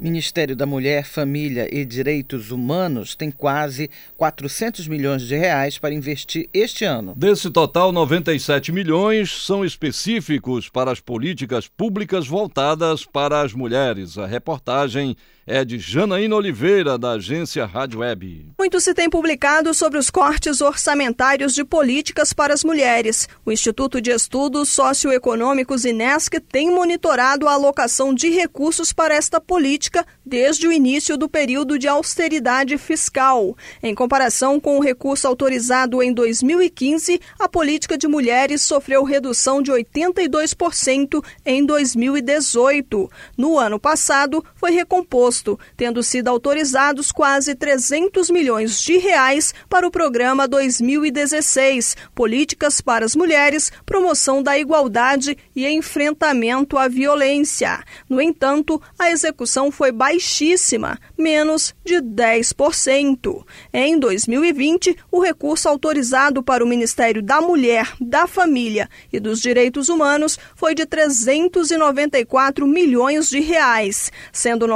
Ministério 0.00 0.56
da 0.56 0.64
Mulher, 0.64 1.04
Família 1.04 1.68
e 1.70 1.84
Direitos 1.84 2.50
Humanos 2.50 3.14
tem 3.14 3.30
quase 3.30 3.90
400 4.16 4.88
milhões 4.88 5.22
de 5.22 5.36
reais 5.36 5.76
para 5.76 5.92
investir 5.92 6.48
este 6.54 6.86
ano. 6.86 7.12
Desse 7.14 7.50
total, 7.50 7.92
97 7.92 8.72
milhões 8.72 9.44
são 9.44 9.62
específicos 9.62 10.70
para 10.70 10.90
as 10.90 11.00
políticas 11.00 11.68
públicas 11.68 12.26
voltadas 12.26 13.04
para 13.04 13.42
as 13.42 13.52
mulheres. 13.52 14.16
A 14.16 14.26
reportagem 14.26 15.14
é 15.50 15.64
de 15.64 15.80
Janaína 15.80 16.36
Oliveira, 16.36 16.96
da 16.96 17.10
agência 17.10 17.66
Rádio 17.66 18.00
Web. 18.00 18.52
Muito 18.56 18.80
se 18.80 18.94
tem 18.94 19.10
publicado 19.10 19.74
sobre 19.74 19.98
os 19.98 20.08
cortes 20.08 20.60
orçamentários 20.60 21.54
de 21.54 21.64
políticas 21.64 22.32
para 22.32 22.54
as 22.54 22.62
mulheres. 22.62 23.28
O 23.44 23.50
Instituto 23.50 24.00
de 24.00 24.12
Estudos 24.12 24.68
Socioeconômicos 24.68 25.84
INESC 25.84 26.38
tem 26.38 26.70
monitorado 26.70 27.48
a 27.48 27.54
alocação 27.54 28.14
de 28.14 28.30
recursos 28.30 28.92
para 28.92 29.16
esta 29.16 29.40
política 29.40 30.06
desde 30.24 30.68
o 30.68 30.72
início 30.72 31.16
do 31.16 31.28
período 31.28 31.76
de 31.76 31.88
austeridade 31.88 32.78
fiscal. 32.78 33.56
Em 33.82 33.92
comparação 33.92 34.60
com 34.60 34.78
o 34.78 34.80
recurso 34.80 35.26
autorizado 35.26 36.00
em 36.00 36.12
2015, 36.12 37.20
a 37.40 37.48
política 37.48 37.98
de 37.98 38.06
mulheres 38.06 38.62
sofreu 38.62 39.02
redução 39.02 39.60
de 39.60 39.72
82% 39.72 41.24
em 41.44 41.66
2018. 41.66 43.10
No 43.36 43.58
ano 43.58 43.80
passado, 43.80 44.44
foi 44.54 44.70
recomposto 44.70 45.39
tendo 45.76 46.02
sido 46.02 46.28
autorizados 46.28 47.10
quase 47.10 47.54
300 47.54 48.30
milhões 48.30 48.80
de 48.80 48.98
reais 48.98 49.54
para 49.68 49.86
o 49.86 49.90
programa 49.90 50.46
2016, 50.46 51.96
Políticas 52.14 52.80
para 52.80 53.04
as 53.04 53.16
Mulheres, 53.16 53.72
Promoção 53.86 54.42
da 54.42 54.58
Igualdade 54.58 55.36
e 55.54 55.66
Enfrentamento 55.66 56.76
à 56.76 56.88
Violência. 56.88 57.82
No 58.08 58.20
entanto, 58.20 58.80
a 58.98 59.10
execução 59.10 59.70
foi 59.70 59.92
baixíssima, 59.92 60.98
menos 61.16 61.74
de 61.84 61.96
10%. 61.96 63.44
Em 63.72 63.98
2020, 63.98 64.96
o 65.10 65.20
recurso 65.20 65.68
autorizado 65.68 66.42
para 66.42 66.64
o 66.64 66.66
Ministério 66.66 67.22
da 67.22 67.40
Mulher, 67.40 67.92
da 68.00 68.26
Família 68.26 68.88
e 69.12 69.18
dos 69.20 69.40
Direitos 69.40 69.88
Humanos 69.88 70.38
foi 70.54 70.74
de 70.74 70.86
394 70.86 72.66
milhões 72.66 73.28
de 73.28 73.40
reais, 73.40 74.10
sendo 74.32 74.66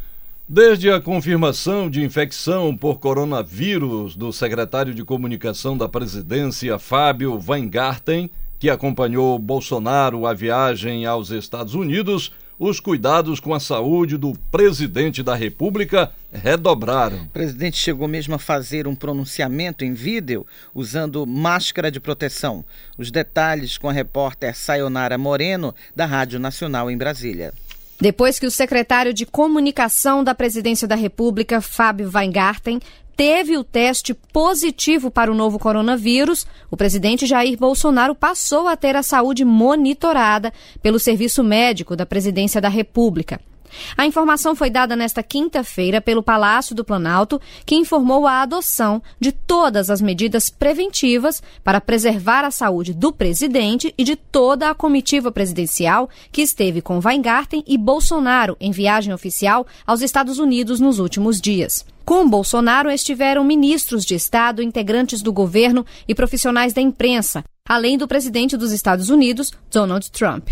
Desde 0.50 0.90
a 0.90 1.02
confirmação 1.02 1.90
de 1.90 2.02
infecção 2.02 2.76
por 2.76 3.00
coronavírus 3.00 4.16
do 4.16 4.32
secretário 4.32 4.94
de 4.94 5.04
Comunicação 5.04 5.78
da 5.78 5.90
Presidência, 5.90 6.80
Fábio 6.80 7.38
Weingarten, 7.46 8.30
que 8.58 8.70
acompanhou 8.70 9.38
Bolsonaro 9.38 10.26
à 10.26 10.34
viagem 10.34 11.06
aos 11.06 11.32
Estados 11.32 11.74
Unidos, 11.74 12.32
os 12.58 12.80
cuidados 12.80 13.42
com 13.42 13.54
a 13.54 13.60
saúde 13.60 14.16
do 14.16 14.32
presidente 14.50 15.22
da 15.22 15.36
República 15.36 16.14
redobraram. 16.32 17.24
O 17.24 17.30
presidente 17.30 17.76
chegou 17.76 18.08
mesmo 18.08 18.34
a 18.34 18.40
fazer 18.40 18.88
um 18.88 18.96
pronunciamento 18.96 19.84
em 19.84 19.94
vídeo 19.94 20.48
usando 20.74 21.26
máscara 21.26 21.92
de 21.92 22.00
proteção. 22.00 22.64
Os 22.98 23.12
detalhes 23.12 23.78
com 23.78 23.90
a 23.90 23.94
repórter 23.94 24.56
Sayonara 24.56 25.18
Moreno, 25.18 25.76
da 25.94 26.06
Rádio 26.06 26.40
Nacional 26.40 26.90
em 26.90 26.98
Brasília. 26.98 27.54
Depois 28.00 28.38
que 28.38 28.46
o 28.46 28.52
secretário 28.52 29.14
de 29.14 29.26
Comunicação 29.26 30.24
da 30.24 30.36
Presidência 30.36 30.88
da 30.88 30.96
República, 30.96 31.60
Fábio 31.60 32.10
Weingarten, 32.14 32.80
teve 33.16 33.58
o 33.58 33.64
teste 33.64 34.14
positivo 34.14 35.10
para 35.10 35.32
o 35.32 35.36
novo 35.36 35.58
coronavírus, 35.58 36.46
o 36.70 36.78
presidente 36.78 37.26
Jair 37.26 37.58
Bolsonaro 37.58 38.14
passou 38.14 38.68
a 38.68 38.78
ter 38.78 38.96
a 38.96 39.02
saúde 39.02 39.44
monitorada 39.44 40.54
pelo 40.84 41.00
Serviço 41.00 41.44
Médico 41.44 41.96
da 41.96 42.06
Presidência 42.06 42.62
da 42.62 42.70
República. 42.70 43.42
A 43.98 44.06
informação 44.06 44.56
foi 44.56 44.70
dada 44.70 44.96
nesta 44.96 45.22
quinta-feira 45.24 46.02
pelo 46.02 46.24
Palácio 46.24 46.76
do 46.76 46.86
Planalto, 46.86 47.40
que 47.66 47.76
informou 47.76 48.28
a 48.28 48.42
adoção 48.42 49.02
de 49.20 49.32
todas 49.32 49.90
as 49.90 50.02
medidas 50.02 50.50
preventivas 50.50 51.42
para 51.64 51.82
preservar 51.82 52.44
a 52.44 52.52
saúde 52.52 52.94
do 52.94 53.12
presidente 53.12 53.94
e 53.98 54.04
de 54.04 54.16
toda 54.16 54.70
a 54.70 54.76
comitiva 54.76 55.32
presidencial 55.32 56.10
que 56.32 56.42
esteve 56.42 56.82
com 56.82 57.00
Weingarten 57.04 57.64
e 57.68 57.78
Bolsonaro 57.78 58.58
em 58.60 58.72
viagem 58.72 59.14
oficial 59.14 59.66
aos 59.86 60.02
Estados 60.02 60.40
Unidos 60.40 60.80
nos 60.80 61.00
últimos 61.00 61.40
dias. 61.40 61.86
Com 62.06 62.30
Bolsonaro 62.30 62.90
estiveram 62.90 63.44
ministros 63.44 64.06
de 64.06 64.16
Estado, 64.16 64.64
integrantes 64.64 65.22
do 65.22 65.34
governo 65.34 65.86
e 66.08 66.16
profissionais 66.16 66.72
da 66.72 66.80
imprensa, 66.80 67.44
além 67.68 67.98
do 67.98 68.08
presidente 68.08 68.56
dos 68.56 68.72
Estados 68.72 69.10
Unidos, 69.10 69.52
Donald 69.70 70.10
Trump. 70.12 70.48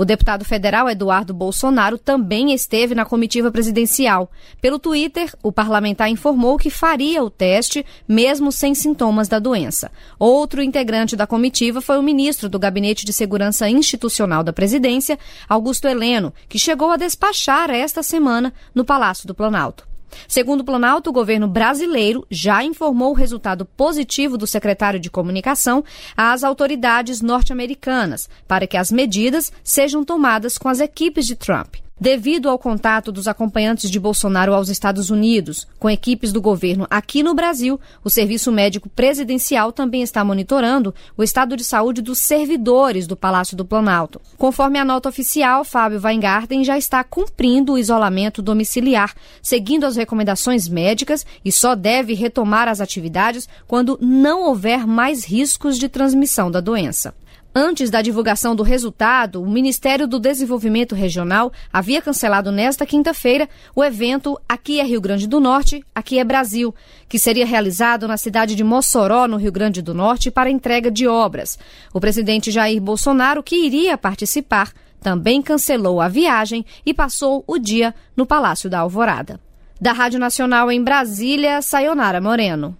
O 0.00 0.04
deputado 0.04 0.44
federal 0.44 0.88
Eduardo 0.88 1.34
Bolsonaro 1.34 1.98
também 1.98 2.52
esteve 2.52 2.94
na 2.94 3.04
comitiva 3.04 3.50
presidencial. 3.50 4.30
Pelo 4.60 4.78
Twitter, 4.78 5.34
o 5.42 5.50
parlamentar 5.50 6.08
informou 6.08 6.56
que 6.56 6.70
faria 6.70 7.20
o 7.20 7.28
teste, 7.28 7.84
mesmo 8.06 8.52
sem 8.52 8.76
sintomas 8.76 9.26
da 9.26 9.40
doença. 9.40 9.90
Outro 10.16 10.62
integrante 10.62 11.16
da 11.16 11.26
comitiva 11.26 11.80
foi 11.80 11.98
o 11.98 12.02
ministro 12.02 12.48
do 12.48 12.60
Gabinete 12.60 13.04
de 13.04 13.12
Segurança 13.12 13.68
Institucional 13.68 14.44
da 14.44 14.52
Presidência, 14.52 15.18
Augusto 15.48 15.88
Heleno, 15.88 16.32
que 16.48 16.60
chegou 16.60 16.92
a 16.92 16.96
despachar 16.96 17.68
esta 17.68 18.00
semana 18.00 18.54
no 18.72 18.84
Palácio 18.84 19.26
do 19.26 19.34
Planalto. 19.34 19.87
Segundo 20.26 20.60
o 20.60 20.64
Planalto, 20.64 21.10
o 21.10 21.12
governo 21.12 21.48
brasileiro 21.48 22.26
já 22.30 22.62
informou 22.62 23.10
o 23.10 23.14
resultado 23.14 23.64
positivo 23.64 24.36
do 24.36 24.46
secretário 24.46 25.00
de 25.00 25.10
Comunicação 25.10 25.84
às 26.16 26.44
autoridades 26.44 27.20
norte-americanas 27.20 28.28
para 28.46 28.66
que 28.66 28.76
as 28.76 28.92
medidas 28.92 29.52
sejam 29.62 30.04
tomadas 30.04 30.58
com 30.58 30.68
as 30.68 30.80
equipes 30.80 31.26
de 31.26 31.36
Trump. 31.36 31.87
Devido 32.00 32.48
ao 32.48 32.56
contato 32.56 33.10
dos 33.10 33.26
acompanhantes 33.26 33.90
de 33.90 33.98
Bolsonaro 33.98 34.54
aos 34.54 34.68
Estados 34.68 35.10
Unidos 35.10 35.66
com 35.80 35.90
equipes 35.90 36.32
do 36.32 36.40
governo 36.40 36.86
aqui 36.88 37.24
no 37.24 37.34
Brasil, 37.34 37.80
o 38.04 38.10
Serviço 38.10 38.52
Médico 38.52 38.88
Presidencial 38.88 39.72
também 39.72 40.02
está 40.02 40.22
monitorando 40.22 40.94
o 41.16 41.24
estado 41.24 41.56
de 41.56 41.64
saúde 41.64 42.00
dos 42.00 42.18
servidores 42.20 43.04
do 43.08 43.16
Palácio 43.16 43.56
do 43.56 43.64
Planalto. 43.64 44.20
Conforme 44.36 44.78
a 44.78 44.84
nota 44.84 45.08
oficial, 45.08 45.64
Fábio 45.64 46.00
Weingarten 46.00 46.62
já 46.62 46.78
está 46.78 47.02
cumprindo 47.02 47.72
o 47.72 47.78
isolamento 47.78 48.40
domiciliar, 48.40 49.12
seguindo 49.42 49.84
as 49.84 49.96
recomendações 49.96 50.68
médicas 50.68 51.26
e 51.44 51.50
só 51.50 51.74
deve 51.74 52.14
retomar 52.14 52.68
as 52.68 52.80
atividades 52.80 53.48
quando 53.66 53.98
não 54.00 54.44
houver 54.44 54.86
mais 54.86 55.24
riscos 55.24 55.76
de 55.76 55.88
transmissão 55.88 56.48
da 56.48 56.60
doença. 56.60 57.12
Antes 57.60 57.90
da 57.90 58.00
divulgação 58.00 58.54
do 58.54 58.62
resultado, 58.62 59.42
o 59.42 59.50
Ministério 59.50 60.06
do 60.06 60.20
Desenvolvimento 60.20 60.94
Regional 60.94 61.52
havia 61.72 62.00
cancelado 62.00 62.52
nesta 62.52 62.86
quinta-feira 62.86 63.48
o 63.74 63.82
evento 63.82 64.40
Aqui 64.48 64.78
é 64.78 64.84
Rio 64.84 65.00
Grande 65.00 65.26
do 65.26 65.40
Norte, 65.40 65.84
Aqui 65.92 66.20
é 66.20 66.24
Brasil, 66.24 66.72
que 67.08 67.18
seria 67.18 67.44
realizado 67.44 68.06
na 68.06 68.16
cidade 68.16 68.54
de 68.54 68.62
Mossoró, 68.62 69.26
no 69.26 69.36
Rio 69.36 69.50
Grande 69.50 69.82
do 69.82 69.92
Norte, 69.92 70.30
para 70.30 70.48
entrega 70.48 70.88
de 70.88 71.08
obras. 71.08 71.58
O 71.92 71.98
presidente 71.98 72.52
Jair 72.52 72.80
Bolsonaro, 72.80 73.42
que 73.42 73.56
iria 73.56 73.98
participar, 73.98 74.72
também 75.00 75.42
cancelou 75.42 76.00
a 76.00 76.06
viagem 76.06 76.64
e 76.86 76.94
passou 76.94 77.42
o 77.44 77.58
dia 77.58 77.92
no 78.16 78.24
Palácio 78.24 78.70
da 78.70 78.78
Alvorada. 78.78 79.40
Da 79.80 79.90
Rádio 79.92 80.20
Nacional 80.20 80.70
em 80.70 80.80
Brasília, 80.80 81.60
Sayonara 81.60 82.20
Moreno. 82.20 82.78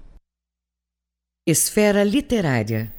Esfera 1.45 2.05
Literária 2.05 2.97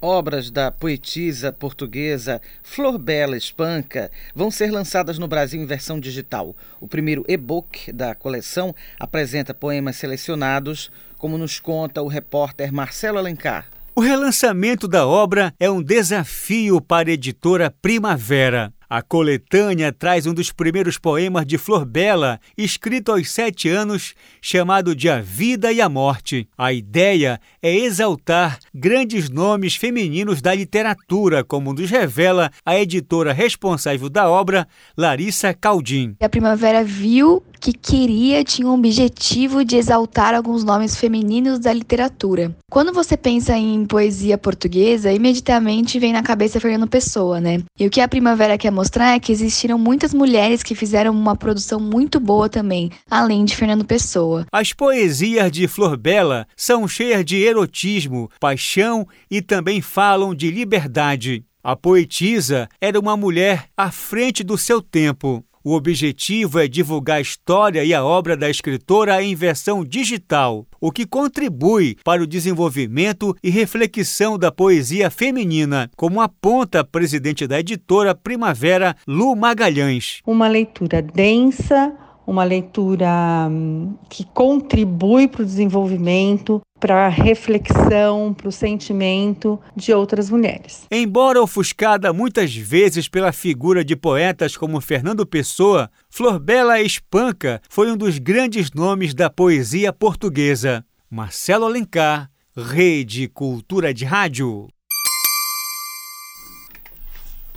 Obras 0.00 0.48
da 0.48 0.70
poetisa 0.70 1.52
portuguesa 1.52 2.40
Flor 2.62 2.98
Bela 2.98 3.36
Espanca 3.36 4.12
vão 4.32 4.48
ser 4.48 4.70
lançadas 4.70 5.18
no 5.18 5.26
Brasil 5.26 5.60
em 5.60 5.66
versão 5.66 5.98
digital. 5.98 6.54
O 6.80 6.86
primeiro 6.86 7.24
e-book 7.26 7.92
da 7.92 8.14
coleção 8.14 8.72
apresenta 9.00 9.52
poemas 9.52 9.96
selecionados, 9.96 10.88
como 11.16 11.36
nos 11.36 11.58
conta 11.58 12.00
o 12.00 12.06
repórter 12.06 12.72
Marcelo 12.72 13.18
Alencar. 13.18 13.66
O 13.92 14.00
relançamento 14.00 14.86
da 14.86 15.04
obra 15.04 15.52
é 15.58 15.68
um 15.68 15.82
desafio 15.82 16.80
para 16.80 17.10
a 17.10 17.12
editora 17.14 17.68
Primavera. 17.82 18.72
A 18.90 19.02
coletânea 19.02 19.92
traz 19.92 20.26
um 20.26 20.32
dos 20.32 20.50
primeiros 20.50 20.96
poemas 20.96 21.44
de 21.44 21.58
Flor 21.58 21.84
Bela, 21.84 22.40
escrito 22.56 23.12
aos 23.12 23.30
sete 23.30 23.68
anos, 23.68 24.14
chamado 24.40 24.96
de 24.96 25.10
A 25.10 25.20
Vida 25.20 25.70
e 25.70 25.78
a 25.78 25.90
Morte. 25.90 26.48
A 26.56 26.72
ideia 26.72 27.38
é 27.60 27.76
exaltar 27.76 28.58
grandes 28.74 29.28
nomes 29.28 29.76
femininos 29.76 30.40
da 30.40 30.54
literatura, 30.54 31.44
como 31.44 31.74
nos 31.74 31.90
revela 31.90 32.50
a 32.64 32.80
editora 32.80 33.34
responsável 33.34 34.08
da 34.08 34.26
obra, 34.30 34.66
Larissa 34.96 35.52
Caldim. 35.52 36.16
A 36.18 36.28
Primavera 36.30 36.82
viu 36.82 37.44
que 37.58 37.72
queria, 37.72 38.44
tinha 38.44 38.68
um 38.68 38.74
objetivo 38.74 39.64
de 39.64 39.76
exaltar 39.76 40.34
alguns 40.34 40.64
nomes 40.64 40.96
femininos 40.96 41.58
da 41.58 41.72
literatura. 41.72 42.54
Quando 42.70 42.92
você 42.92 43.16
pensa 43.16 43.56
em 43.56 43.84
poesia 43.84 44.38
portuguesa, 44.38 45.12
imediatamente 45.12 45.98
vem 45.98 46.12
na 46.12 46.22
cabeça 46.22 46.60
Fernando 46.60 46.88
Pessoa, 46.88 47.40
né? 47.40 47.62
E 47.78 47.86
o 47.86 47.90
que 47.90 48.00
a 48.00 48.08
Primavera 48.08 48.56
quer 48.56 48.70
mostrar 48.70 49.14
é 49.14 49.20
que 49.20 49.32
existiram 49.32 49.78
muitas 49.78 50.14
mulheres 50.14 50.62
que 50.62 50.74
fizeram 50.74 51.12
uma 51.12 51.36
produção 51.36 51.80
muito 51.80 52.20
boa 52.20 52.48
também, 52.48 52.90
além 53.10 53.44
de 53.44 53.56
Fernando 53.56 53.84
Pessoa. 53.84 54.46
As 54.52 54.72
poesias 54.72 55.50
de 55.50 55.66
Flor 55.66 55.96
Bela 55.96 56.46
são 56.56 56.86
cheias 56.86 57.24
de 57.24 57.36
erotismo, 57.36 58.30
paixão 58.38 59.06
e 59.30 59.42
também 59.42 59.80
falam 59.80 60.34
de 60.34 60.50
liberdade. 60.50 61.44
A 61.62 61.76
poetisa 61.76 62.68
era 62.80 62.98
uma 62.98 63.16
mulher 63.16 63.66
à 63.76 63.90
frente 63.90 64.42
do 64.44 64.56
seu 64.56 64.80
tempo. 64.80 65.44
O 65.64 65.74
objetivo 65.74 66.58
é 66.60 66.68
divulgar 66.68 67.18
a 67.18 67.20
história 67.20 67.84
e 67.84 67.92
a 67.92 68.04
obra 68.04 68.36
da 68.36 68.48
escritora 68.48 69.22
em 69.22 69.34
versão 69.34 69.84
digital, 69.84 70.66
o 70.80 70.92
que 70.92 71.06
contribui 71.06 71.96
para 72.04 72.22
o 72.22 72.26
desenvolvimento 72.26 73.36
e 73.42 73.50
reflexão 73.50 74.38
da 74.38 74.52
poesia 74.52 75.10
feminina, 75.10 75.90
como 75.96 76.20
aponta 76.20 76.80
a 76.80 76.84
presidente 76.84 77.46
da 77.46 77.58
editora 77.58 78.14
Primavera, 78.14 78.96
Lu 79.06 79.34
Magalhães. 79.34 80.20
Uma 80.26 80.48
leitura 80.48 81.02
densa, 81.02 81.92
uma 82.28 82.44
leitura 82.44 83.48
hum, 83.50 83.94
que 84.08 84.22
contribui 84.22 85.26
para 85.26 85.42
o 85.42 85.46
desenvolvimento, 85.46 86.60
para 86.80 87.06
a 87.06 87.08
reflexão, 87.08 88.34
para 88.34 88.48
o 88.48 88.52
sentimento 88.52 89.60
de 89.74 89.92
outras 89.92 90.30
mulheres. 90.30 90.86
Embora 90.90 91.42
ofuscada 91.42 92.12
muitas 92.12 92.54
vezes 92.54 93.08
pela 93.08 93.32
figura 93.32 93.84
de 93.84 93.96
poetas 93.96 94.56
como 94.56 94.80
Fernando 94.80 95.26
Pessoa, 95.26 95.90
Flor 96.08 96.38
Bela 96.38 96.80
Espanca 96.80 97.60
foi 97.68 97.90
um 97.90 97.96
dos 97.96 98.18
grandes 98.18 98.70
nomes 98.72 99.14
da 99.14 99.28
poesia 99.28 99.92
portuguesa. 99.92 100.84
Marcelo 101.10 101.64
Alencar, 101.64 102.30
Rede 102.56 103.28
Cultura 103.28 103.94
de 103.94 104.04
Rádio. 104.04 104.68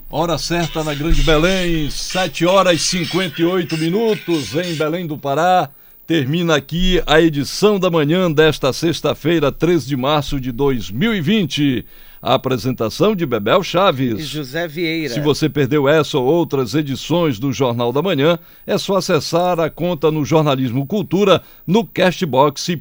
Hora 0.09 0.37
certa 0.37 0.83
na 0.83 0.93
Grande 0.93 1.21
Belém, 1.23 1.89
7 1.89 2.45
horas 2.45 2.75
e 2.75 2.79
58 2.79 3.77
minutos 3.77 4.53
em 4.55 4.75
Belém 4.75 5.07
do 5.07 5.17
Pará. 5.17 5.69
Termina 6.11 6.57
aqui 6.57 7.01
a 7.07 7.21
edição 7.21 7.79
da 7.79 7.89
manhã 7.89 8.29
desta 8.29 8.73
sexta-feira, 8.73 9.49
3 9.49 9.87
de 9.87 9.95
março 9.95 10.41
de 10.41 10.51
2020. 10.51 11.85
A 12.21 12.33
apresentação 12.33 13.15
de 13.15 13.25
Bebel 13.25 13.63
Chaves. 13.63 14.19
E 14.19 14.23
José 14.23 14.67
Vieira. 14.67 15.13
Se 15.13 15.21
você 15.21 15.47
perdeu 15.47 15.87
essa 15.87 16.17
ou 16.17 16.25
outras 16.25 16.75
edições 16.75 17.39
do 17.39 17.53
Jornal 17.53 17.93
da 17.93 18.01
Manhã, 18.01 18.37
é 18.67 18.77
só 18.77 18.97
acessar 18.97 19.57
a 19.61 19.69
conta 19.69 20.11
no 20.11 20.25
Jornalismo 20.25 20.85
Cultura 20.85 21.41
no 21.65 21.85
castbox.fm. 21.85 22.75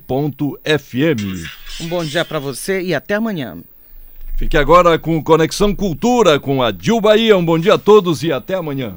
Um 1.81 1.87
bom 1.87 2.05
dia 2.05 2.25
para 2.25 2.41
você 2.41 2.83
e 2.83 2.93
até 2.93 3.15
amanhã. 3.15 3.59
Fique 4.37 4.59
agora 4.59 4.99
com 4.99 5.23
Conexão 5.23 5.73
Cultura 5.73 6.41
com 6.41 6.65
a 6.65 6.73
Dil 6.73 7.01
Bahia. 7.01 7.37
Um 7.37 7.45
bom 7.45 7.61
dia 7.61 7.75
a 7.75 7.79
todos 7.79 8.25
e 8.25 8.33
até 8.33 8.55
amanhã. 8.55 8.97